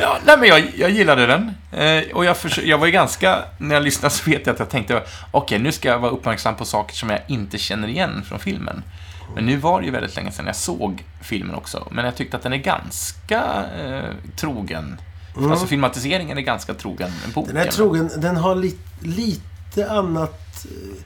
[0.00, 1.54] ja, nej men jag, jag gillade den.
[1.72, 4.70] Eh, och jag, jag var ju ganska, när jag lyssnade så vet jag att jag
[4.70, 8.38] tänkte, okej nu ska jag vara uppmärksam på saker som jag inte känner igen från
[8.38, 8.82] filmen.
[9.34, 11.88] Men nu var det ju väldigt länge sedan jag såg filmen också.
[11.90, 15.00] Men jag tyckte att den är ganska eh, trogen.
[15.50, 17.54] Alltså filmatiseringen är ganska trogen boken.
[17.54, 18.10] Den är trogen.
[18.16, 20.64] Den har li, lite annat...
[20.64, 21.02] eh,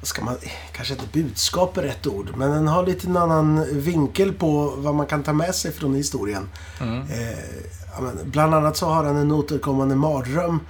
[0.00, 0.36] Vad ska man...
[0.72, 2.30] Kanske inte budskap är rätt ord.
[2.36, 5.94] Men den har lite en annan vinkel på vad man kan ta med sig från
[5.94, 6.48] historien.
[6.80, 7.00] Mm.
[7.00, 10.60] Eh, bland annat så har han en återkommande mardröm,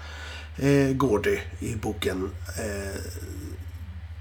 [0.58, 2.30] eh, Gordy, i boken.
[2.58, 3.00] Eh,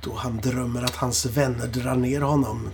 [0.01, 2.69] då han drömmer att hans vänner drar ner honom.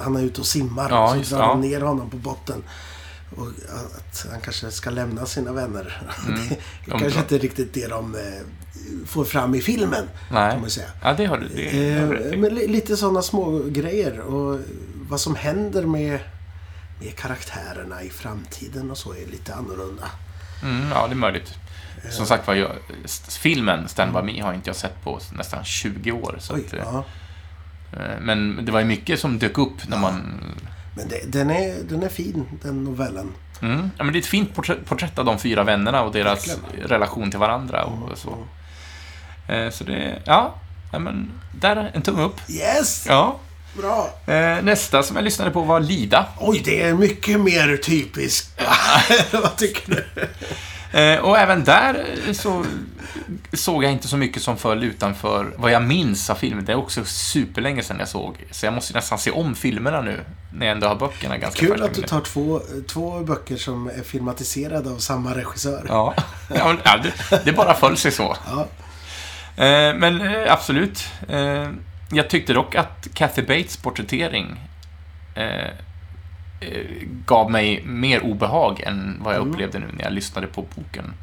[0.00, 2.62] Han, är ute och simmar Ja, och så drar de ner honom på botten.
[3.36, 3.46] Och
[3.96, 6.02] att han kanske ska lämna sina vänner.
[6.86, 8.20] det är kanske inte riktigt det de eh,
[9.06, 10.60] får fram i filmen, kan Nej.
[10.60, 10.88] man säga.
[11.02, 11.48] Ja, det har du.
[11.48, 14.60] Det har du Eh, men li- lite sådana små grejer och
[15.08, 16.18] vad som händer med,
[17.00, 20.04] med karaktärerna i framtiden och så är lite annorlunda.
[20.62, 21.54] Mm, ja, det är möjligt.
[22.10, 22.70] Som sagt var, jag,
[23.28, 26.36] filmen Stand By Me har inte jag sett på nästan 20 år.
[26.38, 27.04] Så Oj, att, eh, ja.
[27.92, 30.40] eh, men det var ju mycket som dök upp när man
[30.96, 33.32] Men det, den, är, den är fin, den novellen.
[33.62, 33.90] Mm.
[33.98, 36.88] Ja, men det är ett fint porträtt, porträtt av de fyra vännerna och deras Verkligen.
[36.88, 38.38] relation till varandra och så.
[39.52, 40.54] Eh, så det, ja,
[40.92, 42.50] ja men där, en tumme upp.
[42.50, 43.06] Yes!
[43.08, 43.38] Ja.
[43.72, 44.10] Bra.
[44.26, 46.26] Eh, nästa som jag lyssnade på var Lida.
[46.40, 48.60] Oj, det är mycket mer typiskt.
[49.32, 50.28] Vad tycker du?
[50.92, 52.64] Eh, och även där eh, så
[53.52, 56.64] såg jag inte så mycket som föll utanför vad jag minns av filmen.
[56.64, 58.36] Det är också superlänge sedan jag såg.
[58.50, 60.20] Så jag måste nästan se om filmerna nu,
[60.54, 64.02] när jag ändå har böckerna ganska Kul att du tar två, två böcker som är
[64.02, 65.84] filmatiserade av samma regissör.
[65.88, 66.14] Ja,
[66.48, 68.36] ja, det, det bara föll sig så.
[68.46, 68.66] Ja.
[69.94, 71.04] Men absolut.
[72.10, 74.60] Jag tyckte dock att Kathy Bates porträttering
[75.34, 75.44] eh,
[76.60, 76.86] eh,
[77.26, 79.52] gav mig mer obehag än vad jag Mm.
[79.54, 81.14] upplevde nu när jag lyssnade på boken.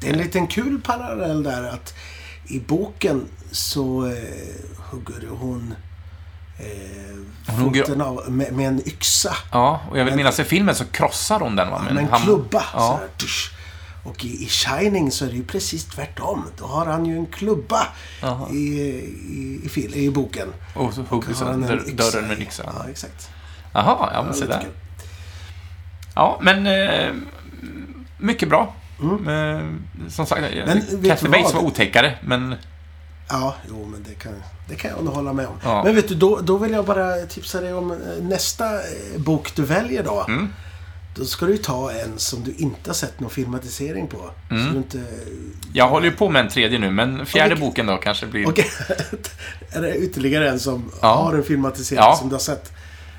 [0.00, 1.94] Det är en liten kul parallell där att
[2.46, 4.12] i boken så eh,
[4.78, 5.74] hugger hon
[6.58, 6.66] eh,
[7.46, 9.36] Hon hugger- foten av med, med en yxa.
[9.52, 11.82] Ja, och jag vill Men- minnas i filmen så krossar hon den va?
[11.90, 12.64] med en han- klubba.
[12.72, 13.08] Ja, Så här.
[14.02, 16.44] Och i, i Shining så är det ju precis tvärtom.
[16.58, 17.86] Då har han ju en klubba
[18.50, 20.48] i, i, i, fil, i boken.
[20.74, 22.62] och så hugger han en dörren med yxa.
[22.66, 23.30] Ja, exakt.
[23.72, 24.66] Jaha, ja men se där.
[26.14, 26.66] Ja, men...
[26.66, 27.14] Eh,
[28.18, 28.74] mycket bra.
[29.02, 29.28] Mm.
[29.28, 32.54] Eh, som sagt, Kathy du Bates var otäckare, men...
[33.28, 34.32] Ja, jo, men det kan,
[34.68, 35.54] det kan jag nog hålla med om.
[35.64, 35.84] Ja.
[35.84, 38.80] Men vet du, då, då vill jag bara tipsa dig om eh, nästa eh,
[39.18, 40.24] bok du väljer då.
[40.28, 40.52] Mm.
[41.14, 44.30] Då ska du ju ta en som du inte har sett någon filmatisering på.
[44.50, 44.66] Mm.
[44.66, 45.04] Så du inte...
[45.72, 47.60] Jag håller ju på med en tredje nu, men fjärde Okej.
[47.68, 48.48] boken då kanske blir...
[48.48, 48.66] Okej,
[49.72, 51.14] är det ytterligare en som Ja.
[51.14, 52.16] har en filmatisering Ja.
[52.16, 52.72] som du har sett?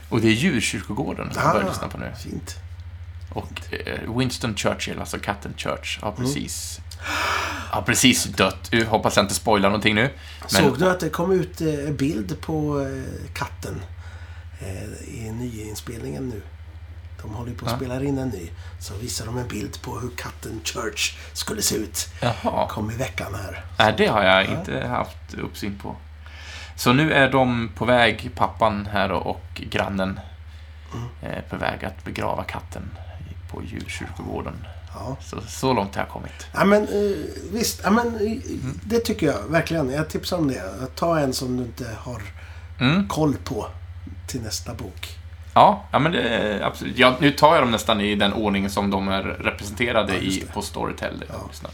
[0.10, 2.12] Och det är Djurkyrkogården som jag börjar lyssna på nu.
[2.24, 2.56] Fint.
[3.34, 6.24] Och eh, Winston Churchill, alltså katten Church, har Mm.
[6.24, 6.80] precis...
[7.72, 8.68] Har precis dött.
[8.72, 10.10] Jag hoppas jag inte spoilar någonting nu.
[10.41, 13.82] Men, Såg du att det kom ut eh, bild på eh, katten
[15.08, 16.41] i nyinspelningen nu?
[17.24, 17.78] De håller på att Ja.
[17.78, 18.49] spela in en ny.
[18.80, 22.07] Så visar de en bild på hur katten Church skulle se ut.
[22.21, 22.67] Jaha.
[22.67, 23.65] Kom i veckan här.
[23.80, 25.95] Nej, det har jag inte haft uppsyn på.
[26.76, 30.19] Så nu är de på väg, pappan här och, grannen,
[30.93, 31.34] Mm.
[31.38, 32.89] eh, på väg att begrava katten
[33.51, 34.67] på djurkyrkogården.
[34.93, 35.17] Ja.
[35.21, 36.47] Så, så långt har jag kommit.
[36.53, 37.17] Ja men eh,
[37.51, 38.80] visst, ja, men, eh, Mm.
[38.84, 39.89] det tycker jag verkligen.
[39.89, 40.63] Jag tipsar om det.
[40.95, 42.21] Ta en som du inte har
[42.80, 43.07] Mm.
[43.07, 43.67] koll på
[44.28, 45.17] till nästa bok.
[45.54, 46.97] Ja, ja men det absolut.
[46.97, 50.62] Ja, nu tar jag dem nästan i den ordning som de är representerade i på
[50.62, 51.20] Storytel.
[51.20, 51.70] där Ja.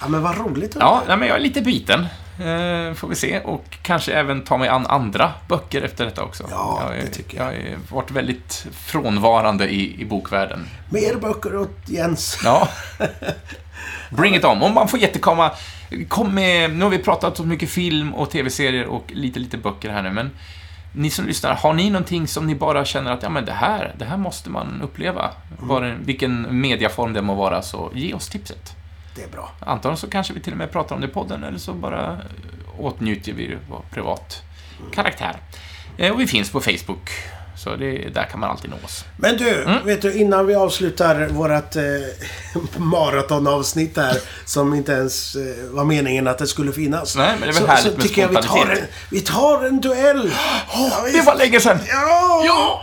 [0.00, 0.76] Ja men vad roligt.
[0.80, 2.00] Ja, nej, men jag är lite biten.
[2.38, 3.40] Eh, får vi se.
[3.40, 6.44] Och kanske även ta mig an andra böcker efter detta också.
[6.50, 7.54] Ja, jag, är- det tycker jag.
[7.54, 10.68] Jag har varit väldigt frånvarande i, i bokvärlden.
[10.90, 12.40] Mer böcker åt Jens.
[12.44, 12.68] Ja.
[14.10, 14.62] Bring it on.
[14.62, 15.50] Om man får jättekomma...
[16.08, 16.70] Kom med...
[16.76, 20.10] Nu har vi pratat så mycket film och tv-serier och lite, lite böcker här nu,
[20.10, 20.30] men
[20.92, 23.94] ni som lyssnar, har ni någonting som ni bara känner att ja, men det här,
[23.98, 25.30] det här måste man uppleva?
[25.58, 28.76] Var, vilken mediaform det må vara, så ge oss tipset.
[29.16, 29.50] Det är bra.
[29.60, 32.12] Antagligen så kanske vi till och med pratar om det i podden, eller så bara
[32.12, 32.18] eh,
[32.78, 34.42] åtnjuter vi det på privat
[34.92, 35.36] karaktär.
[35.96, 37.10] Eh, Och vi finns på Facebook,
[37.62, 39.04] så det, där kan man alltid nå oss.
[39.16, 39.86] Men du, Mm.
[39.86, 41.82] vet du, innan vi avslutar vårt eh,
[42.76, 45.40] maratonavsnitt här, som inte ens eh,
[45.70, 47.16] var meningen att det skulle finnas.
[47.16, 48.88] Nej, men det är väl så, härligt så med tycker jag vi tar, en, spontanitet.
[49.10, 50.30] vi tar en duell.
[50.74, 51.78] Ja, Det var länge sedan!
[51.88, 52.42] Ja!
[52.46, 52.82] Ja!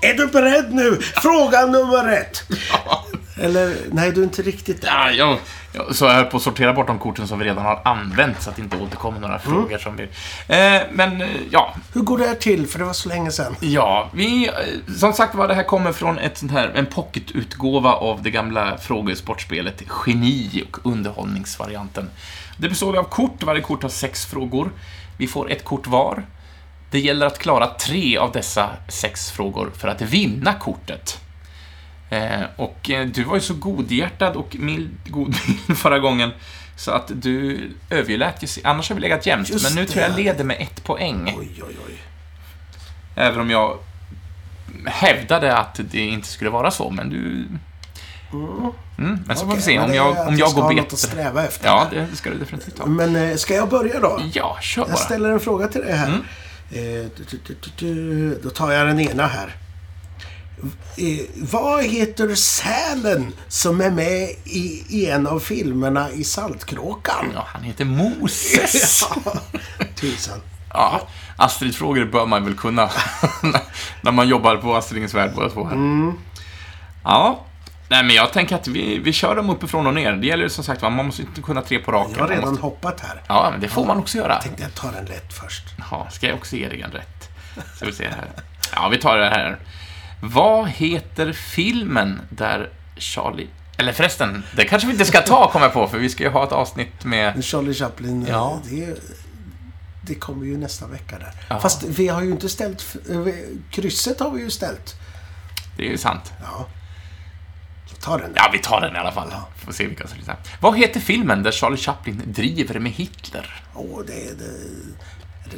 [0.00, 0.98] Är du beredd nu?
[1.22, 2.42] Fråga nummer ett.
[3.42, 4.84] Eller, nej, du är inte riktigt.
[4.86, 5.38] Ja, jag,
[5.72, 8.42] jag, så jag höll på att sortera bort de korten som vi redan har använt
[8.42, 10.02] så att det inte återkommer några frågor som vi...
[10.02, 11.74] Eh, men, eh, ja.
[11.94, 12.66] Hur går det här till?
[12.66, 13.56] För det var så länge sedan.
[13.60, 14.48] Ja, vi...
[14.48, 18.30] eh, Som sagt var, det här kommer från ett sånt här, en pocketutgåva av det
[18.30, 22.10] gamla frågesportspelet Geni och underhållningsvarianten.
[22.58, 24.70] Det består av kort, varje kort har sex frågor.
[25.18, 26.22] Vi får ett kort var.
[26.90, 31.18] Det gäller att klara tre av dessa sex frågor för att vinna kortet.
[32.12, 35.34] Eh, och eh, du var ju så godhjärtad och mild, god
[35.76, 36.30] förra gången
[36.76, 38.62] så att du överlät ju...
[38.64, 40.16] Annars har vi legat jämnt, Just men nu tror jag det.
[40.16, 41.34] leder med ett poäng.
[41.38, 42.02] Oj, oj, oj.
[43.14, 43.78] Även om jag
[44.86, 47.46] hävdade att det inte skulle vara så, men du...
[48.98, 50.98] Mm, men så får vi se om det jag, att om jag går något att
[50.98, 51.66] sträva efter.
[51.66, 52.86] Ja, det ska du definitivt ha.
[52.86, 54.20] Men eh, ska jag börja då?
[54.32, 54.90] Ja, kör bara.
[54.90, 56.06] Jag ställer en fråga till dig här.
[56.06, 56.22] Mm.
[56.70, 57.06] Eh.
[58.42, 59.56] Då tar jag den ena här.
[60.96, 67.30] Eh, vad heter sälen som är med i, i en av filmerna i Saltkråkan?
[67.34, 69.04] Ja, han heter Moses.
[69.24, 69.32] Ja,
[69.94, 70.40] Tusan.
[70.72, 72.90] Ja, Astrid-frågor bör man väl kunna
[74.00, 75.72] när man jobbar på Astridens värld båda två här.
[75.72, 76.12] Mm.
[77.04, 77.44] Ja,
[77.88, 80.12] nej men jag tänker att vi, vi kör dem uppifrån och ner.
[80.12, 82.14] Det gäller ju som sagt man måste inte kunna tre på raken.
[82.16, 82.62] Jag har redan måste...
[82.62, 83.22] hoppat här.
[83.26, 84.40] Ja, men det får man också göra.
[84.40, 85.64] Tänkte jag ta den lätt först.
[85.90, 87.28] Ja, ska jag också ge dig en rätt?
[87.76, 88.30] Ska vi se här.
[88.74, 89.58] Ja, vi tar det här.
[90.24, 93.48] Vad heter filmen där Charlie...
[93.76, 96.30] Eller förresten, det kanske vi inte ska ta, kommer jag på, för vi ska ju
[96.30, 97.44] ha ett avsnitt med...
[97.44, 98.60] Charlie Chaplin, Ja.
[98.70, 98.98] det,
[100.06, 101.30] det kommer ju nästa vecka där.
[101.48, 101.60] Ja.
[101.60, 102.96] Fast vi har ju inte ställt...
[103.10, 103.26] eh,
[103.70, 104.94] Krysset har vi ju ställt.
[105.76, 106.32] Det är ju sant.
[106.42, 106.66] Ja.
[107.86, 108.32] Så ta den.
[108.34, 109.32] Ja, vi tar den i alla fall.
[109.56, 110.36] Får se vilka som lyssnar.
[110.60, 113.62] Vad heter filmen där Charlie Chaplin driver med Hitler?
[113.74, 114.52] Åh, är det, är det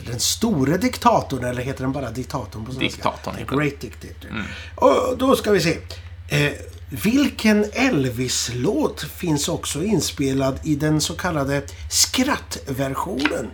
[0.01, 2.87] den store diktatorn eller heter den bara diktatorn på svenska?
[2.87, 3.57] Diktatorn The.
[3.57, 4.45] Great Dictator.
[4.75, 5.79] Och då ska vi se.
[6.29, 6.53] Eh,
[6.91, 13.51] vilken Elvis-låt finns också inspelad i den så kallade skrattversionen?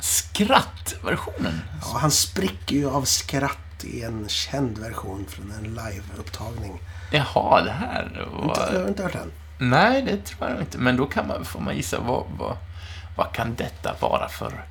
[0.00, 1.60] Skrattversionen?
[1.82, 6.80] Ja, han spricker ju av skratt i en känd version från en liveupptagning.
[7.10, 8.80] Jaha, det här Inte, jag var...
[8.80, 9.32] har inte hört den.
[9.58, 10.78] Nej, det tror jag inte.
[10.78, 12.56] Men då kan man, får man gissa, vad, vad,
[13.16, 14.64] vad kan detta vara för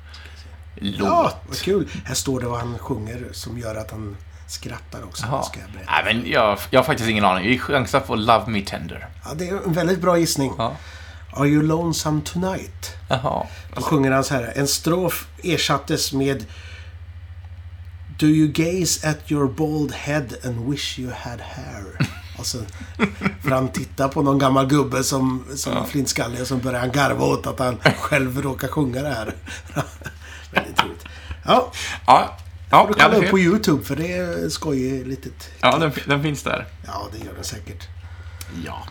[0.80, 1.08] låt?
[1.08, 1.88] Ja, vad kul.
[2.04, 5.22] Här står det vad han sjunger som gör att han skrattar också.
[5.22, 5.90] Ska jag, berätta.
[5.92, 7.48] Nej, men jag, jag har faktiskt ingen aning.
[7.48, 9.08] Vi chansar på Love Me Tender.
[9.24, 10.52] Ja, det är en väldigt bra gissning.
[10.58, 10.76] Ja.
[11.32, 12.96] Are you lonesome tonight?
[13.08, 13.46] Jaha.
[13.74, 14.52] Då sjunger han så här.
[14.56, 16.44] En strof ersattes med
[18.18, 21.84] Do you gaze at your bald head and wish you had hair?
[22.38, 22.58] Alltså,
[23.42, 26.92] för han tittar på någon gammal gubbe som, som är flintskallig och så börjar han
[26.92, 29.34] garva åt att han själv råkar sjunga det här.
[30.50, 31.04] Väldigt roligt.
[31.44, 31.72] Ja,
[32.06, 32.36] Ja,
[32.70, 35.50] ja, du kolla upp på YouTube för det är skojigt litet...
[35.60, 36.66] ja den, den finns där.
[36.86, 37.88] Ja, det gör den säkert.
[38.64, 38.86] Ja.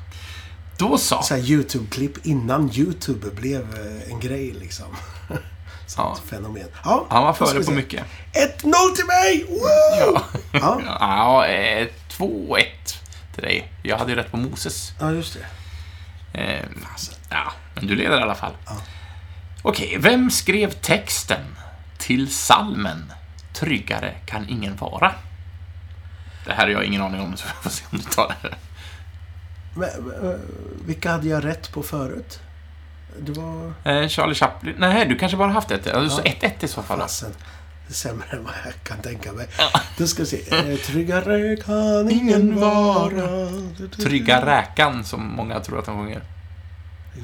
[0.78, 1.22] Då så.
[1.22, 4.86] Så YouTube-klipp innan YouTube blev eh, en grej liksom.
[5.98, 6.18] Ja.
[6.26, 6.68] Fenomen.
[6.84, 7.72] Ja, Han var före på se.
[7.72, 8.04] mycket.
[8.34, 9.46] 1-0 till mig!
[9.50, 10.22] Woo!
[10.52, 10.82] Ja.
[11.00, 12.64] Ja, eh, 2-1
[13.36, 13.72] till dig.
[13.84, 14.92] Jag hade ju rätt på Moses.
[15.00, 15.38] ja, just
[16.34, 16.42] det.
[16.42, 16.66] Eh,
[17.30, 18.52] ja, men du leder i alla fall.
[19.68, 21.56] Okej, vem skrev texten
[21.98, 23.14] till salmen
[23.54, 25.14] Tryggare kan ingen vara?
[26.46, 28.56] Det här har jag ingen aning om, så vi får se om du tar det.
[29.76, 30.40] Men, eh,
[30.86, 32.40] vilka hade jag rätt på förut?
[33.20, 33.74] Det var...
[33.84, 34.76] Eh, Charlie Chaplin.
[34.78, 35.88] Nej, du kanske bara haft ett.
[35.88, 37.00] Alltså 1-1 i så fall.
[37.00, 37.34] Fasen.
[37.90, 39.48] Sämre än vad jag kan tänka mig.
[39.98, 40.56] Då ska vi se.
[40.56, 43.50] Eh, Tryggare kan ingen vara.
[44.04, 46.22] Trygga räkan, som många tror att de sjunger.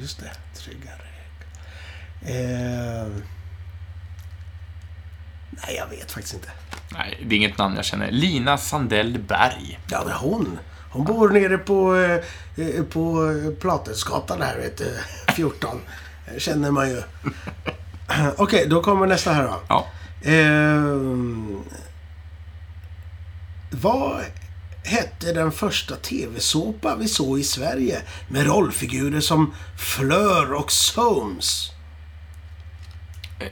[0.00, 0.32] Just det.
[0.58, 1.13] Tryggare.
[2.24, 3.06] Eh...
[5.66, 6.48] Nej, jag vet faktiskt inte.
[6.92, 8.10] Nej, det är inget namn jag känner.
[8.10, 9.80] Lina Sandell Berg.
[9.90, 10.58] Ja, det är hon.
[10.90, 14.98] Hon bor nere på, eh, eh, på eh, Platensgatan här, vet du.
[15.34, 15.80] 14.
[16.26, 17.02] Eh, Känner man ju.
[18.36, 19.60] Okej, då kommer nästa här då.
[19.68, 19.86] Ja.
[20.24, 21.62] Ehm,
[23.70, 24.24] vad
[24.84, 31.70] hette den första TV-såpa vi såg i Sverige med rollfigurer som Fleur och Soames?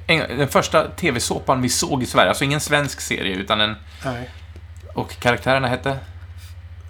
[0.06, 3.74] En- Den första TV-såpan vi såg i Sverige, alltså ingen svensk serie, utan en...
[4.04, 4.30] Nej.
[4.94, 5.98] Och karaktärerna hette?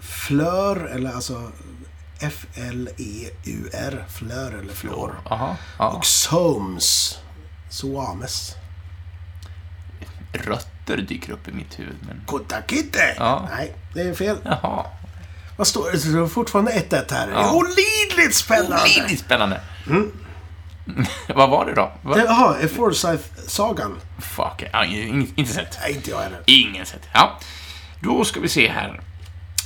[0.01, 1.51] Fleur, eller alltså
[2.19, 4.05] F-L-E-U-R.
[4.09, 5.21] Fleur eller Flor.
[5.29, 5.55] Jaha.
[5.79, 5.89] Ja.
[5.89, 7.17] Och Soames.
[7.69, 8.55] Soames.
[10.33, 12.21] Rötter dyker upp i mitt huvud, men...
[13.17, 13.49] Ja.
[13.57, 14.37] Nej, det är fel.
[14.43, 14.85] Jaha.
[15.57, 16.11] Vad står det?
[16.13, 17.29] Det är fortfarande 1-1 här.
[17.31, 17.53] Ja.
[17.53, 18.83] Olidligt spännande!
[18.83, 19.61] Olidligt spännande.
[21.35, 21.91] Vad var det då?
[22.03, 23.99] Jaha, Forsyth-sagan?
[24.19, 25.77] Fuck, ja, in, inte sett.
[25.81, 26.41] Nej, inte jag heller.
[26.45, 27.01] Ingen sett.
[27.13, 27.39] Ja.
[27.99, 29.01] Då ska vi se här.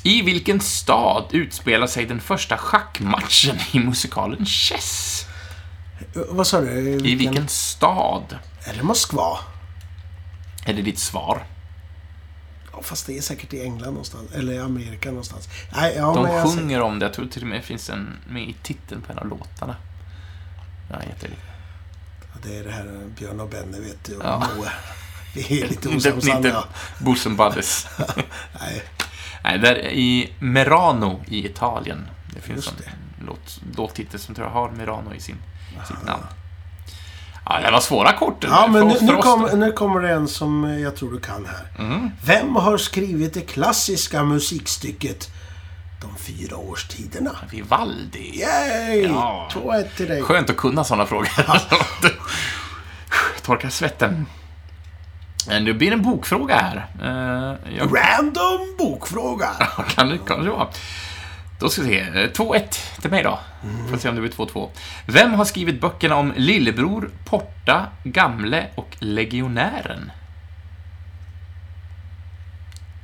[0.03, 5.25] I vilken stad utspelar sig den första schackmatchen i musikalen Chess?
[6.15, 6.71] Eh, Vad sa du?
[6.89, 8.37] I vilken stad?
[8.65, 9.37] Är det Moskva?
[10.65, 11.43] Är det ditt svar?
[12.73, 14.31] Ja, fast det är säkert i England någonstans.
[14.35, 15.49] Eller i Amerika någonstans.
[15.75, 17.05] Nej, ja, De men jag sjunger om det.
[17.05, 19.75] Jag tror till och med det finns en med i titeln på en av låtarna.
[20.89, 21.41] Ja, jättelite.
[22.43, 24.15] Det är det här Björn och Benny, vet du.
[24.15, 24.47] Och Ja.
[25.33, 26.63] Vi är lite Inte, osams, inte.
[26.99, 27.87] Bosom Buddies.
[28.61, 28.83] Nej,
[29.43, 32.07] Nej, där i Merano i Italien.
[32.33, 35.37] Det finns Just en låt, låttitel som tror jag har Merano i sin,
[35.87, 36.23] sitt namn.
[37.45, 38.43] Ja, det var svåra kort.
[38.49, 41.85] Ja, men nu, nu, kom, nu kommer det en som jag tror du kan här.
[41.85, 42.11] Mm.
[42.25, 45.29] Vem har skrivit det klassiska musikstycket
[46.01, 47.31] De fyra årstiderna?
[47.51, 48.39] Vivaldi.
[48.39, 49.01] Yay!
[49.03, 49.49] Ja.
[49.53, 50.21] 2-1 till dig.
[50.21, 51.29] Skönt att kunna sådana frågor.
[53.41, 54.25] Torka svetten.
[55.47, 56.87] Men det blir en bokfråga här.
[57.01, 59.49] Eh, Jag Random bokfråga.
[59.95, 60.67] kan det kanske vara.
[61.59, 61.99] Då ska vi se.
[61.99, 63.39] Eh, 2-1 till mig då.
[63.89, 64.69] Får se om det blir 2-2.
[65.05, 70.11] Vem har skrivit böckerna om Lillebror, Porta, Gamle och Legionären?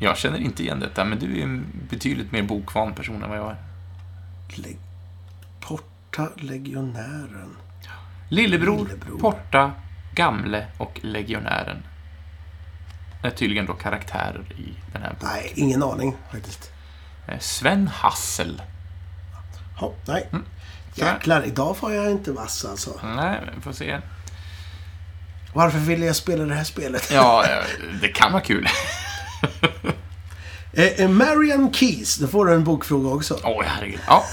[0.03, 3.38] Jag känner inte igen detta, men du är en betydligt mer bokvan person än vad
[3.39, 3.57] jag är.
[4.55, 4.75] Le-
[5.59, 7.55] Porta legionären.
[8.30, 9.19] Lillebror, Lillebror.
[9.19, 9.71] Porta,
[10.15, 11.84] Gamle och Legionären.
[13.23, 15.30] Är tydligen då karaktärer i den här boken.
[15.34, 16.71] Nej, ingen aning faktiskt.
[17.27, 18.61] Eh, Sven Hassel.
[19.81, 20.27] Ja, nej.
[20.31, 20.45] Mm.
[20.95, 22.99] Jäklar, idag var jag inte vass alltså.
[23.15, 23.99] Nej, vi får se.
[25.53, 27.09] Varför ville jag spela det här spelet?
[27.13, 27.65] Ja, eh,
[28.01, 28.67] det kan vara kul.
[30.76, 33.40] Eh, eh, Marian Keys, då får du en bokfråga också.
[33.44, 33.99] Oj, herregud.
[34.07, 34.24] Ja,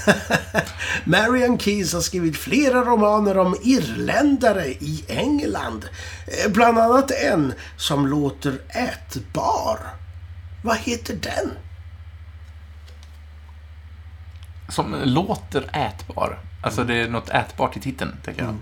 [1.03, 5.85] Marian Keys har skrivit flera romaner om irländare i England.
[6.27, 9.79] Eh, Bland annat en som låter ätbar.
[10.63, 11.51] Vad heter den?
[14.71, 16.39] som låter ätbar.
[16.61, 18.55] Alltså det är något ätbart i titeln, tänker jag.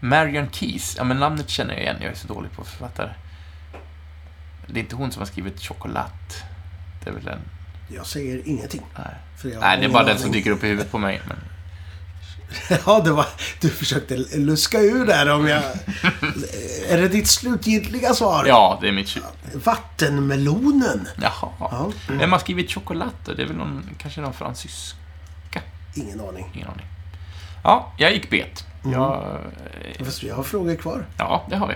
[0.00, 0.94] Marion Keys.
[0.98, 1.96] Ja, men namnet känner jag igen.
[2.00, 3.10] Jag är så dålig på författare.
[4.66, 6.42] Det är inte hon som har skrivit Chocolat.
[7.04, 7.40] Det är väl en...
[7.88, 8.82] Jag säger ingenting.
[8.98, 9.06] Nej,
[9.52, 11.22] jag Nej det är bara den som dyker upp i huvudet på mig.
[11.28, 11.36] Men...
[12.86, 13.26] Ja, det var...
[13.60, 15.62] Du försökte luska ur där om jag...
[16.88, 18.44] Är det ditt slutgiltiga svar?
[18.48, 19.16] Ja, det är mitt.
[19.54, 21.08] Vattenmelonen?
[21.22, 21.48] Jaha.
[21.60, 21.92] Ja.
[22.08, 23.32] Vem har skrivit Chocolat då?
[23.32, 24.96] Det är väl någon, kanske någon fransyska?
[25.94, 26.50] Ingen aning.
[26.54, 26.86] Ingen aning.
[27.64, 28.64] Ja, jag gick bet.
[28.84, 29.40] Jag,
[29.98, 31.06] eh, Fast vi har frågor kvar.
[31.18, 31.74] ja, det har vi.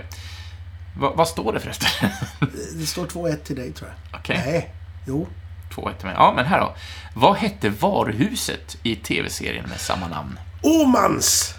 [0.97, 2.09] Va, vad står det förresten?
[2.75, 4.19] Det står 2-1 till dig, tror jag.
[4.19, 4.41] Okej.
[4.45, 4.73] Nej.
[5.07, 5.27] Jo.
[5.75, 6.15] 2-1 till mig.
[6.17, 6.75] Ja, men här då.
[7.13, 10.39] Vad hette varuhuset i tv-serien med samma namn?
[10.61, 11.55] Åmans!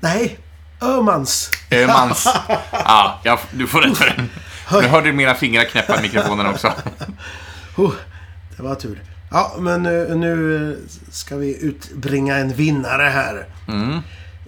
[0.00, 0.38] Nej.
[0.80, 1.50] Ömans.
[1.70, 2.28] Ömans.
[2.72, 4.30] Ja, jag, du får rätt för den.
[4.82, 6.72] Nu hörde du mina fingrar knäppa i mikrofonen också.
[8.56, 9.02] Det var tur.
[9.30, 10.76] Ja, men nu, nu eh,
[11.10, 13.46] ska vi utbringa en vinnare här.
[13.68, 14.00] Mm.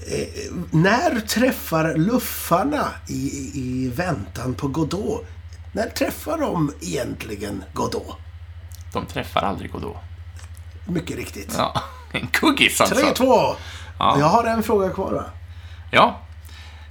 [0.06, 5.26] Eh, när träffar luffarna i, i väntan på Godot?
[5.72, 8.16] När träffar de egentligen Godot?
[8.92, 9.96] De träffar aldrig Godot.
[10.86, 11.54] Mycket riktigt.
[11.58, 11.82] Ja,
[12.12, 12.94] en kuggis alltså.
[12.94, 13.56] 3-2.
[13.98, 14.16] Ja.
[14.18, 15.24] Jag har en fråga kvar va?
[15.90, 16.20] Ja.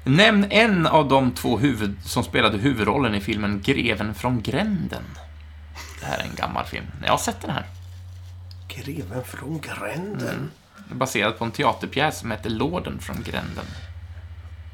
[0.03, 5.03] Nämn en av de två huvud, som spelade huvudrollen i filmen Greven från gränden.
[5.99, 6.85] Det här är en gammal film.
[7.03, 7.65] Jag har sett den här.
[8.67, 10.17] Greven från gränden.
[10.17, 13.65] Den är baserad på en teaterpjäs som heter Lorden från gränden.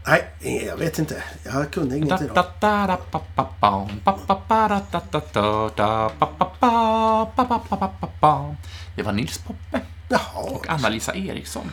[0.08, 0.24] Nej,
[0.68, 1.24] jag vet inte.
[1.46, 2.36] Jag kunde inget idag.
[8.96, 10.20] Det var Nils Poppe Jaha.
[10.36, 11.72] och Anna-Lisa Eriksson.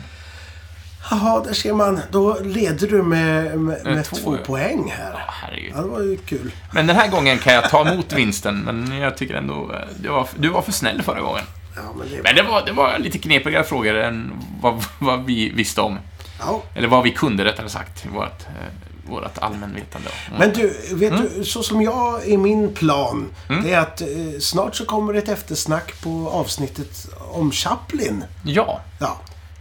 [1.11, 1.99] Jaha, där ser man.
[2.11, 5.11] Då leder du med, med, med två, två poäng här.
[5.13, 5.73] Ja, herregud.
[5.75, 6.51] Ja, det var ju kul.
[6.71, 9.71] Men den här gången kan jag ta emot vinsten, men jag tycker ändå...
[9.73, 11.43] eh, Du var, du var för snäll förra gången.
[11.75, 14.31] Ja, men det Men det var, det var lite knepigare frågor än
[14.61, 15.97] vad, vad vi visste om.
[16.39, 16.61] Ja.
[16.75, 18.05] Eller vad vi kunde, rättare sagt.
[18.05, 20.09] Vårt, eh, vårt allmänvetande.
[20.27, 20.39] Mm.
[20.39, 21.25] Men du, vet Mm.
[21.37, 23.29] du, så som jag i min plan,
[23.63, 24.07] det är att eh,
[24.41, 28.23] snart så kommer ett eftersnack på avsnittet om Chaplin.
[28.43, 29.17] Ja, Ja.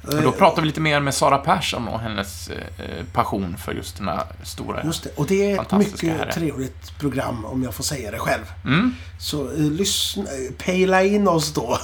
[0.07, 3.97] Och då pratar vi lite mer med Sara Persson och hennes eh, passion för just
[3.97, 4.85] den här stora...
[4.85, 5.11] Just det.
[5.17, 6.33] Och det är ett mycket herre.
[6.33, 8.45] trevligt program om jag får säga det själv.
[8.65, 8.95] Mm.
[9.19, 11.79] Så eh, lyssna, eh, pejla in oss då.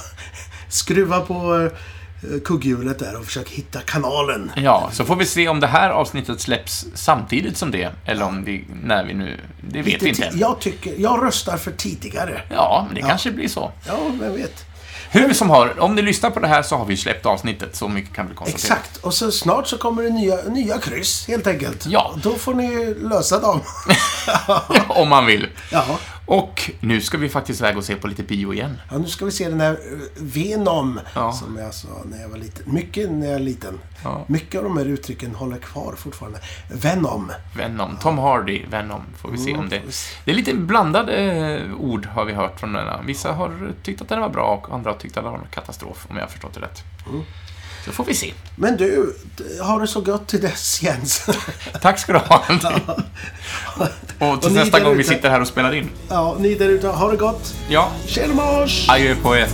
[0.69, 1.69] Skruva på
[2.23, 4.51] eh, kugghjulet där och försök hitta kanalen.
[4.55, 8.43] Ja, så får vi se om det här avsnittet släpps samtidigt som det, eller om
[8.43, 9.39] vi, när vi nu...
[9.61, 10.31] Det vet Lite vi inte.
[10.37, 12.41] Jag tycker, jag röstar för tidigare.
[12.49, 13.71] Ja, men det kanske blir så.
[13.87, 14.65] Ja, vem vet.
[15.11, 17.87] Hur som har, om ni lyssnar på det här så har vi släppt avsnittet, så
[17.87, 18.77] mycket kan vi konstatera.
[18.77, 18.97] Exakt.
[18.97, 21.85] Och så snart så kommer det nya, nya kryss, helt enkelt.
[21.85, 22.13] Ja.
[22.23, 23.61] Då får ni lösa dem.
[24.87, 25.47] om man vill.
[25.71, 25.85] ja.
[26.31, 28.81] Och nu ska vi faktiskt iväg och se på lite bio igen.
[28.91, 31.31] ja, nu ska vi se den här eh, Venom, Ja.
[31.31, 32.73] som jag sa när jag var liten.
[32.73, 33.79] Mycket när jag var liten.
[34.03, 34.25] Ja.
[34.27, 36.39] Mycket av de här uttrycken håller kvar fortfarande.
[36.71, 37.31] Venom.
[37.57, 37.97] Venom.
[38.01, 39.01] Tom Hardy, Venom.
[39.21, 39.81] Får vi se Mm, om det...
[40.25, 43.01] Det är lite blandade eh, ord har vi hört från denna.
[43.01, 45.45] Vissa har tyckt att den var bra och andra har tyckt att den var en
[45.51, 46.83] katastrof, om jag har förstått det rätt.
[47.09, 47.23] Mm.
[47.85, 48.33] Så får vi se.
[48.55, 49.15] Men du,
[49.61, 51.29] har det så gott till dess Jens.
[51.81, 52.43] Tack ska du ha.
[54.33, 55.89] och tills ni nästa gång vi sitter här och spelar in.
[56.09, 57.53] ja, ni där ute, ha det gott.
[57.69, 58.89] Ja, Tjena mors!
[58.89, 59.47] adjö på er.